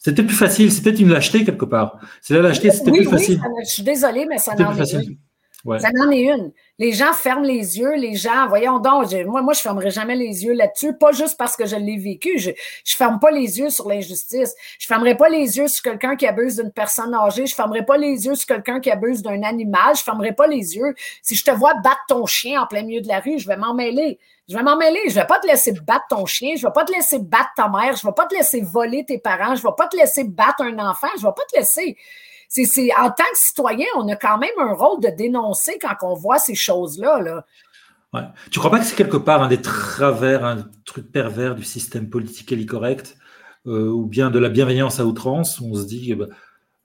c'était 0.00 0.22
plus 0.22 0.34
facile, 0.34 0.72
c'était 0.72 0.94
une 0.94 1.10
lâcheté 1.10 1.44
quelque 1.44 1.66
part. 1.66 2.00
C'est 2.22 2.32
la 2.32 2.40
lâcheté, 2.40 2.70
c'était 2.70 2.90
plus 2.90 3.04
facile. 3.04 3.38
je 3.62 3.68
suis 3.68 3.82
désolée, 3.82 4.24
mais 4.24 4.38
ça 4.38 4.54
n'en 4.54 4.74
est 4.74 4.92
une. 4.94 5.18
Ça 5.78 5.90
n'en 5.92 6.10
est 6.10 6.22
une. 6.22 6.52
Les 6.78 6.92
gens 6.92 7.12
ferment 7.12 7.44
les 7.44 7.78
yeux, 7.78 7.94
les 7.96 8.14
gens, 8.14 8.48
voyons 8.48 8.78
donc, 8.78 9.12
moi, 9.26 9.42
moi, 9.42 9.52
je 9.52 9.60
fermerai 9.60 9.90
jamais 9.90 10.16
les 10.16 10.46
yeux 10.46 10.54
là-dessus, 10.54 10.94
pas 10.94 11.12
juste 11.12 11.36
parce 11.36 11.54
que 11.54 11.66
je 11.66 11.76
l'ai 11.76 11.98
vécu. 11.98 12.38
Je, 12.38 12.50
je 12.82 12.96
ferme 12.96 13.18
pas 13.20 13.30
les 13.30 13.58
yeux 13.58 13.68
sur 13.68 13.86
l'injustice. 13.86 14.54
Je 14.78 14.86
fermerai 14.86 15.18
pas 15.18 15.28
les 15.28 15.58
yeux 15.58 15.68
sur 15.68 15.82
quelqu'un 15.82 16.16
qui 16.16 16.26
abuse 16.26 16.56
d'une 16.56 16.72
personne 16.72 17.12
âgée. 17.12 17.46
Je 17.46 17.54
fermerai 17.54 17.84
pas 17.84 17.98
les 17.98 18.24
yeux 18.24 18.34
sur 18.36 18.46
quelqu'un 18.46 18.80
qui 18.80 18.90
abuse 18.90 19.20
d'un 19.20 19.42
animal. 19.42 19.94
Je 19.94 20.02
fermerai 20.02 20.32
pas 20.32 20.46
les 20.46 20.76
yeux. 20.76 20.94
Si 21.22 21.36
je 21.36 21.44
te 21.44 21.50
vois 21.50 21.74
battre 21.84 22.00
ton 22.08 22.24
chien 22.24 22.62
en 22.62 22.66
plein 22.66 22.82
milieu 22.82 23.02
de 23.02 23.08
la 23.08 23.20
rue, 23.20 23.38
je 23.38 23.46
vais 23.46 23.58
m'en 23.58 23.74
mêler. 23.74 24.18
Je 24.50 24.56
vais 24.56 24.64
m'en 24.64 24.76
mêler. 24.76 24.98
Je 25.08 25.14
vais 25.14 25.26
pas 25.26 25.38
te 25.38 25.46
laisser 25.46 25.72
battre 25.72 26.06
ton 26.10 26.26
chien. 26.26 26.56
Je 26.56 26.66
vais 26.66 26.72
pas 26.72 26.84
te 26.84 26.92
laisser 26.92 27.20
battre 27.20 27.50
ta 27.54 27.68
mère. 27.68 27.94
Je 27.94 28.04
vais 28.04 28.12
pas 28.12 28.26
te 28.26 28.34
laisser 28.34 28.60
voler 28.60 29.04
tes 29.06 29.18
parents. 29.18 29.54
Je 29.54 29.62
vais 29.62 29.74
pas 29.76 29.86
te 29.86 29.96
laisser 29.96 30.24
battre 30.24 30.62
un 30.62 30.76
enfant. 30.80 31.06
Je 31.16 31.22
vais 31.22 31.32
pas 31.32 31.44
te 31.48 31.56
laisser. 31.56 31.96
C'est, 32.48 32.90
en 32.98 33.10
tant 33.10 33.30
que 33.32 33.38
citoyen, 33.38 33.86
on 33.96 34.08
a 34.08 34.16
quand 34.16 34.38
même 34.38 34.50
un 34.58 34.72
rôle 34.72 35.00
de 35.00 35.08
dénoncer 35.10 35.78
quand 35.80 35.94
on 36.02 36.14
voit 36.14 36.40
ces 36.40 36.56
choses-là. 36.56 37.20
Là. 37.20 37.46
Ouais. 38.12 38.22
Tu 38.50 38.58
crois 38.58 38.72
pas 38.72 38.80
que 38.80 38.86
c'est 38.86 38.96
quelque 38.96 39.18
part 39.18 39.40
un 39.40 39.46
des 39.46 39.62
travers, 39.62 40.44
un 40.44 40.64
truc 40.84 41.12
pervers 41.12 41.54
du 41.54 41.62
système 41.62 42.10
politique 42.10 42.66
correct, 42.66 43.16
euh, 43.68 43.88
ou 43.88 44.06
bien 44.06 44.32
de 44.32 44.40
la 44.40 44.48
bienveillance 44.48 44.98
à 44.98 45.06
outrance, 45.06 45.60
où 45.60 45.66
on 45.70 45.74
se 45.76 45.84
dit, 45.84 46.12
bah, 46.14 46.26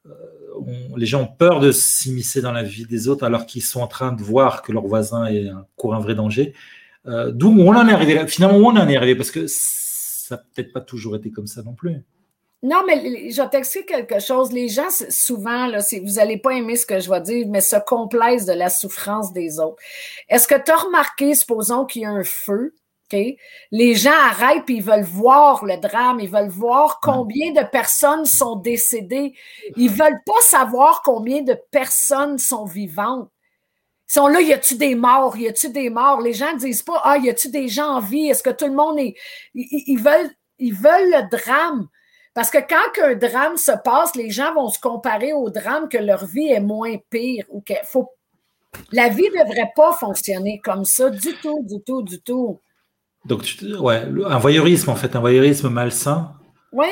euh, 0.06 0.12
les 0.96 1.08
gens 1.08 1.24
ont 1.24 1.36
peur 1.36 1.60
de 1.62 1.72
s'immiscer 1.72 2.42
dans 2.42 2.52
la 2.52 2.62
vie 2.62 2.86
des 2.86 3.08
autres 3.08 3.24
alors 3.24 3.48
qu'ils 3.48 3.64
sont 3.64 3.82
en 3.82 3.88
train 3.88 4.12
de 4.12 4.22
voir 4.22 4.62
que 4.62 4.72
leur 4.72 4.86
voisin 4.86 5.26
est, 5.26 5.50
court 5.78 5.96
un 5.96 6.00
vrai 6.00 6.14
danger? 6.14 6.54
Euh, 7.08 7.32
d'où 7.32 7.50
on 7.50 7.76
en 7.76 7.88
est 7.88 7.94
arrivé 7.94 8.16
là. 8.16 8.28
Finalement, 8.28 8.58
où 8.58 8.66
on 8.66 8.76
en 8.76 8.88
est 8.88 8.96
arrivé 8.96 9.16
Parce 9.16 9.32
que 9.32 9.46
ça 9.48 10.36
n'a 10.36 10.44
peut-être 10.54 10.74
pas 10.74 10.82
toujours 10.82 11.16
été 11.16 11.32
comme 11.32 11.48
ça 11.48 11.62
non 11.62 11.74
plus. 11.74 12.04
Non, 12.64 12.84
mais 12.88 13.30
je 13.32 13.42
vais 13.42 13.50
t'expliquer 13.50 13.86
quelque 13.86 14.20
chose. 14.20 14.52
Les 14.52 14.70
gens, 14.70 14.90
souvent, 15.10 15.68
là, 15.68 15.80
vous 16.04 16.14
n'allez 16.14 16.38
pas 16.38 16.52
aimer 16.52 16.76
ce 16.76 16.86
que 16.86 17.00
je 17.00 17.10
vais 17.10 17.22
dire, 17.22 17.46
mais 17.48 17.62
se 17.62 17.76
complaisent 17.76 18.46
de 18.46 18.54
la 18.54 18.70
souffrance 18.70 19.34
des 19.34 19.60
autres. 19.60 19.82
Est-ce 20.30 20.48
que 20.48 20.56
tu 20.56 20.72
as 20.72 20.78
remarqué, 20.78 21.36
supposons 21.36 21.86
qu'il 21.86 22.04
y 22.04 22.06
a 22.06 22.10
un 22.10 22.24
feu? 22.24 22.74
Les 23.72 23.96
gens 23.96 24.12
arrêtent 24.12 24.70
et 24.70 24.74
ils 24.74 24.84
veulent 24.84 25.04
voir 25.04 25.66
le 25.66 25.78
drame, 25.78 26.20
ils 26.20 26.30
veulent 26.30 26.50
voir 26.50 27.00
combien 27.02 27.52
de 27.52 27.64
personnes 27.70 28.26
sont 28.26 28.56
décédées. 28.56 29.34
Ils 29.78 29.90
veulent 29.90 30.22
pas 30.26 30.42
savoir 30.42 31.02
combien 31.04 31.42
de 31.42 31.58
personnes 31.72 32.38
sont 32.38 32.66
vivantes. 32.66 33.30
Ils 34.08 34.14
sont 34.14 34.28
là, 34.28 34.40
y 34.42 34.54
a-tu 34.54 34.76
des 34.76 34.96
morts? 34.96 35.36
Y 35.38 35.48
a-tu 35.48 35.70
des 35.70 35.90
morts? 35.90 36.22
Les 36.22 36.34
gens 36.34 36.54
ne 36.54 36.60
disent 36.60 36.84
pas, 36.84 37.02
ah, 37.04 37.18
y 37.18 37.30
a-tu 37.30 37.50
des 37.50 37.68
gens 37.68 37.96
en 37.96 38.00
vie? 38.00 38.28
Est-ce 38.28 38.44
que 38.44 38.52
tout 38.52 38.68
le 38.68 38.74
monde 38.74 39.00
est. 39.00 39.16
Ils, 39.56 39.98
veulent, 39.98 40.30
ils 40.60 40.74
veulent 40.74 41.10
le 41.10 41.30
drame? 41.30 41.88
Parce 42.36 42.50
que 42.52 42.58
quand 42.58 43.04
un 43.04 43.16
drame 43.16 43.58
se 43.58 43.72
passe, 43.84 44.16
les 44.16 44.30
gens 44.30 44.54
vont 44.54 44.70
se 44.70 44.80
comparer 44.80 45.34
au 45.34 45.50
drame 45.50 45.90
que 45.90 45.98
leur 45.98 46.26
vie 46.26 46.50
est 46.50 46.60
moins 46.60 46.96
pire 47.10 47.46
ou 47.50 47.64
faut. 47.86 48.12
La 48.92 49.10
vie 49.10 49.30
ne 49.34 49.44
devrait 49.44 49.72
pas 49.76 49.94
fonctionner 49.94 50.60
comme 50.64 50.86
ça 50.86 51.10
du 51.10 51.34
tout, 51.42 51.64
du 51.64 51.82
tout, 51.82 52.04
du 52.04 52.22
tout. 52.22 52.60
Donc, 53.24 53.44
ouais, 53.80 54.04
un 54.26 54.38
voyeurisme, 54.38 54.90
en 54.92 54.96
fait, 54.96 55.16
un 55.16 55.20
voyeurisme 55.20 55.70
malsain. 55.70 56.34
Oui, 56.72 56.88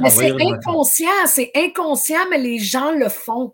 mais 0.00 0.10
c'est 0.10 0.30
inconscient, 0.40 1.26
c'est 1.26 1.50
inconscient, 1.56 2.20
mais 2.30 2.38
les 2.38 2.58
gens 2.58 2.92
le 2.92 3.08
font. 3.08 3.52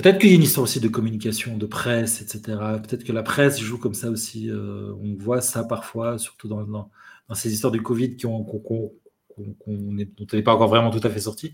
Peut-être 0.00 0.18
qu'il 0.18 0.30
y 0.30 0.32
a 0.32 0.36
une 0.36 0.42
histoire 0.42 0.64
aussi 0.64 0.80
de 0.80 0.88
communication, 0.88 1.58
de 1.58 1.66
presse, 1.66 2.22
etc. 2.22 2.58
Peut-être 2.82 3.04
que 3.04 3.12
la 3.12 3.22
presse 3.22 3.60
joue 3.60 3.76
comme 3.78 3.92
ça 3.94 4.08
aussi. 4.10 4.48
euh, 4.48 4.92
on 5.02 5.14
voit 5.18 5.40
ça 5.42 5.62
parfois, 5.64 6.16
surtout 6.18 6.48
dans, 6.48 6.62
dans- 6.62 6.90
dans 7.28 7.34
ces 7.34 7.52
histoires 7.52 7.70
du 7.72 7.82
Covid 7.82 8.16
qui 8.16 8.24
ont, 8.26 8.42
qu'on 8.42 8.92
est- 9.98 10.08
dont 10.18 10.26
on 10.32 10.36
n'est 10.36 10.42
pas 10.42 10.54
encore 10.54 10.68
vraiment 10.68 10.90
tout 10.90 11.06
à 11.06 11.10
fait 11.10 11.20
sorti. 11.20 11.52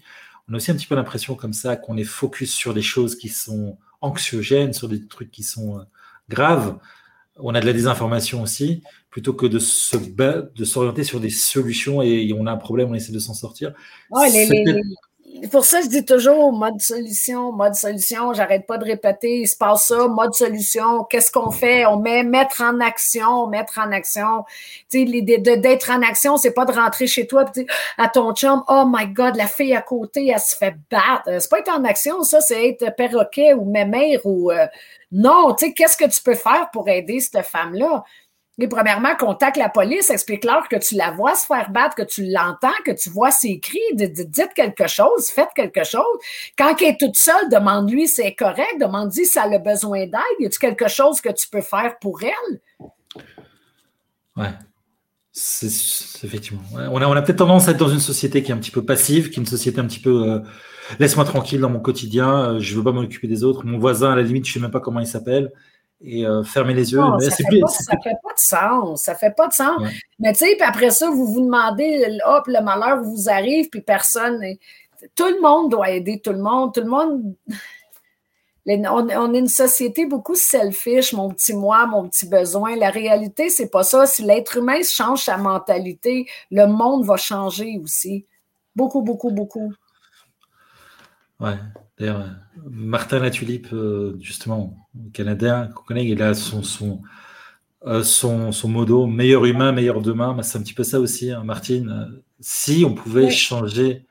On 0.49 0.53
a 0.55 0.57
aussi 0.59 0.71
un 0.71 0.75
petit 0.77 0.87
peu 0.87 0.95
l'impression 0.95 1.35
comme 1.35 1.53
ça 1.53 1.77
qu'on 1.77 1.97
est 1.97 2.05
focus 2.05 2.53
sur 2.55 2.73
des 2.73 2.83
choses 2.83 3.17
qui 3.17 3.29
sont 3.29 3.79
anxiogènes, 4.01 4.73
sur 4.73 4.89
des 4.89 5.05
trucs 5.07 5.31
qui 5.33 5.43
sont 5.43 5.79
euh, 5.79 5.83
graves. 6.29 6.79
On 7.39 7.55
a 7.55 7.61
de 7.61 7.67
la 7.67 7.73
désinformation 7.73 8.43
aussi, 8.43 8.83
plutôt 9.11 9.35
que 9.35 9.47
de 9.47 9.59
se 9.59 9.97
de 9.97 10.65
s'orienter 10.65 11.03
sur 11.05 11.19
des 11.21 11.31
solutions 11.31 12.01
et, 12.01 12.33
on 12.33 12.47
a 12.47 12.53
un 12.53 12.57
problème, 12.57 12.91
on 12.91 12.95
essaie 12.95 13.13
de 13.13 13.19
s'en 13.19 13.35
sortir. 13.35 13.75
Ouais, 14.11 14.31
les- 14.31 14.83
Pour 15.51 15.65
ça, 15.65 15.81
je 15.83 15.89
dis 15.89 16.05
toujours 16.05 16.53
mode 16.53 16.81
solution, 16.81 17.53
mode 17.53 17.75
solution. 17.75 18.33
J'arrête 18.33 18.67
pas 18.67 18.79
de 18.79 18.85
répéter, 18.85 19.41
il 19.41 19.47
se 19.47 19.57
passe 19.57 19.89
ça, 19.89 20.09
mode 20.09 20.35
solution. 20.35 21.05
Qu'est-ce 21.05 21.31
qu'on 21.31 21.51
fait? 21.51 21.85
On 21.85 21.99
met 21.99 22.23
mettre 22.23 22.63
en 22.63 22.81
action, 22.81 23.47
mettre 23.47 23.79
en 23.79 23.93
action. 23.93 24.45
Tu 24.91 25.01
sais, 25.01 25.05
l'idée 25.05 25.39
d'être 25.39 25.91
en 25.91 26.01
action, 26.03 26.37
c'est 26.37 26.53
pas 26.53 26.65
de 26.65 26.73
rentrer 26.73 27.07
chez 27.07 27.27
toi 27.27 27.45
et 27.57 27.67
à 27.99 28.09
ton 28.09 28.35
chum, 28.35 28.63
oh 28.69 28.85
my 28.87 29.09
God, 29.09 29.37
la 29.37 29.47
fille 29.47 29.75
à 29.75 29.83
côté, 29.83 30.29
elle 30.29 30.41
se 30.41 30.57
fait 30.57 30.75
battre. 30.91 31.41
C'est 31.41 31.51
pas 31.51 31.59
être 31.59 31.73
en 31.73 31.85
action, 31.85 32.23
ça, 32.23 32.41
c'est 32.41 32.69
être 32.69 32.97
perroquet 32.97 33.53
ou 33.53 33.65
mémère 33.65 34.21
ou 34.25 34.51
euh, 34.51 34.67
non. 35.13 35.55
Tu 35.55 35.67
sais, 35.67 35.73
qu'est-ce 35.73 35.97
que 35.97 36.09
tu 36.09 36.23
peux 36.23 36.35
faire 36.35 36.71
pour 36.73 36.89
aider 36.89 37.21
cette 37.21 37.45
femme-là? 37.45 38.05
Mais 38.59 38.69
premièrement, 38.69 39.15
contacte 39.17 39.57
la 39.59 39.69
police, 39.69 40.09
explique-leur 40.09 40.69
que 40.69 40.77
tu 40.77 40.95
la 40.95 41.11
vois 41.11 41.35
se 41.35 41.47
faire 41.47 41.71
battre, 41.71 41.95
que 41.95 42.03
tu 42.03 42.25
l'entends, 42.25 42.69
que 42.85 42.93
tu 42.93 43.11
vois 43.11 43.31
ses 43.31 43.59
cris, 43.59 43.79
dites 43.93 44.55
quelque 44.55 44.87
chose, 44.87 45.29
faites 45.29 45.51
quelque 45.55 45.85
chose. 45.85 46.03
Quand 46.57 46.75
elle 46.81 46.89
est 46.89 46.97
toute 46.99 47.17
seule, 47.17 47.51
demande-lui 47.51 48.09
si 48.09 48.15
c'est 48.17 48.35
correct, 48.35 48.81
demande-lui 48.81 49.27
si 49.27 49.39
elle 49.39 49.55
a 49.55 49.59
besoin 49.59 50.07
d'aide, 50.07 50.39
y 50.41 50.47
a-t-il 50.47 50.59
quelque 50.59 50.89
chose 50.89 51.21
que 51.21 51.31
tu 51.31 51.49
peux 51.49 51.61
faire 51.61 51.99
pour 51.99 52.21
elle? 52.23 52.61
Ouais. 54.37 54.53
Effectivement. 55.35 56.63
On 56.73 57.03
a, 57.03 57.07
on 57.07 57.13
a 57.13 57.21
peut-être 57.21 57.39
tendance 57.39 57.69
à 57.69 57.73
être 57.73 57.77
dans 57.77 57.91
une 57.91 58.01
société 58.01 58.43
qui 58.43 58.53
est 58.53 58.55
un 58.55 58.59
petit 58.59 58.71
peu 58.71 58.85
passive, 58.85 59.29
qui 59.29 59.39
est 59.39 59.43
une 59.43 59.47
société 59.47 59.81
un 59.81 59.87
petit 59.87 60.01
peu 60.01 60.31
euh, 60.31 60.39
laisse-moi 60.99 61.27
tranquille 61.27 61.61
dans 61.61 61.69
mon 61.69 61.81
quotidien, 61.81 62.55
euh, 62.55 62.59
je 62.59 62.75
veux 62.75 62.83
pas 62.83 62.93
m'occuper 62.93 63.29
des 63.29 63.45
autres. 63.45 63.67
Mon 63.67 63.79
voisin, 63.79 64.13
à 64.13 64.17
la 64.17 64.23
limite, 64.23 64.47
je 64.47 64.53
sais 64.55 64.61
même 64.61 64.71
pas 64.71 64.81
comment 64.81 65.01
il 65.01 65.07
s'appelle. 65.07 65.53
Et 66.03 66.27
euh, 66.27 66.43
fermer 66.45 66.75
les 66.75 66.93
yeux. 66.93 66.99
Non, 66.99 67.17
mais 67.17 67.31
ça 67.31 67.37
fait, 67.37 67.61
pas, 67.61 67.69
ça 67.69 67.97
fait 68.03 68.17
pas 68.23 68.33
de 68.35 68.39
sens. 68.39 69.03
Ça 69.03 69.15
fait 69.15 69.35
pas 69.35 69.49
de 69.49 69.53
sens. 69.55 69.81
Ouais. 69.81 69.91
Mais 70.19 70.33
tu 70.35 70.41
sais, 70.41 70.55
puis 70.57 70.63
après 70.67 70.91
ça, 70.91 71.09
vous 71.11 71.27
vous 71.27 71.41
demandez, 71.41 72.19
hop, 72.27 72.47
le 72.49 72.63
malheur 72.63 73.03
vous 73.03 73.29
arrive, 73.31 73.71
puis 73.71 73.81
personne. 73.81 74.41
Tout 75.15 75.27
le 75.29 75.41
monde 75.41 75.71
doit 75.71 75.91
aider 75.91 76.21
tout 76.21 76.33
le 76.33 76.39
monde. 76.39 76.75
Tout 76.75 76.81
le 76.81 76.87
monde. 76.89 77.35
Les- 78.67 78.83
On, 78.89 79.09
on 79.09 79.33
est 79.35 79.39
une 79.39 79.49
société 79.49 80.07
beaucoup 80.07 80.35
selfish, 80.35 81.13
mon 81.15 81.31
petit 81.31 81.55
moi, 81.55 81.87
mon 81.87 82.09
petit 82.09 82.29
besoin. 82.29 82.77
La 82.77 82.91
réalité, 82.91 83.49
c'est 83.49 83.71
pas 83.71 83.83
ça. 83.85 84.07
Si 84.07 84.23
l'être 84.23 84.57
humain 84.59 84.81
change 84.83 85.23
sa 85.25 85.39
mentalité, 85.39 86.27
le 86.51 86.67
monde 86.67 87.05
va 87.07 87.17
changer 87.17 87.79
aussi. 87.83 88.27
Beaucoup, 88.75 89.01
beaucoup, 89.03 89.31
beaucoup. 89.31 89.73
Ouais. 91.41 91.57
D'ailleurs, 91.99 92.25
Martin 92.71 93.21
Latulipe, 93.21 93.69
euh, 93.73 94.17
justement, 94.21 94.77
Canadien, 95.13 95.69
qu'on 95.75 95.83
connaît, 95.83 96.07
il 96.07 96.23
a 96.23 96.35
son, 96.35 96.63
son, 96.63 97.01
euh, 97.87 98.03
son, 98.03 98.53
son 98.53 98.69
modo 98.69 99.07
meilleur 99.07 99.45
humain, 99.47 99.73
meilleur 99.73 100.03
demain. 100.03 100.35
Bah, 100.35 100.43
c'est 100.43 100.59
un 100.59 100.63
petit 100.63 100.75
peu 100.75 100.85
ça 100.85 101.01
aussi, 101.01 101.31
hein, 101.31 101.43
Martine. 101.45 102.21
Si 102.41 102.85
on 102.87 102.93
pouvait 102.95 103.25
Oui. 103.27 103.31
changer 103.31 104.05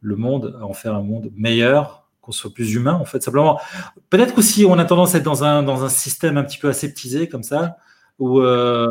le 0.00 0.16
monde, 0.16 0.58
en 0.60 0.72
faire 0.72 0.94
un 0.94 1.02
monde 1.02 1.30
meilleur, 1.36 2.08
qu'on 2.20 2.32
soit 2.32 2.52
plus 2.52 2.74
humain, 2.74 2.94
en 2.94 3.04
fait, 3.04 3.22
simplement. 3.22 3.60
Peut-être 4.10 4.34
qu'aussi 4.34 4.64
on 4.64 4.78
a 4.78 4.84
tendance 4.84 5.14
à 5.14 5.18
être 5.18 5.24
dans 5.24 5.44
un, 5.44 5.62
dans 5.62 5.84
un 5.84 5.88
système 5.88 6.36
un 6.36 6.42
petit 6.42 6.58
peu 6.58 6.68
aseptisé, 6.68 7.28
comme 7.28 7.42
ça, 7.44 7.76
où 8.18 8.40
euh, 8.40 8.90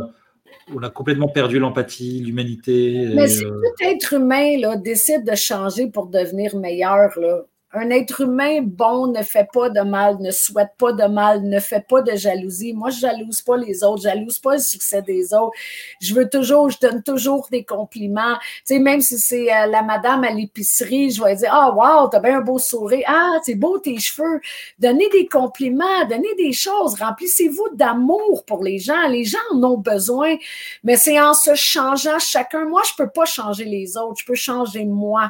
on 0.73 0.81
a 0.81 0.89
complètement 0.89 1.27
perdu 1.27 1.59
l'empathie, 1.59 2.21
l'humanité. 2.21 3.09
Mais 3.15 3.27
si 3.27 3.43
euh, 3.43 3.49
tout 3.49 3.83
être 3.85 4.13
humain 4.13 4.57
là, 4.59 4.77
décide 4.77 5.25
de 5.29 5.35
changer 5.35 5.87
pour 5.87 6.07
devenir 6.07 6.55
meilleur, 6.55 7.09
là, 7.19 7.41
un 7.71 7.91
être 7.91 8.21
humain 8.21 8.61
bon 8.63 9.07
ne 9.07 9.21
fait 9.21 9.47
pas 9.53 9.69
de 9.69 9.81
mal, 9.81 10.17
ne 10.19 10.31
souhaite 10.31 10.71
pas 10.79 10.91
de 10.91 11.05
mal, 11.05 11.43
ne 11.43 11.59
fait 11.59 11.85
pas 11.87 12.01
de 12.01 12.15
jalousie. 12.15 12.73
Moi, 12.73 12.89
je 12.89 13.01
jalouse 13.01 13.41
pas 13.43 13.57
les 13.57 13.83
autres, 13.83 14.03
je 14.03 14.09
jalouse 14.09 14.39
pas 14.39 14.53
le 14.53 14.61
succès 14.61 15.03
des 15.03 15.33
autres. 15.35 15.53
Je 16.01 16.15
veux 16.15 16.27
toujours, 16.27 16.71
je 16.71 16.79
donne 16.79 17.03
toujours 17.03 17.47
des 17.51 17.63
compliments. 17.63 18.37
Tu 18.65 18.73
sais, 18.73 18.79
même 18.79 19.01
si 19.01 19.19
c'est 19.19 19.53
euh, 19.53 19.67
la 19.67 19.83
madame 19.83 20.23
à 20.23 20.31
l'épicerie, 20.31 21.11
je 21.11 21.23
vais 21.23 21.35
dire 21.35 21.51
Ah, 21.53 21.71
wow, 21.71 22.07
t'as 22.09 22.19
bien 22.19 22.39
un 22.39 22.41
beau 22.41 22.57
sourire. 22.57 23.05
Ah, 23.07 23.37
c'est 23.43 23.55
beau 23.55 23.77
tes 23.77 23.99
cheveux. 23.99 24.41
Donnez 24.79 25.07
des 25.09 25.27
compliments, 25.27 26.05
donnez 26.09 26.33
des 26.37 26.53
choses. 26.53 26.95
Remplissez-vous 26.95 27.75
d'amour 27.75 28.45
pour 28.47 28.63
les 28.63 28.79
gens. 28.79 29.07
Les 29.09 29.25
gens 29.25 29.37
en 29.53 29.63
ont 29.63 29.77
besoin. 29.77 30.35
Mais 30.83 30.97
c'est 30.97 31.21
en 31.21 31.35
se 31.35 31.53
changeant 31.53 32.17
chacun. 32.17 32.65
Moi, 32.65 32.81
je 32.87 33.03
peux 33.03 33.09
pas 33.11 33.25
changer 33.25 33.65
les 33.65 33.95
autres. 33.95 34.21
Je 34.21 34.25
peux 34.25 34.35
changer 34.35 34.85
moi 34.85 35.29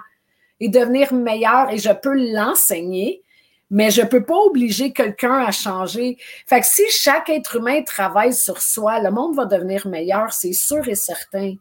et 0.59 0.69
devenir 0.69 1.13
meilleur 1.13 1.69
et 1.71 1.77
je 1.77 1.91
peux 1.91 2.15
l'enseigner, 2.33 3.23
mais 3.69 3.91
je 3.91 4.01
peux 4.01 4.23
pas 4.23 4.37
obliger 4.37 4.91
quelqu'un 4.91 5.39
à 5.39 5.51
changer. 5.51 6.17
Fait 6.47 6.61
que 6.61 6.67
si 6.67 6.83
chaque 6.89 7.29
être 7.29 7.57
humain 7.57 7.81
travaille 7.83 8.33
sur 8.33 8.61
soi, 8.61 8.99
le 9.01 9.11
monde 9.11 9.35
va 9.35 9.45
devenir 9.45 9.87
meilleur, 9.87 10.33
c'est 10.33 10.53
sûr 10.53 10.87
et 10.87 10.95
certain. 10.95 11.55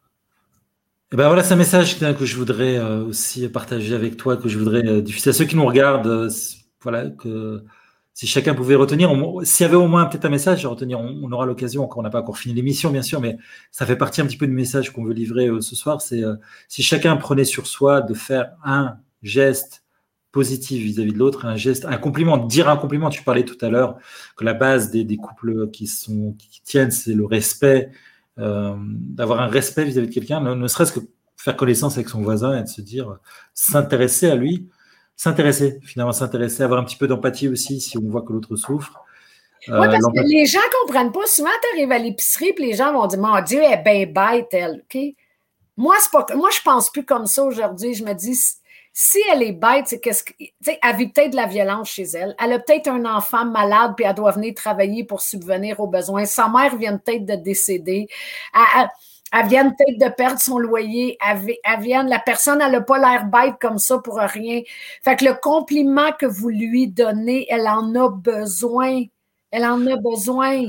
Eh 1.11 1.17
ben 1.17 1.27
voilà, 1.27 1.43
c'est 1.43 1.55
un 1.55 1.57
message 1.57 1.99
que 1.99 2.27
je 2.27 2.37
voudrais 2.37 2.77
euh, 2.77 3.05
aussi 3.05 3.49
partager 3.49 3.95
avec 3.95 4.19
toi, 4.19 4.37
que 4.37 4.49
je 4.49 4.59
voudrais 4.59 4.87
euh, 4.87 5.01
diffuser 5.01 5.31
à 5.31 5.33
ceux 5.33 5.47
qui 5.47 5.57
nous 5.57 5.65
regardent. 5.65 6.07
euh, 6.07 6.31
voilà, 6.83 7.09
que 7.09 7.65
si 8.19 8.27
chacun 8.27 8.53
pouvait 8.53 8.75
retenir, 8.75 9.13
s'il 9.45 9.65
y 9.65 9.69
avait 9.69 9.77
au 9.77 9.87
moins 9.87 10.07
peut-être 10.07 10.25
un 10.25 10.29
message 10.29 10.65
à 10.65 10.69
retenir, 10.69 10.99
on, 10.99 11.31
aura 11.31 11.47
l'occasion, 11.47 11.85
encore 11.85 11.99
on 11.99 12.03
n'a 12.03 12.11
pas 12.11 12.19
encore 12.19 12.37
fini 12.37 12.53
l'émission 12.53 12.91
bien 12.91 13.01
sûr, 13.01 13.21
mais 13.21 13.39
ça 13.71 13.87
fait 13.87 13.95
partie 13.95 14.21
un 14.21 14.27
petit 14.27 14.37
peu 14.37 14.49
du 14.49 14.53
message 14.53 14.93
qu'on 14.93 15.05
veut 15.05 15.13
livrer 15.13 15.47
euh, 15.47 15.61
ce 15.61 15.77
soir. 15.77 16.03
C'est 16.03 16.25
euh, 16.25 16.35
si 16.67 16.83
chacun 16.83 17.17
prenait 17.17 17.45
sur 17.45 17.69
soi 17.69 18.01
de 18.01 18.15
faire 18.15 18.57
un 18.65 18.97
geste 19.23 19.85
positif 20.33 20.83
vis-à-vis 20.83 21.13
de 21.13 21.19
l'autre, 21.19 21.47
un 21.47 21.55
geste, 21.55 21.85
un 21.85 21.97
compliment, 21.97 22.39
dire 22.39 22.69
un 22.69 22.77
compliment. 22.77 23.09
Tu 23.09 23.23
parlais 23.23 23.45
tout 23.45 23.65
à 23.65 23.69
l'heure 23.69 23.99
que 24.37 24.45
la 24.45 24.55
base 24.55 24.91
des, 24.91 25.17
couples 25.17 25.71
qui 25.71 25.87
sont 25.87 26.35
qui 26.41 26.61
tiennent, 26.63 26.91
c'est 26.91 27.15
le 27.15 27.25
respect 27.25 27.93
euh, 28.41 28.75
d'avoir 28.83 29.41
un 29.43 29.47
respect 29.47 29.85
vis-à-vis 29.85 30.09
de 30.09 30.13
quelqu'un, 30.13 30.41
ne, 30.41 30.67
serait-ce 30.67 30.91
que 30.91 31.01
faire 31.37 31.55
connaissance 31.55 31.95
avec 31.95 32.09
son 32.09 32.21
voisin 32.23 32.59
et 32.59 32.65
de 32.65 32.69
se 32.69 32.81
dire, 32.81 33.19
s'intéresser 33.55 34.29
à 34.29 34.35
lui, 34.35 34.69
s'intéresser, 35.19 35.81
finalement 35.85 36.13
s'intéresser, 36.13 36.63
avoir 36.63 36.81
un 36.81 36.85
petit 36.85 36.97
peu 36.97 37.09
d'empathie 37.09 37.49
aussi 37.49 37.81
si 37.81 37.99
on 37.99 38.09
voit 38.09 38.23
que 38.23 38.33
l'autre 38.33 38.55
souffre. 38.57 38.93
Euh, 39.69 39.81
Oui, 39.81 39.87
parce 39.89 39.99
que 39.99 40.03
l'empathie- 40.05 40.35
les 40.35 40.47
gens 40.47 40.61
comprennent 40.81 41.13
pas. 41.13 41.27
Souvent, 41.27 41.51
tu 41.61 41.77
arrives 41.77 41.93
à 41.93 41.99
l'épicerie 41.99 42.55
et 42.57 42.63
les 42.63 42.75
gens 42.75 42.93
vont 42.93 43.07
dire 43.09 43.19
Mon 43.19 43.41
Dieu, 43.43 43.61
elle 43.63 43.73
est 43.81 43.83
bien 43.83 44.07
bête, 44.07 44.49
elle. 44.53 44.85
Moi, 45.77 45.97
pas, 46.13 46.27
moi, 46.35 46.49
je 46.57 46.61
pense 46.63 46.91
plus 46.91 47.05
comme 47.05 47.27
ça 47.27 47.43
aujourd'hui. 47.45 47.95
Je 47.95 48.05
me 48.05 48.13
dis 48.15 48.35
si- 48.93 49.19
elle 49.33 49.43
est 49.43 49.53
bête, 49.53 49.87
c'est 49.89 50.01
qu'est-ce 50.01 50.23
que. 50.25 50.33
Elle 50.39 50.97
vit 50.97 51.09
peut-être 51.09 51.31
de 51.33 51.37
la 51.37 51.47
violence 51.47 51.89
chez 51.91 52.05
elle. 52.15 52.35
Elle 52.43 52.53
a 52.53 52.59
peut-être 52.61 52.89
un 52.89 53.05
enfant 53.05 53.45
malade 53.45 53.93
puis 53.97 54.05
elle 54.07 54.15
doit 54.15 54.31
venir 54.33 54.55
travailler 54.55 55.05
pour 55.05 55.21
subvenir 55.21 55.81
aux 55.81 55.87
besoins. 55.89 56.25
Sa 56.25 56.49
mère 56.49 56.77
vient 56.77 56.97
peut-être 56.97 57.25
de 57.27 57.35
décéder. 57.35 58.07
Elle, 58.55 58.61
elle- 58.83 58.89
elle 59.33 59.47
vient 59.47 59.71
peut-être 59.71 59.99
de 59.99 60.15
perdre 60.15 60.41
son 60.41 60.59
loyer. 60.59 61.19
Elle, 61.27 61.39
vi- 61.39 61.59
elle 61.65 61.81
vient, 61.81 62.03
la 62.05 62.19
personne, 62.19 62.61
elle 62.65 62.73
n'a 62.73 62.81
pas 62.81 62.99
l'air 62.99 63.27
bête 63.27 63.55
comme 63.61 63.79
ça 63.79 63.99
pour 63.99 64.17
rien. 64.19 64.63
Fait 65.05 65.17
que 65.17 65.25
le 65.25 65.35
compliment 65.35 66.13
que 66.19 66.27
vous 66.27 66.49
lui 66.49 66.89
donnez, 66.89 67.47
elle 67.51 67.69
en 67.69 67.95
a 67.95 68.09
besoin. 68.11 69.03
Elle 69.51 69.65
en 69.65 69.87
a 69.87 69.97
besoin. 69.97 70.65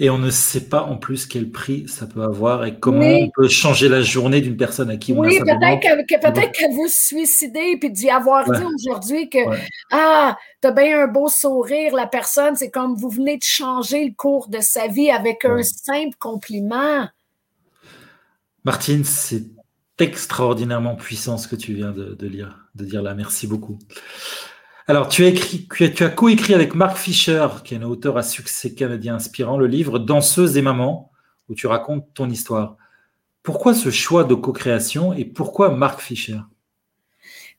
Et 0.00 0.08
on 0.10 0.18
ne 0.18 0.30
sait 0.30 0.68
pas 0.68 0.82
en 0.82 0.96
plus 0.96 1.26
quel 1.26 1.50
prix 1.50 1.86
ça 1.86 2.06
peut 2.06 2.22
avoir 2.22 2.64
et 2.64 2.78
comment 2.78 2.98
Oui. 3.00 3.24
on 3.24 3.30
peut 3.42 3.48
changer 3.48 3.88
la 3.88 4.00
journée 4.00 4.40
d'une 4.40 4.56
personne 4.56 4.90
à 4.90 4.96
qui 4.96 5.12
on 5.12 5.18
Oui, 5.20 5.36
a 5.36 5.38
simplement... 5.38 5.60
peut-être 5.60 5.80
qu'elle 5.80 6.06
que 6.06 6.26
peut-être 6.26 6.52
qu'elle 6.52 6.72
veut 6.74 6.88
se 6.88 7.02
suicider 7.08 7.76
puis 7.78 7.90
d'y 7.90 8.08
avoir 8.10 8.48
Ouais. 8.48 8.58
dit 8.58 8.64
aujourd'hui 8.74 9.28
que 9.28 9.46
Ouais. 9.46 9.58
Ah, 9.92 10.36
t'as 10.60 10.72
bien 10.72 11.02
un 11.02 11.06
beau 11.06 11.28
sourire, 11.28 11.94
la 11.94 12.06
personne, 12.06 12.56
c'est 12.56 12.70
comme 12.70 12.96
vous 12.96 13.10
venez 13.10 13.36
de 13.36 13.44
changer 13.44 14.06
le 14.06 14.14
cours 14.16 14.48
de 14.48 14.58
sa 14.60 14.88
vie 14.88 15.10
avec 15.10 15.44
un 15.44 15.62
simple 15.62 16.16
compliment. 16.18 17.06
Martine, 18.64 19.04
c'est 19.04 19.44
extraordinairement 19.98 20.96
puissant 20.96 21.38
ce 21.38 21.48
que 21.48 21.56
tu 21.56 21.74
viens 21.74 21.92
de, 21.92 22.26
lire, 22.26 22.68
de 22.74 22.84
dire 22.84 23.02
là. 23.02 23.14
Merci 23.14 23.46
beaucoup. 23.46 23.78
Alors, 24.88 25.08
tu 25.08 25.24
as 25.24 25.28
écrit, 25.28 25.68
tu 25.68 26.04
as 26.04 26.08
coécrit 26.08 26.54
avec 26.54 26.74
Mark 26.74 26.96
Fisher, 26.96 27.46
qui 27.64 27.74
est 27.74 27.78
un 27.78 27.82
auteur 27.82 28.16
à 28.16 28.22
succès 28.22 28.74
canadien 28.74 29.14
inspirant, 29.14 29.56
le 29.56 29.66
livre 29.66 29.98
Danseuse 29.98 30.56
et 30.56 30.62
maman, 30.62 31.12
où 31.48 31.54
tu 31.54 31.66
racontes 31.66 32.06
ton 32.14 32.28
histoire. 32.28 32.76
Pourquoi 33.42 33.74
ce 33.74 33.90
choix 33.90 34.24
de 34.24 34.34
co-création 34.34 35.12
et 35.12 35.24
pourquoi 35.24 35.70
Mark 35.70 36.00
Fisher? 36.00 36.38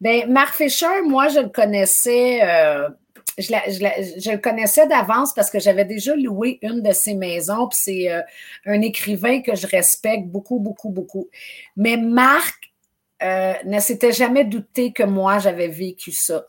Ben, 0.02 0.30
Mark 0.30 0.54
Fisher, 0.54 1.02
moi, 1.06 1.30
je 1.30 1.40
le 1.40 1.50
connaissais 1.50 2.42
euh, 2.44 2.90
je, 3.38 4.32
le 4.32 4.38
connaissais 4.38 4.88
d'avance 4.88 5.34
parce 5.34 5.50
que 5.50 5.60
j'avais 5.60 5.86
déjà 5.86 6.16
loué 6.16 6.60
une 6.62 6.82
de 6.82 6.92
ses 6.92 7.16
maisons. 7.16 7.68
Puis 7.68 7.80
c'est 7.82 8.12
euh, 8.12 8.22
un 8.66 8.82
écrivain 8.82 9.42
que 9.42 9.56
je 9.56 9.68
respecte 9.68 10.26
beaucoup, 10.28 10.60
beaucoup, 10.60 10.90
beaucoup. 10.90 11.30
Mais 11.76 11.98
Marc 11.98 12.72
euh, 13.24 13.54
ne 13.66 13.80
s'était 13.80 14.12
jamais 14.12 14.44
douté 14.44 14.92
que 14.92 15.04
moi, 15.04 15.40
j'avais 15.40 15.70
vécu 15.70 16.12
ça. 16.12 16.46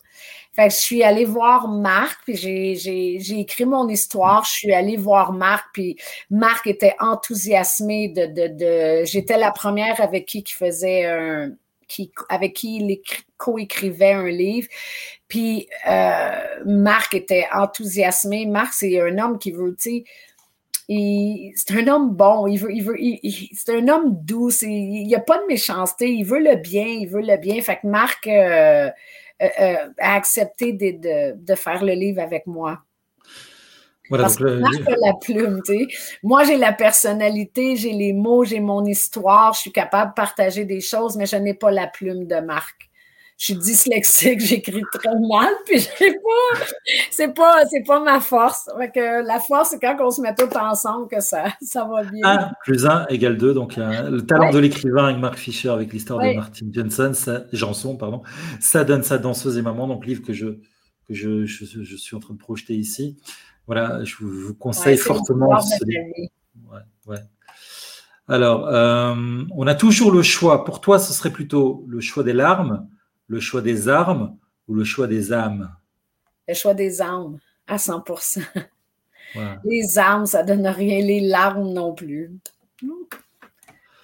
Fait 0.54 0.68
que 0.68 0.74
je 0.74 0.80
suis 0.80 1.02
allée 1.02 1.24
voir 1.24 1.68
Marc, 1.68 2.20
puis 2.24 2.36
j'ai 2.36 3.40
écrit 3.40 3.64
mon 3.64 3.88
histoire. 3.88 4.44
Je 4.44 4.52
suis 4.52 4.72
allée 4.72 4.96
voir 4.96 5.32
Marc, 5.32 5.66
puis 5.72 5.96
Marc 6.30 6.66
était 6.66 6.94
enthousiasmé 7.00 8.08
de 8.08 9.04
J'étais 9.04 9.36
la 9.36 9.50
première 9.50 10.00
avec 10.00 10.26
qui 10.26 10.44
qui 10.44 10.54
faisait 10.54 11.06
un. 11.06 11.52
Qui, 11.86 12.10
avec 12.30 12.54
qui 12.54 12.78
il 12.78 12.98
co-écrivait 13.36 14.12
un 14.12 14.28
livre. 14.28 14.68
Puis 15.28 15.68
euh, 15.88 16.30
Marc 16.66 17.14
était 17.14 17.46
enthousiasmé. 17.52 18.46
Marc, 18.46 18.74
c'est 18.74 19.00
un 19.00 19.18
homme 19.18 19.38
qui 19.38 19.52
veut, 19.52 19.74
tu 19.78 19.90
sais, 19.90 20.04
c'est 20.86 21.78
un 21.78 21.88
homme 21.88 22.10
bon, 22.14 22.46
il 22.46 22.58
veut, 22.58 22.72
il 22.72 22.84
veut, 22.84 22.96
c'est 23.54 23.74
un 23.74 23.88
homme 23.88 24.18
doux, 24.22 24.50
il 24.62 25.06
n'y 25.06 25.14
a 25.14 25.20
pas 25.20 25.38
de 25.38 25.46
méchanceté, 25.46 26.10
il 26.10 26.24
veut 26.24 26.40
le 26.40 26.56
bien, 26.56 26.84
il 26.84 27.08
veut 27.08 27.22
le 27.22 27.36
bien. 27.38 27.60
Fait 27.62 27.76
que 27.76 27.86
Marc 27.86 28.26
euh, 28.26 28.90
euh, 29.42 29.76
a 29.98 30.14
accepté 30.14 30.72
de, 30.72 31.34
de, 31.36 31.54
faire 31.54 31.82
le 31.82 31.92
livre 31.92 32.20
avec 32.20 32.46
moi. 32.46 32.80
Parce 34.10 34.36
que 34.36 34.44
Marc 34.44 34.86
a 34.86 34.96
la 35.06 35.14
plume, 35.18 35.62
tu 35.64 35.78
sais. 35.78 35.86
Moi, 36.22 36.44
j'ai 36.44 36.58
la 36.58 36.74
personnalité, 36.74 37.76
j'ai 37.76 37.92
les 37.92 38.12
mots, 38.12 38.44
j'ai 38.44 38.60
mon 38.60 38.84
histoire, 38.84 39.54
je 39.54 39.60
suis 39.60 39.72
capable 39.72 40.10
de 40.10 40.14
partager 40.14 40.66
des 40.66 40.82
choses, 40.82 41.16
mais 41.16 41.24
je 41.24 41.36
n'ai 41.36 41.54
pas 41.54 41.70
la 41.70 41.86
plume 41.86 42.26
de 42.26 42.36
Marc 42.40 42.90
je 43.36 43.46
suis 43.46 43.56
dyslexique, 43.56 44.40
j'écris 44.46 44.82
très 44.92 45.18
mal, 45.28 45.52
puis 45.66 45.78
je 45.78 45.84
sais 45.84 46.12
pas, 46.12 46.64
c'est 47.10 47.34
pas, 47.34 47.66
c'est 47.66 47.84
pas 47.84 48.00
ma 48.00 48.20
force. 48.20 48.68
que 48.94 49.26
la 49.26 49.40
force, 49.40 49.70
c'est 49.70 49.80
quand 49.80 49.96
on 50.00 50.10
se 50.10 50.20
met 50.20 50.34
tous 50.34 50.54
ensemble 50.56 51.08
que 51.08 51.20
ça, 51.20 51.44
ça 51.60 51.84
va 51.84 52.04
bien. 52.04 52.22
1 52.24 52.52
plus 52.64 52.86
1 52.86 53.06
égale 53.08 53.36
2, 53.36 53.54
donc 53.54 53.76
le 53.76 54.20
talent 54.20 54.50
de 54.50 54.58
l'écrivain 54.58 55.06
avec 55.06 55.18
Mark 55.18 55.36
Fisher, 55.36 55.70
avec 55.70 55.92
l'histoire 55.92 56.20
de 56.20 56.34
Martin 56.34 56.66
Johnson, 56.70 57.12
ça, 57.14 57.44
Janson, 57.52 57.96
pardon, 57.96 58.22
ça 58.60 58.84
donne 58.84 59.02
sa 59.02 59.18
danseuse 59.18 59.58
et 59.58 59.62
maman, 59.62 59.86
donc 59.88 60.06
livre 60.06 60.22
que 60.22 60.32
je, 60.32 60.46
que 61.08 61.14
je, 61.14 61.44
je, 61.44 61.96
suis 61.96 62.16
en 62.16 62.20
train 62.20 62.34
de 62.34 62.38
projeter 62.38 62.74
ici. 62.74 63.18
Voilà, 63.66 64.04
je 64.04 64.16
vous, 64.20 64.54
conseille 64.54 64.98
fortement 64.98 65.58
ce 65.60 65.76
Alors, 68.28 68.68
euh, 68.68 69.14
on 69.54 69.66
a 69.66 69.74
toujours 69.74 70.12
le 70.12 70.22
choix. 70.22 70.64
Pour 70.64 70.80
toi, 70.80 70.98
ce 70.98 71.12
serait 71.12 71.30
plutôt 71.30 71.84
le 71.88 72.00
choix 72.00 72.22
des 72.22 72.34
larmes 72.34 72.86
le 73.26 73.40
choix 73.40 73.62
des 73.62 73.88
armes 73.88 74.36
ou 74.68 74.74
le 74.74 74.84
choix 74.84 75.06
des 75.06 75.32
âmes? 75.32 75.74
Le 76.48 76.54
choix 76.54 76.74
des 76.74 77.00
âmes, 77.00 77.38
à 77.66 77.76
100% 77.76 78.42
Les 79.64 79.98
armes, 79.98 80.26
ça 80.26 80.42
ne 80.42 80.48
donne 80.48 80.66
rien. 80.66 81.00
Les 81.04 81.20
larmes 81.20 81.72
non 81.72 81.94
plus. 81.94 82.30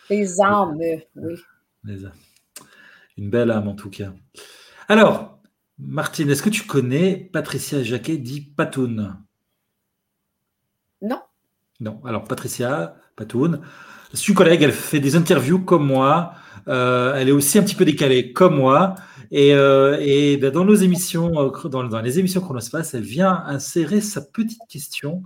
Les 0.09 0.41
âmes, 0.41 0.77
oui. 0.79 1.45
Une 3.17 3.31
belle 3.31 3.51
âme 3.51 3.69
en 3.69 3.75
tout 3.75 3.91
cas. 3.91 4.13
Alors, 4.89 5.39
Martine, 5.79 6.31
est-ce 6.31 6.43
que 6.43 6.51
tu 6.51 6.65
connais 6.65 7.17
Patricia 7.33 7.83
Jacquet 7.83 8.17
dit 8.17 8.41
Patoun? 8.41 9.17
Non. 11.03 11.21
Non. 11.81 12.01
Alors, 12.05 12.25
Patricia 12.25 12.97
Patoun, 13.17 13.61
je 14.13 14.19
suis 14.19 14.35
collègue, 14.35 14.63
elle 14.63 14.73
fait 14.73 15.01
des 15.01 15.17
interviews 15.17 15.61
comme 15.61 15.87
moi. 15.87 16.33
Euh, 16.69 17.15
elle 17.15 17.29
est 17.29 17.33
aussi 17.33 17.59
un 17.59 17.63
petit 17.63 17.75
peu 17.75 17.85
décalée 17.85 18.33
comme 18.33 18.57
moi. 18.57 18.97
Et, 19.33 19.55
euh, 19.55 19.97
ben, 20.41 20.51
dans 20.51 20.65
nos 20.65 20.75
émissions, 20.75 21.39
euh, 21.39 21.69
dans, 21.69 22.01
les 22.01 22.19
émissions 22.19 22.41
Chronospace, 22.41 22.95
elle 22.95 23.03
vient 23.03 23.45
insérer 23.47 24.01
sa 24.01 24.23
petite 24.23 24.63
question, 24.69 25.23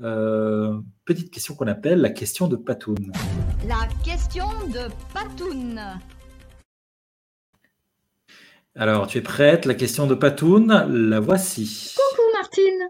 euh, 0.00 0.80
petite 1.04 1.30
question 1.30 1.54
qu'on 1.54 1.68
appelle 1.68 2.00
la 2.00 2.10
question 2.10 2.48
de 2.48 2.56
Patoun. 2.56 3.12
La 3.68 3.86
question 4.04 4.48
de 4.66 4.88
Patoun. 5.14 5.80
Alors, 8.74 9.06
tu 9.06 9.18
es 9.18 9.22
prête? 9.22 9.64
La 9.64 9.74
question 9.74 10.08
de 10.08 10.16
Patoun, 10.16 10.66
la 10.88 11.20
voici. 11.20 11.94
Coucou 11.96 12.28
Martine. 12.32 12.88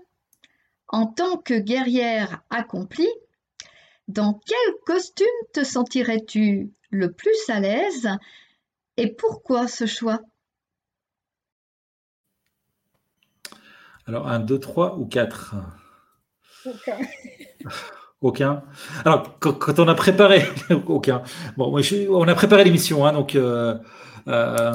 En 0.89 1.07
tant 1.07 1.37
que 1.37 1.59
guerrière 1.59 2.41
accomplie, 2.49 3.13
dans 4.09 4.41
quel 4.47 4.75
costume 4.87 5.27
te 5.53 5.65
sentirais-tu 5.65 6.73
le 6.91 7.13
plus 7.13 7.37
à 7.49 7.61
l'aise 7.61 8.09
et 8.97 9.13
pourquoi 9.13 9.69
ce 9.69 9.85
choix? 9.85 10.21
Alors, 14.07 14.29
un, 14.29 14.39
deux, 14.39 14.61
trois 14.61 14.97
ou 14.99 15.07
quatre? 15.07 15.55
Aucun. 16.65 16.99
Aucun. 18.23 18.63
Alors, 19.05 19.39
quand, 19.39 19.79
on 19.79 19.89
a 19.89 19.95
préparé, 19.95 20.43
aucun. 20.87 21.23
Bon, 21.57 21.71
on 22.11 22.29
a 22.29 22.35
préparé 22.35 22.65
l'émission, 22.65 23.05
hein, 23.05 23.13
donc 23.13 23.35
euh, 23.37 23.77
euh, 24.27 24.73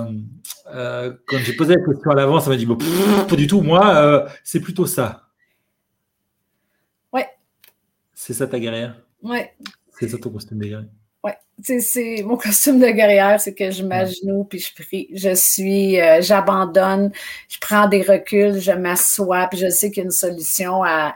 euh, 0.68 1.14
quand 1.28 1.38
j'ai 1.40 1.54
posé 1.54 1.76
la 1.76 1.84
question 1.84 2.12
à 2.12 2.16
l'avance, 2.16 2.44
ça 2.44 2.52
m'a 2.52 2.56
dit 2.56 2.68
bon, 2.68 2.78
pas 3.28 3.36
du 3.36 3.48
tout. 3.48 3.62
Moi, 3.62 4.28
c'est 4.44 4.60
plutôt 4.60 4.86
ça. 4.86 5.30
Ouais. 7.12 7.28
C'est 8.14 8.34
ça 8.34 8.46
ta 8.46 8.60
guerrière? 8.60 8.96
Ouais. 9.24 9.56
C'est 10.00 10.10
ça 10.10 10.20
ton 10.20 10.30
costume 10.30 10.60
de 10.60 10.66
guerrière? 10.66 10.90
C'est 11.64 12.24
mon 12.26 12.38
costume 12.38 12.80
de 12.80 12.88
guerrière, 12.88 13.40
c'est 13.40 13.54
que 13.54 13.72
je 13.72 13.84
m'agenouille 13.84 14.46
puis 14.50 14.60
je 14.60 14.74
prie. 14.74 15.10
Je 15.14 15.34
suis, 15.36 16.00
euh, 16.00 16.22
j'abandonne, 16.22 17.12
je 17.50 17.58
prends 17.60 17.88
des 17.88 18.02
reculs, 18.02 18.60
je 18.60 18.72
m'assois 18.72 19.48
puis 19.48 19.60
je 19.60 19.70
sais 19.70 19.90
qu'il 19.92 19.98
y 19.98 20.02
a 20.02 20.06
une 20.06 20.12
solution 20.12 20.84
à. 20.84 21.16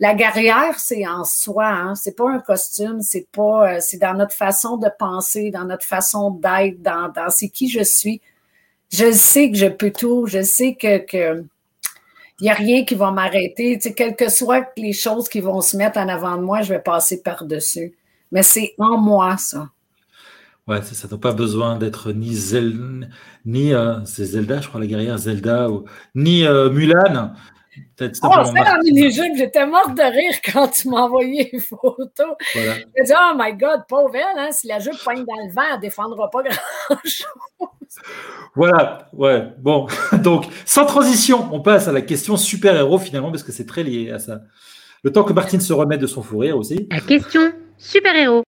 La 0.00 0.14
guerrière, 0.14 0.78
c'est 0.78 1.06
en 1.06 1.24
soi, 1.24 1.66
hein, 1.66 1.94
c'est 1.94 2.16
pas 2.16 2.30
un 2.30 2.40
costume, 2.40 3.02
c'est 3.02 3.28
pas, 3.30 3.76
euh, 3.76 3.78
c'est 3.80 3.98
dans 3.98 4.14
notre 4.14 4.34
façon 4.34 4.76
de 4.76 4.88
penser, 4.98 5.50
dans 5.50 5.64
notre 5.64 5.84
façon 5.86 6.30
d'être, 6.30 6.82
dans, 6.82 7.08
dans 7.14 7.30
c'est 7.30 7.48
qui 7.48 7.68
je 7.68 7.82
suis. 7.82 8.20
Je 8.90 9.12
sais 9.12 9.50
que 9.50 9.56
je 9.56 9.66
peux 9.68 9.90
tout, 9.92 10.26
je 10.26 10.42
sais 10.42 10.74
que, 10.74 10.98
que 10.98 11.44
il 12.40 12.44
n'y 12.44 12.50
a 12.50 12.54
rien 12.54 12.84
qui 12.84 12.94
va 12.96 13.10
m'arrêter. 13.12 13.78
Tu 13.78 13.88
sais, 13.88 13.94
quelles 13.94 14.16
que 14.16 14.28
soient 14.28 14.66
les 14.76 14.92
choses 14.92 15.28
qui 15.28 15.40
vont 15.40 15.60
se 15.60 15.76
mettre 15.76 15.98
en 15.98 16.08
avant 16.08 16.36
de 16.36 16.42
moi, 16.42 16.62
je 16.62 16.74
vais 16.74 16.80
passer 16.80 17.22
par-dessus. 17.22 17.94
Mais 18.32 18.42
c'est 18.42 18.74
en 18.78 18.98
moi, 18.98 19.36
ça. 19.36 19.68
Ouais, 20.66 20.80
ça 20.82 21.08
n'a 21.08 21.18
pas 21.18 21.32
besoin 21.32 21.76
d'être 21.76 22.12
ni 22.12 22.34
Zelda, 22.34 23.06
ni 23.44 23.74
euh, 23.74 24.04
c'est 24.04 24.24
Zelda, 24.24 24.60
je 24.60 24.68
crois, 24.68 24.80
la 24.80 24.86
guerrière 24.86 25.18
Zelda, 25.18 25.68
ou, 25.70 25.84
ni 26.14 26.46
euh, 26.46 26.70
Mulan. 26.70 27.32
Oh, 28.00 28.06
c'est 28.44 28.52
la 28.52 28.78
mini-jupe, 28.84 29.34
j'étais 29.36 29.66
morte 29.66 29.96
de 29.96 30.02
rire 30.02 30.38
quand 30.52 30.68
tu 30.68 30.88
m'as 30.88 31.00
envoyé 31.00 31.50
une 31.52 31.60
photo. 31.60 32.24
Voilà. 32.54 32.74
J'ai 32.96 33.04
dit, 33.04 33.12
oh 33.12 33.34
my 33.36 33.54
God, 33.54 33.82
pauvre 33.88 34.14
elle, 34.14 34.38
hein, 34.38 34.48
si 34.52 34.66
la 34.66 34.78
jupe 34.78 34.98
poigne 35.02 35.24
dans 35.24 35.36
le 35.36 35.52
vent, 35.52 35.62
elle 35.70 35.76
ne 35.76 35.80
défendra 35.80 36.30
pas 36.30 36.42
grand-chose. 36.42 37.26
Voilà, 38.54 39.08
ouais, 39.14 39.48
bon. 39.58 39.86
Donc, 40.22 40.46
sans 40.64 40.86
transition, 40.86 41.48
on 41.52 41.60
passe 41.60 41.88
à 41.88 41.92
la 41.92 42.02
question 42.02 42.36
super-héros 42.36 42.98
finalement, 42.98 43.30
parce 43.30 43.42
que 43.42 43.52
c'est 43.52 43.66
très 43.66 43.82
lié 43.82 44.10
à 44.10 44.18
ça. 44.18 44.42
Le 45.02 45.10
temps 45.10 45.24
que 45.24 45.32
Martine 45.32 45.60
se 45.60 45.72
remette 45.72 46.00
de 46.00 46.06
son 46.06 46.22
fou 46.22 46.38
rire 46.38 46.56
aussi. 46.56 46.86
La 46.90 47.00
question 47.00 47.52
super-héros. 47.82 48.44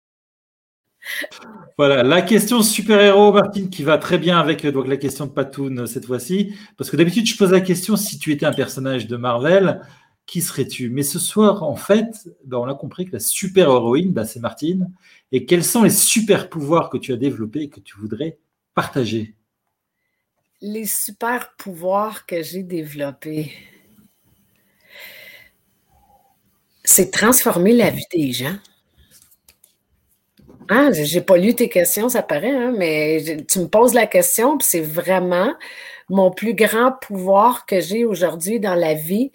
Voilà, 1.78 2.02
la 2.02 2.22
question 2.22 2.62
super-héros, 2.62 3.32
Martine, 3.32 3.70
qui 3.70 3.82
va 3.82 3.98
très 3.98 4.18
bien 4.18 4.38
avec 4.38 4.64
donc, 4.66 4.86
la 4.86 4.96
question 4.96 5.26
de 5.26 5.32
Patoun 5.32 5.80
euh, 5.80 5.86
cette 5.86 6.06
fois-ci. 6.06 6.54
Parce 6.76 6.90
que 6.90 6.96
d'habitude, 6.96 7.26
je 7.26 7.36
pose 7.36 7.50
la 7.50 7.60
question 7.60 7.96
si 7.96 8.18
tu 8.18 8.30
étais 8.30 8.46
un 8.46 8.52
personnage 8.52 9.08
de 9.08 9.16
Marvel, 9.16 9.80
qui 10.26 10.40
serais-tu? 10.40 10.90
Mais 10.90 11.02
ce 11.02 11.18
soir, 11.18 11.62
en 11.64 11.74
fait, 11.74 12.28
ben, 12.44 12.58
on 12.58 12.68
a 12.68 12.74
compris 12.74 13.06
que 13.06 13.12
la 13.12 13.20
super-héroïne, 13.20 14.12
ben, 14.12 14.24
c'est 14.24 14.40
Martine. 14.40 14.92
Et 15.32 15.44
quels 15.46 15.64
sont 15.64 15.82
les 15.82 15.90
super-pouvoirs 15.90 16.90
que 16.90 16.98
tu 16.98 17.12
as 17.12 17.16
développés 17.16 17.62
et 17.62 17.68
que 17.68 17.80
tu 17.80 17.96
voudrais 17.98 18.38
partager? 18.74 19.34
Les 20.60 20.86
super-pouvoirs 20.86 22.26
que 22.26 22.42
j'ai 22.42 22.62
développés, 22.62 23.52
c'est 26.84 27.10
transformer 27.10 27.72
la 27.72 27.90
vie 27.90 28.06
des 28.12 28.30
gens. 28.32 28.56
Ah, 30.74 30.90
j'ai 30.90 31.20
pas 31.20 31.36
lu 31.36 31.54
tes 31.54 31.68
questions, 31.68 32.08
ça 32.08 32.22
paraît, 32.22 32.50
hein, 32.50 32.72
mais 32.74 33.44
tu 33.46 33.58
me 33.58 33.66
poses 33.66 33.92
la 33.92 34.06
question, 34.06 34.56
puis 34.56 34.66
c'est 34.66 34.80
vraiment 34.80 35.52
mon 36.08 36.30
plus 36.30 36.54
grand 36.54 36.92
pouvoir 36.92 37.66
que 37.66 37.82
j'ai 37.82 38.06
aujourd'hui 38.06 38.58
dans 38.58 38.74
la 38.74 38.94
vie, 38.94 39.32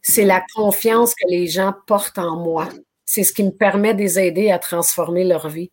c'est 0.00 0.24
la 0.24 0.42
confiance 0.54 1.14
que 1.14 1.28
les 1.28 1.46
gens 1.46 1.74
portent 1.86 2.16
en 2.16 2.36
moi. 2.36 2.70
C'est 3.04 3.22
ce 3.22 3.34
qui 3.34 3.44
me 3.44 3.50
permet 3.50 3.92
de 3.92 3.98
les 3.98 4.18
aider 4.18 4.50
à 4.50 4.58
transformer 4.58 5.24
leur 5.24 5.50
vie. 5.50 5.70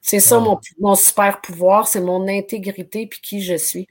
C'est 0.00 0.18
ça 0.18 0.40
mon, 0.40 0.58
mon, 0.80 0.96
super 0.96 1.40
pouvoir, 1.40 1.86
c'est 1.86 2.00
mon 2.00 2.26
intégrité 2.26 3.06
puis 3.06 3.20
qui 3.20 3.40
je 3.40 3.54
suis. 3.54 3.86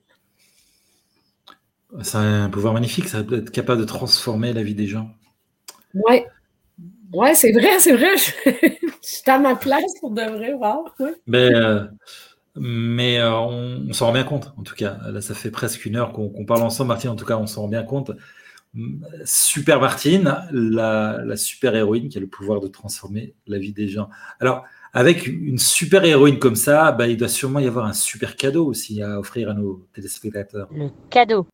C'est 2.04 2.18
un 2.18 2.50
pouvoir 2.50 2.74
magnifique, 2.74 3.08
ça 3.08 3.24
peut 3.24 3.38
être 3.38 3.52
capable 3.52 3.80
de 3.80 3.86
transformer 3.86 4.52
la 4.52 4.62
vie 4.62 4.76
des 4.76 4.88
gens. 4.88 5.10
Oui. 5.94 6.24
Ouais, 7.14 7.36
c'est 7.36 7.52
vrai, 7.52 7.80
c'est 7.80 7.96
vrai. 7.96 8.16
Je, 8.46 8.88
suis 9.02 9.32
à 9.32 9.40
ma 9.40 9.56
place 9.56 9.94
pour 10.00 10.12
de 10.12 10.22
vrai, 10.22 10.54
voir. 10.54 10.96
Mais 11.28 11.54
euh, 11.54 11.86
mais 12.56 13.20
euh, 13.20 13.34
on, 13.34 13.94
s'en 13.94 14.08
rend 14.08 14.14
bien 14.14 14.24
compte, 14.24 14.54
en 14.58 14.64
tout 14.64 14.76
cas. 14.76 14.98
Là, 15.10 15.22
ça 15.22 15.34
fait 15.34 15.52
presque 15.52 15.86
une 15.86 15.96
heure 15.96 16.12
qu'on 16.12 16.46
parle 16.46 16.64
ensemble, 16.64 16.90
Martine. 16.90 17.10
En 17.10 17.16
tout 17.16 17.26
cas, 17.26 17.38
on 17.38 17.48
s'en 17.48 17.62
rend 17.62 17.68
bien 17.68 17.84
compte. 17.84 18.12
Super 19.26 19.80
Martine, 19.82 20.38
la, 20.52 21.36
super 21.36 21.76
héroïne 21.76 22.10
qui 22.10 22.18
a 22.18 22.22
le 22.22 22.28
pouvoir 22.28 22.62
de 22.62 22.68
transformer 22.68 23.36
la 23.48 23.58
vie 23.58 23.74
des 23.74 23.88
gens. 23.88 24.10
Alors, 24.40 24.66
avec 24.94 25.28
une 25.28 25.58
super 25.58 26.04
héroïne 26.04 26.40
comme 26.40 26.56
ça, 26.56 26.92
bah, 26.92 27.08
il 27.08 27.18
doit 27.18 27.30
sûrement 27.30 27.60
y 27.60 27.68
avoir 27.68 27.86
un 27.86 27.94
super 27.94 28.36
cadeau 28.36 28.66
aussi 28.66 29.02
à 29.02 29.20
offrir 29.20 29.50
à 29.50 29.54
nos 29.54 29.88
téléspectateurs. 29.94 30.68
Le 30.74 30.90
cadeau. 31.10 31.48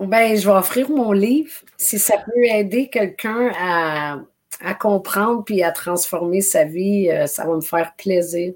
Ben, 0.00 0.36
je 0.36 0.46
vais 0.46 0.54
offrir 0.54 0.90
mon 0.90 1.12
livre. 1.12 1.50
Si 1.76 1.98
ça 1.98 2.14
peut 2.18 2.44
aider 2.44 2.88
quelqu'un 2.88 3.50
à, 3.58 4.20
à 4.60 4.74
comprendre 4.74 5.44
puis 5.44 5.62
à 5.62 5.72
transformer 5.72 6.40
sa 6.40 6.64
vie, 6.64 7.10
euh, 7.10 7.26
ça 7.26 7.46
va 7.46 7.54
me 7.56 7.60
faire 7.60 7.94
plaisir. 7.96 8.54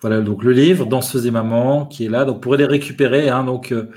voilà. 0.00 0.20
donc 0.20 0.42
le 0.42 0.52
livre 0.52 0.86
Danseuse 0.86 1.26
et 1.26 1.30
Maman 1.30 1.86
qui 1.86 2.06
est 2.06 2.08
là. 2.08 2.24
Donc, 2.24 2.36
vous 2.36 2.40
pourrez 2.40 2.58
les 2.58 2.66
récupérer. 2.66 3.28
Hein, 3.28 3.44
donc, 3.44 3.72
euh, 3.72 3.88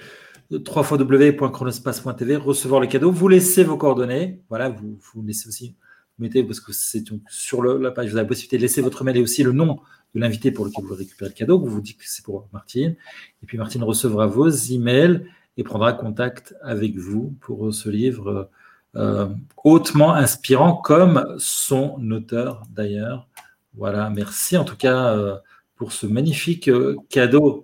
www.chronospace.tv, 0.52 2.36
recevoir 2.36 2.82
le 2.82 2.88
cadeau. 2.88 3.12
Vous 3.12 3.28
laissez 3.28 3.64
vos 3.64 3.78
coordonnées. 3.78 4.42
Voilà, 4.50 4.70
vous, 4.70 5.00
vous 5.14 5.24
laissez 5.24 5.48
aussi, 5.48 5.76
vous 6.18 6.26
mettez, 6.26 6.44
parce 6.44 6.60
que 6.60 6.74
c'est 6.74 7.04
sur 7.30 7.64
la 7.64 7.92
page, 7.92 8.08
vous 8.08 8.18
avez 8.18 8.24
la 8.24 8.28
possibilité 8.28 8.58
de 8.58 8.62
laisser 8.62 8.82
votre 8.82 9.04
mail 9.04 9.18
et 9.18 9.22
aussi 9.22 9.44
le 9.44 9.52
nom 9.52 9.80
de 10.16 10.20
l'invité 10.20 10.52
pour 10.52 10.66
lequel 10.66 10.86
vous 10.86 10.96
récupérez 10.96 11.30
le 11.30 11.36
cadeau. 11.36 11.60
Vous 11.60 11.68
vous 11.68 11.82
dites 11.82 11.98
que 11.98 12.04
c'est 12.06 12.24
pour 12.24 12.48
Martine. 12.54 12.96
Et 13.44 13.46
puis 13.46 13.58
Martine 13.58 13.84
recevra 13.84 14.28
vos 14.28 14.50
emails 14.50 15.26
et 15.58 15.64
prendra 15.64 15.94
contact 15.94 16.56
avec 16.62 16.98
vous 16.98 17.36
pour 17.42 17.74
ce 17.74 17.90
livre 17.90 18.50
euh, 18.96 19.28
hautement 19.64 20.14
inspirant, 20.14 20.76
comme 20.76 21.36
son 21.38 21.98
auteur 22.12 22.64
d'ailleurs. 22.70 23.28
Voilà, 23.74 24.10
merci 24.10 24.58
en 24.58 24.66
tout 24.66 24.76
cas 24.76 25.16
euh, 25.16 25.38
pour 25.76 25.94
ce 25.94 26.06
magnifique 26.06 26.68
euh, 26.68 26.98
cadeau. 27.10 27.64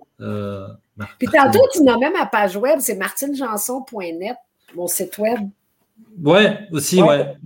Puis 1.18 1.28
tantôt, 1.28 1.60
tu 1.72 1.82
même 1.82 2.12
ma 2.14 2.26
page 2.26 2.56
web, 2.56 2.78
c'est 2.80 2.96
martinejanson.net, 2.96 4.36
mon 4.74 4.86
site 4.86 5.18
web. 5.18 5.40
Ouais, 6.22 6.66
aussi, 6.72 7.02
ouais. 7.02 7.36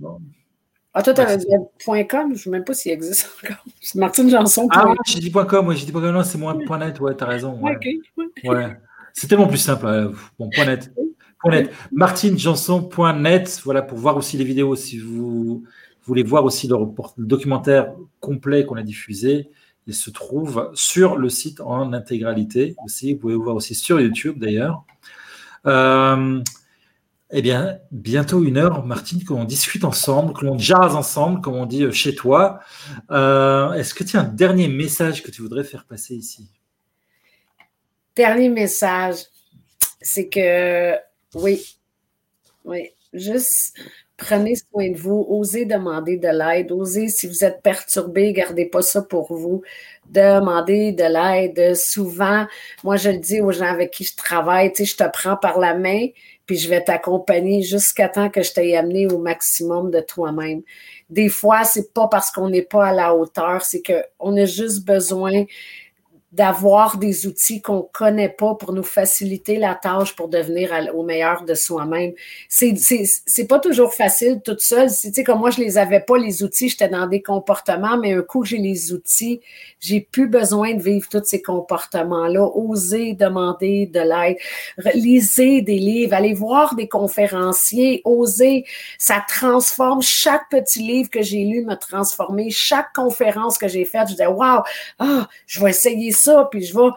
Ah, 0.93 1.01
toi, 1.01 1.13
tu 1.13 1.21
as 1.21 1.37
dit 1.37 1.47
.com, 2.09 2.27
je 2.27 2.33
ne 2.33 2.35
sais 2.35 2.49
même 2.49 2.63
pas 2.63 2.73
s'il 2.73 2.91
existe 2.91 3.29
encore. 3.43 3.63
C'est 3.81 3.97
Martine 3.97 4.29
Janson. 4.29 4.67
Ah, 4.71 4.93
j'ai 5.05 5.19
dit 5.19 5.31
.com, 5.31 5.67
oui, 5.67 5.75
j'ai 5.75 5.85
dit 5.85 5.91
.com, 5.91 6.11
non, 6.11 6.23
c'est 6.23 6.37
moins 6.37 6.55
.net, 6.55 6.99
ouais, 6.99 7.15
t'as 7.15 7.25
raison. 7.25 7.59
Ouais. 7.59 7.77
ouais. 8.43 8.77
C'est 9.13 9.27
tellement 9.27 9.47
plus 9.47 9.57
simple. 9.57 10.11
Bon, 10.37 10.49
.net. 10.57 10.91
.net. 11.45 11.71
MartineJanson.net, 11.91 13.61
voilà, 13.65 13.81
pour 13.81 13.97
voir 13.97 14.17
aussi 14.17 14.37
les 14.37 14.43
vidéos, 14.43 14.75
si 14.75 14.99
vous 14.99 15.63
voulez 16.05 16.23
voir 16.23 16.45
aussi 16.45 16.67
le, 16.67 16.75
documentaire 17.17 17.93
complet 18.19 18.65
qu'on 18.65 18.75
a 18.75 18.83
diffusé, 18.83 19.49
il 19.87 19.93
se 19.93 20.09
trouve 20.09 20.71
sur 20.73 21.17
le 21.17 21.29
site 21.29 21.59
en 21.59 21.91
intégralité 21.93 22.75
aussi. 22.85 23.13
Vous 23.13 23.19
pouvez 23.19 23.33
le 23.33 23.39
voir 23.39 23.55
aussi 23.55 23.75
sur 23.75 23.99
YouTube 23.99 24.39
d'ailleurs. 24.39 24.85
Euh, 25.65 26.41
eh 27.35 27.41
bien, 27.41 27.79
bientôt 27.89 28.43
une 28.43 28.57
heure, 28.57 28.85
Martine, 28.85 29.23
qu'on 29.23 29.43
discute 29.43 29.83
ensemble, 29.83 30.33
que 30.33 30.45
l'on 30.45 30.59
jase 30.59 30.95
ensemble, 30.95 31.41
comme 31.41 31.55
on 31.55 31.65
dit 31.65 31.83
euh, 31.83 31.91
chez 31.91 32.13
toi. 32.13 32.59
Euh, 33.09 33.73
est-ce 33.73 33.95
que 33.95 34.03
tu 34.03 34.17
as 34.17 34.21
un 34.21 34.25
dernier 34.25 34.67
message 34.67 35.23
que 35.23 35.31
tu 35.31 35.41
voudrais 35.41 35.63
faire 35.63 35.85
passer 35.85 36.13
ici? 36.13 36.47
Dernier 38.15 38.49
message, 38.49 39.15
c'est 39.99 40.29
que 40.29 40.93
oui, 41.33 41.79
oui, 42.65 42.91
juste 43.13 43.79
prenez 44.17 44.55
soin 44.55 44.89
de 44.91 44.97
vous, 44.97 45.25
osez 45.27 45.65
demander 45.65 46.17
de 46.17 46.27
l'aide, 46.27 46.71
osez, 46.71 47.09
si 47.09 47.27
vous 47.27 47.43
êtes 47.43 47.61
perturbé, 47.61 48.33
gardez 48.33 48.65
pas 48.65 48.81
ça 48.81 49.01
pour 49.01 49.33
vous, 49.33 49.63
demandez 50.09 50.91
de 50.91 51.03
l'aide. 51.03 51.75
Souvent, 51.75 52.45
moi, 52.83 52.95
je 52.95 53.09
le 53.09 53.17
dis 53.17 53.41
aux 53.41 53.51
gens 53.51 53.65
avec 53.65 53.91
qui 53.91 54.03
je 54.03 54.15
travaille, 54.15 54.71
tu 54.71 54.85
sais, 54.85 54.91
je 54.91 54.97
te 54.97 55.09
prends 55.11 55.37
par 55.37 55.59
la 55.59 55.73
main, 55.75 56.07
puis 56.45 56.57
je 56.57 56.69
vais 56.69 56.83
t'accompagner 56.83 57.61
jusqu'à 57.61 58.09
temps 58.09 58.29
que 58.29 58.43
je 58.43 58.53
t'ai 58.53 58.75
amené 58.75 59.07
au 59.07 59.17
maximum 59.17 59.91
de 59.91 59.99
toi-même. 60.01 60.61
Des 61.09 61.29
fois, 61.29 61.63
c'est 61.63 61.93
pas 61.93 62.07
parce 62.07 62.31
qu'on 62.31 62.49
n'est 62.49 62.63
pas 62.63 62.87
à 62.87 62.93
la 62.93 63.15
hauteur, 63.15 63.63
c'est 63.63 63.81
qu'on 63.81 64.37
a 64.37 64.45
juste 64.45 64.85
besoin 64.85 65.45
d'avoir 66.33 66.97
des 66.97 67.27
outils 67.27 67.61
qu'on 67.61 67.87
connaît 67.93 68.27
pas 68.27 68.55
pour 68.55 68.73
nous 68.73 68.83
faciliter 68.83 69.57
la 69.57 69.75
tâche 69.75 70.15
pour 70.15 70.29
devenir 70.29 70.71
au 70.95 71.03
meilleur 71.03 71.43
de 71.43 71.53
soi-même. 71.53 72.13
C'est, 72.49 72.75
c'est, 72.75 73.47
pas 73.47 73.59
toujours 73.59 73.93
facile 73.93 74.41
toute 74.43 74.61
seule. 74.61 74.89
Tu 74.89 75.13
sais, 75.13 75.23
comme 75.23 75.39
moi, 75.39 75.51
je 75.51 75.61
les 75.61 75.77
avais 75.77 75.99
pas, 75.99 76.17
les 76.17 76.41
outils, 76.41 76.69
j'étais 76.69 76.89
dans 76.89 77.05
des 77.05 77.21
comportements, 77.21 77.99
mais 77.99 78.13
un 78.13 78.23
coup 78.23 78.43
j'ai 78.43 78.57
les 78.57 78.93
outils, 78.93 79.41
j'ai 79.79 80.01
plus 80.01 80.27
besoin 80.27 80.73
de 80.73 80.81
vivre 80.81 81.07
tous 81.07 81.23
ces 81.23 81.41
comportements-là. 81.41 82.43
Oser 82.55 83.13
demander 83.13 83.85
de 83.85 83.99
l'aide. 83.99 84.37
Lisez 84.95 85.61
des 85.61 85.77
livres, 85.77 86.15
allez 86.15 86.33
voir 86.33 86.73
des 86.73 86.87
conférenciers, 86.87 88.01
oser. 88.05 88.65
Ça 88.97 89.23
transforme. 89.27 90.01
Chaque 90.01 90.49
petit 90.49 90.79
livre 90.79 91.11
que 91.11 91.21
j'ai 91.21 91.43
lu 91.43 91.63
m'a 91.63 91.75
transformé. 91.75 92.49
Chaque 92.49 92.91
conférence 92.93 93.59
que 93.59 93.67
j'ai 93.67 93.85
faite, 93.85 94.07
je 94.07 94.13
disais, 94.13 94.25
waouh, 94.25 94.63
ah, 94.97 95.27
je 95.45 95.63
vais 95.63 95.69
essayer 95.69 96.11
ça 96.11 96.22
ça, 96.23 96.47
puis 96.49 96.63
je 96.63 96.73
vais. 96.75 96.89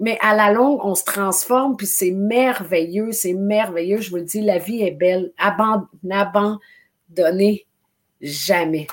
Mais 0.00 0.18
à 0.22 0.34
la 0.34 0.50
longue, 0.52 0.80
on 0.82 0.94
se 0.94 1.04
transforme, 1.04 1.76
puis 1.76 1.86
c'est 1.86 2.10
merveilleux, 2.10 3.12
c'est 3.12 3.34
merveilleux. 3.34 4.00
Je 4.00 4.10
vous 4.10 4.16
le 4.16 4.22
dis, 4.22 4.40
la 4.40 4.58
vie 4.58 4.82
est 4.82 4.92
belle. 4.92 5.32
N'abandonnez 6.02 7.66
jamais. 8.20 8.86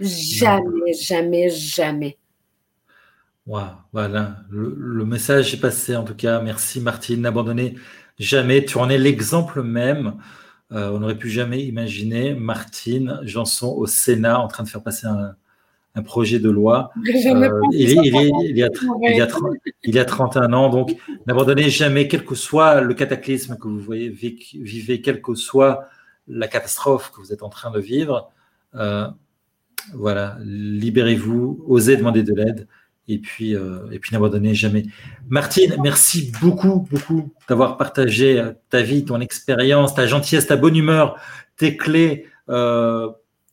Jamais, 0.00 0.94
jamais, 0.94 1.50
jamais. 1.50 2.18
Wow, 3.46 3.62
voilà. 3.92 4.38
Le, 4.50 5.04
message 5.04 5.54
est 5.54 5.60
passé 5.60 5.94
en 5.94 6.04
tout 6.04 6.16
cas. 6.16 6.40
Merci 6.40 6.80
Martine. 6.80 7.20
N'abandonnez 7.20 7.76
jamais. 8.18 8.64
Tu 8.64 8.78
en 8.78 8.88
es 8.88 8.98
l'exemple 8.98 9.62
même. 9.62 10.16
Euh, 10.72 10.90
on 10.90 10.98
n'aurait 11.00 11.18
pu 11.18 11.30
jamais 11.30 11.62
imaginer 11.62 12.34
Martine 12.34 13.20
Janson 13.22 13.68
au 13.68 13.86
Sénat 13.86 14.40
en 14.40 14.48
train 14.48 14.64
de 14.64 14.68
faire 14.68 14.82
passer 14.82 15.06
un, 15.06 15.36
un 15.96 16.02
projet 16.02 16.38
de 16.38 16.50
loi. 16.50 16.90
Euh, 17.26 17.60
il, 17.72 17.98
a, 18.62 18.68
y 19.82 19.98
a, 19.98 20.04
31 20.04 20.52
ans, 20.52 20.68
donc 20.68 20.96
n'abandonnez 21.26 21.70
jamais, 21.70 22.08
quel 22.08 22.24
que 22.24 22.34
soit 22.34 22.80
le 22.80 22.94
cataclysme 22.94 23.56
que 23.56 23.68
vous 23.68 23.80
voyez, 23.80 24.08
vivez, 24.08 25.00
quelle 25.00 25.20
que 25.20 25.34
soit 25.34 25.88
la 26.28 26.46
catastrophe 26.46 27.10
que 27.10 27.20
vous 27.20 27.32
êtes 27.32 27.42
en 27.42 27.48
train 27.48 27.70
de 27.70 27.80
vivre. 27.80 28.30
Euh, 28.74 29.08
voilà, 29.94 30.36
libérez-vous, 30.40 31.64
osez 31.66 31.96
demander 31.96 32.22
de 32.22 32.34
l'aide 32.34 32.68
et 33.08 33.18
puis, 33.18 33.54
euh, 33.54 33.90
et 33.90 33.98
puis 33.98 34.12
n'abandonnez 34.12 34.54
jamais. 34.54 34.84
Martine, 35.28 35.76
merci 35.82 36.32
beaucoup, 36.40 36.86
beaucoup 36.90 37.32
d'avoir 37.48 37.76
partagé 37.76 38.42
ta 38.70 38.82
vie, 38.82 39.04
ton 39.04 39.20
expérience, 39.20 39.94
ta 39.94 40.06
gentillesse, 40.06 40.46
ta 40.46 40.56
bonne 40.56 40.76
humeur, 40.76 41.18
tes 41.56 41.76
clés 41.76 42.26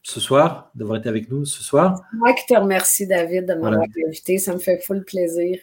ce 0.04 0.20
soir, 0.20 0.70
d'avoir 0.76 1.00
été 1.00 1.10
avec 1.10 1.32
nous 1.32 1.46
ce 1.46 1.64
soir. 1.64 2.02
Moi 2.14 2.34
qui 2.34 2.46
te 2.46 2.60
remercie, 2.60 3.08
David, 3.08 3.46
de 3.46 3.54
m'avoir 3.54 3.88
invité. 4.06 4.38
Ça 4.38 4.54
me 4.54 4.60
fait 4.60 4.80
full 4.80 5.04
plaisir. 5.04 5.58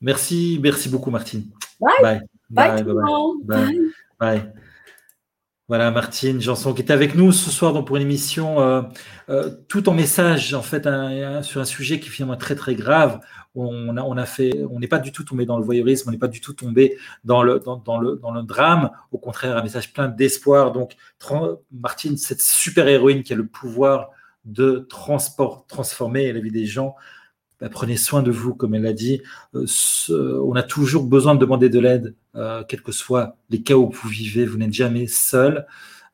Merci, 0.00 0.58
merci 0.62 0.88
beaucoup, 0.88 1.10
Martine. 1.10 1.44
Bye. 1.80 2.20
Bye. 2.50 2.82
Bye. 2.82 2.84
Bye. 3.44 3.78
bye. 4.18 4.52
Voilà, 5.66 5.90
Martine 5.90 6.42
Janson 6.42 6.74
qui 6.74 6.82
est 6.82 6.90
avec 6.90 7.14
nous 7.14 7.32
ce 7.32 7.50
soir 7.50 7.72
donc 7.72 7.86
pour 7.86 7.96
une 7.96 8.02
émission 8.02 8.60
euh, 8.60 8.82
euh, 9.30 9.50
tout 9.66 9.88
en 9.88 9.94
message 9.94 10.48
sur 10.48 11.60
un 11.60 11.64
sujet 11.64 12.00
qui 12.00 12.08
est 12.08 12.10
finalement 12.10 12.36
très 12.36 12.54
très 12.54 12.74
grave. 12.74 13.20
On 13.54 13.94
n'est 13.94 14.88
pas 14.88 14.98
du 14.98 15.10
tout 15.10 15.24
tombé 15.24 15.46
dans 15.46 15.56
le 15.56 15.64
voyeurisme, 15.64 16.10
on 16.10 16.12
n'est 16.12 16.18
pas 16.18 16.28
du 16.28 16.42
tout 16.42 16.52
tombé 16.52 16.98
dans 17.24 17.42
le, 17.42 17.60
dans, 17.60 17.98
le, 17.98 18.16
dans 18.16 18.30
le 18.30 18.42
drame. 18.42 18.90
Au 19.10 19.16
contraire, 19.16 19.56
un 19.56 19.62
message 19.62 19.94
plein 19.94 20.08
d'espoir. 20.08 20.72
Donc, 20.72 20.96
Martine, 21.72 22.18
cette 22.18 22.42
super 22.42 22.86
héroïne 22.86 23.22
qui 23.22 23.32
a 23.32 23.36
le 23.36 23.46
pouvoir 23.46 24.10
de 24.44 24.86
transport, 24.90 25.64
transformer 25.66 26.30
la 26.34 26.40
vie 26.40 26.50
des 26.50 26.66
gens, 26.66 26.94
bah, 27.60 27.68
prenez 27.68 27.96
soin 27.96 28.22
de 28.22 28.30
vous, 28.30 28.54
comme 28.54 28.74
elle 28.74 28.82
l'a 28.82 28.92
dit. 28.92 29.22
Euh, 29.54 30.40
on 30.44 30.54
a 30.54 30.62
toujours 30.62 31.04
besoin 31.04 31.34
de 31.34 31.40
demander 31.40 31.68
de 31.68 31.78
l'aide, 31.78 32.14
euh, 32.34 32.64
quels 32.64 32.82
que 32.82 32.92
soient 32.92 33.36
les 33.50 33.62
cas 33.62 33.74
où 33.74 33.90
vous 33.90 34.08
vivez. 34.08 34.44
Vous 34.44 34.58
n'êtes 34.58 34.72
jamais 34.72 35.06
seul. 35.06 35.66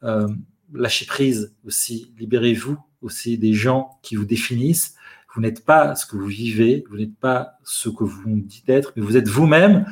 Euh, 0.02 0.28
lâchez 0.72 1.06
prise 1.06 1.54
aussi. 1.64 2.12
Libérez-vous 2.18 2.78
aussi 3.02 3.38
des 3.38 3.54
gens 3.54 3.98
qui 4.02 4.16
vous 4.16 4.26
définissent. 4.26 4.94
Vous 5.34 5.40
n'êtes 5.40 5.64
pas 5.64 5.94
ce 5.94 6.06
que 6.06 6.16
vous 6.16 6.26
vivez, 6.26 6.84
vous 6.90 6.96
n'êtes 6.96 7.14
pas 7.14 7.52
ce 7.62 7.88
que 7.88 8.02
vous 8.02 8.22
dites 8.26 8.68
être, 8.68 8.92
mais 8.96 9.02
vous 9.02 9.16
êtes 9.16 9.28
vous-même. 9.28 9.86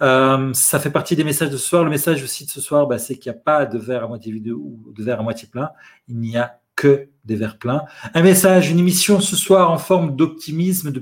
ça 0.00 0.78
fait 0.78 0.90
partie 0.90 1.16
des 1.16 1.24
messages 1.24 1.50
de 1.50 1.56
ce 1.56 1.66
soir. 1.66 1.84
Le 1.84 1.90
message 1.90 2.22
aussi 2.22 2.46
de 2.46 2.50
ce 2.50 2.60
soir, 2.60 2.86
bah, 2.86 2.98
c'est 2.98 3.16
qu'il 3.16 3.30
n'y 3.30 3.36
a 3.36 3.40
pas 3.40 3.66
de 3.66 3.76
verre 3.76 4.04
à 4.04 4.08
moitié 4.08 4.32
vide 4.32 4.50
ou 4.50 4.92
de 4.96 5.02
verre 5.02 5.20
à 5.20 5.22
moitié 5.24 5.48
plein. 5.48 5.70
Il 6.08 6.18
n'y 6.18 6.36
a 6.36 6.60
que 6.76 7.08
des 7.24 7.36
verres 7.36 7.58
pleins. 7.58 7.84
Un 8.14 8.22
message, 8.22 8.70
une 8.70 8.78
émission 8.78 9.20
ce 9.20 9.36
soir 9.36 9.70
en 9.70 9.78
forme 9.78 10.16
d'optimisme, 10.16 10.92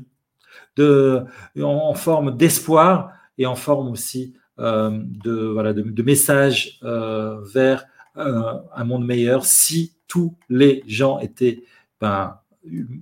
de, 0.77 1.25
en 1.61 1.95
forme 1.95 2.37
d'espoir 2.37 3.13
et 3.39 3.47
en 3.47 3.55
forme 3.55 3.89
aussi 3.89 4.35
euh, 4.59 4.91
de, 5.03 5.33
voilà, 5.33 5.73
de, 5.73 6.03
messages 6.03 6.79
euh, 6.83 7.41
vers 7.53 7.87
euh, 8.17 8.53
un 8.75 8.85
monde 8.85 9.07
meilleur 9.07 9.45
si 9.47 9.97
tous 10.07 10.37
les 10.49 10.85
gens 10.87 11.19
étaient 11.21 11.65
ben, 12.01 12.39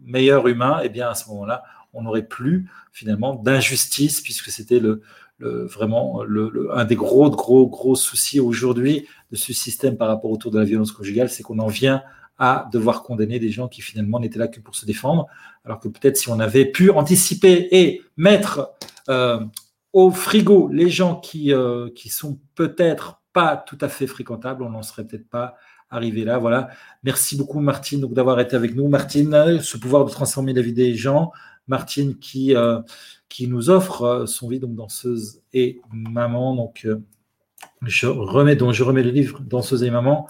meilleur 0.06 0.46
humain, 0.46 0.80
eh 0.82 0.88
bien 0.88 1.08
à 1.08 1.14
ce 1.14 1.28
moment-là, 1.30 1.64
on 1.92 2.02
n'aurait 2.02 2.26
plus 2.26 2.70
finalement 2.92 3.34
d'injustice 3.34 4.20
puisque 4.20 4.50
c'était 4.50 4.78
le, 4.78 5.02
vraiment 5.40 6.22
le, 6.22 6.68
un 6.72 6.84
des 6.84 6.94
gros, 6.94 7.30
gros, 7.30 7.66
gros 7.66 7.96
soucis 7.96 8.38
aujourd'hui 8.38 9.08
de 9.32 9.36
ce 9.36 9.52
système 9.52 9.96
par 9.96 10.08
rapport 10.08 10.30
autour 10.30 10.50
de 10.52 10.58
la 10.58 10.64
violence 10.64 10.92
conjugale, 10.92 11.30
c'est 11.30 11.42
qu'on 11.42 11.58
en 11.58 11.66
vient 11.66 12.02
à 12.41 12.68
devoir 12.72 13.03
condamner 13.03 13.38
des 13.38 13.51
gens 13.51 13.68
qui 13.68 13.82
finalement 13.82 14.18
n'étaient 14.18 14.38
là 14.38 14.49
que 14.49 14.61
pour 14.61 14.74
se 14.74 14.86
défendre, 14.86 15.26
alors 15.66 15.78
que 15.78 15.88
peut-être 15.88 16.16
si 16.16 16.30
on 16.30 16.41
avait 16.41 16.64
pu 16.64 16.91
anticiper 16.91 17.68
et 17.70 18.03
mettre 18.16 18.72
euh, 19.11 19.45
au 19.93 20.11
frigo 20.11 20.70
les 20.72 20.88
gens 20.88 21.16
qui, 21.16 21.53
euh, 21.53 21.91
qui 21.95 22.09
sont 22.09 22.41
peut-être 22.55 23.20
pas 23.34 23.59
tout 23.59 23.76
à 23.82 23.91
fait 23.91 24.07
fréquentables, 24.07 24.62
on 24.62 24.70
n'en 24.70 24.82
serait 24.82 25.07
peut-être 25.07 25.28
pas 25.28 25.55
arrivé 25.91 26.24
là. 26.24 26.38
Voilà. 26.38 26.70
Merci 27.03 27.36
beaucoup 27.36 27.61
Martine 27.61 28.01
d'avoir 28.11 28.41
été 28.41 28.57
avec 28.57 28.74
nous. 28.74 28.88
Martine, 28.88 29.61
ce 29.61 29.76
pouvoir 29.76 30.07
de 30.07 30.11
transformer 30.11 30.55
la 30.55 30.62
vie 30.62 30.72
des 30.72 30.95
gens. 30.95 31.32
Martine 31.68 32.18
qui, 32.18 32.57
euh, 32.57 32.80
qui 33.28 33.49
nous 33.49 33.68
offre 33.68 34.24
son 34.26 34.49
vie 34.49 34.61
donc 34.61 34.74
danseuse 34.74 35.43
et 35.53 35.82
maman. 35.93 36.57
Donc 36.57 36.88
je 37.82 38.07
remets 38.07 38.57
donc 38.57 38.72
je 38.72 38.82
remets 38.82 39.03
le 39.03 39.11
livre 39.11 39.41
danseuse 39.41 39.82
et 39.82 39.91
maman 39.91 40.26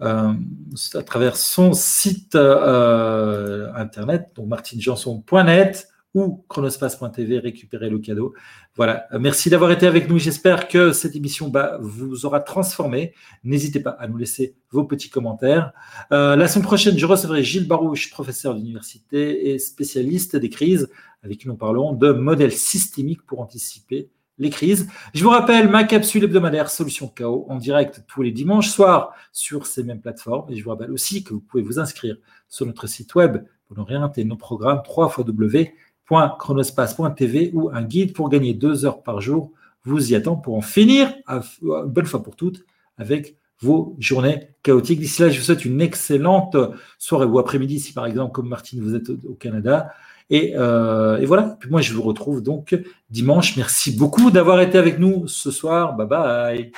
à 0.00 1.02
travers 1.04 1.36
son 1.36 1.72
site 1.72 2.34
euh, 2.34 3.72
internet, 3.74 4.30
donc 4.36 4.46
martinejanson.net 4.48 5.88
ou 6.14 6.44
chronospace.tv, 6.48 7.38
récupérer 7.38 7.90
le 7.90 7.98
cadeau. 7.98 8.34
Voilà, 8.76 9.06
merci 9.18 9.50
d'avoir 9.50 9.70
été 9.72 9.86
avec 9.86 10.08
nous. 10.08 10.18
J'espère 10.18 10.68
que 10.68 10.92
cette 10.92 11.14
émission 11.14 11.48
bah, 11.48 11.78
vous 11.80 12.24
aura 12.24 12.40
transformé. 12.40 13.12
N'hésitez 13.44 13.80
pas 13.80 13.90
à 13.90 14.08
nous 14.08 14.16
laisser 14.16 14.54
vos 14.70 14.84
petits 14.84 15.10
commentaires. 15.10 15.72
Euh, 16.12 16.34
la 16.34 16.48
semaine 16.48 16.64
prochaine, 16.64 16.96
je 16.96 17.04
recevrai 17.04 17.42
Gilles 17.42 17.68
Barouche, 17.68 18.10
professeur 18.10 18.54
d'université 18.54 19.50
et 19.50 19.58
spécialiste 19.58 20.36
des 20.36 20.48
crises, 20.48 20.88
avec 21.22 21.38
qui 21.38 21.48
nous 21.48 21.56
parlons 21.56 21.92
de 21.92 22.12
modèles 22.12 22.52
systémiques 22.52 23.26
pour 23.26 23.40
anticiper 23.40 24.08
les 24.38 24.50
crises. 24.50 24.88
Je 25.14 25.24
vous 25.24 25.30
rappelle 25.30 25.68
ma 25.68 25.84
capsule 25.84 26.24
hebdomadaire 26.24 26.68
Solution 26.70 27.08
Chaos 27.08 27.46
en 27.48 27.56
direct 27.56 28.04
tous 28.06 28.22
les 28.22 28.32
dimanches 28.32 28.70
soirs 28.70 29.12
sur 29.32 29.66
ces 29.66 29.82
mêmes 29.82 30.00
plateformes. 30.00 30.50
Et 30.50 30.56
je 30.56 30.64
vous 30.64 30.70
rappelle 30.70 30.92
aussi 30.92 31.24
que 31.24 31.34
vous 31.34 31.40
pouvez 31.40 31.62
vous 31.62 31.78
inscrire 31.78 32.16
sur 32.48 32.64
notre 32.66 32.86
site 32.86 33.14
web 33.14 33.44
pour 33.66 33.78
ne 33.78 33.82
rien 33.82 34.00
rater 34.00 34.24
nos 34.24 34.36
programmes 34.36 34.82
www.chronospace.tv 34.88 37.50
ou 37.54 37.70
un 37.70 37.82
guide 37.82 38.14
pour 38.14 38.28
gagner 38.28 38.52
deux 38.54 38.86
heures 38.86 39.02
par 39.02 39.20
jour 39.20 39.52
vous 39.88 40.12
y 40.12 40.14
attend 40.14 40.36
pour 40.36 40.54
en 40.54 40.60
finir 40.60 41.12
une 41.28 41.84
bonne 41.86 42.06
fois 42.06 42.22
pour 42.22 42.36
toutes 42.36 42.64
avec 42.96 43.36
vos 43.60 43.96
journées 43.98 44.50
chaotiques. 44.62 45.00
D'ici 45.00 45.22
là, 45.22 45.30
je 45.30 45.38
vous 45.38 45.44
souhaite 45.44 45.64
une 45.64 45.80
excellente 45.80 46.56
soirée 46.98 47.26
ou 47.26 47.38
après-midi 47.38 47.80
si 47.80 47.92
par 47.92 48.06
exemple, 48.06 48.32
comme 48.32 48.48
Martine, 48.48 48.82
vous 48.82 48.94
êtes 48.94 49.10
au 49.10 49.34
Canada. 49.34 49.92
Euh, 50.32 51.18
et, 51.18 51.26
voilà. 51.26 51.56
Puis 51.60 51.70
moi, 51.70 51.80
je 51.80 51.92
vous 51.92 52.02
retrouve 52.02 52.42
donc 52.42 52.76
dimanche. 53.10 53.56
Merci 53.56 53.96
beaucoup 53.96 54.30
d'avoir 54.30 54.60
été 54.60 54.78
avec 54.78 54.98
nous 54.98 55.26
ce 55.26 55.50
soir. 55.50 55.94
Bye 55.96 56.06
bye. 56.06 56.72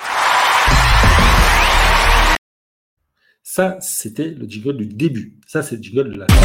Ça, 3.43 3.77
c'était 3.81 4.29
le 4.29 4.47
jingle 4.47 4.77
du 4.77 4.85
début. 4.85 5.37
Ça, 5.45 5.61
c'est 5.61 5.75
le 5.75 5.83
jingle 5.83 6.13
de 6.13 6.19
la 6.19 6.27
fin. 6.27 6.35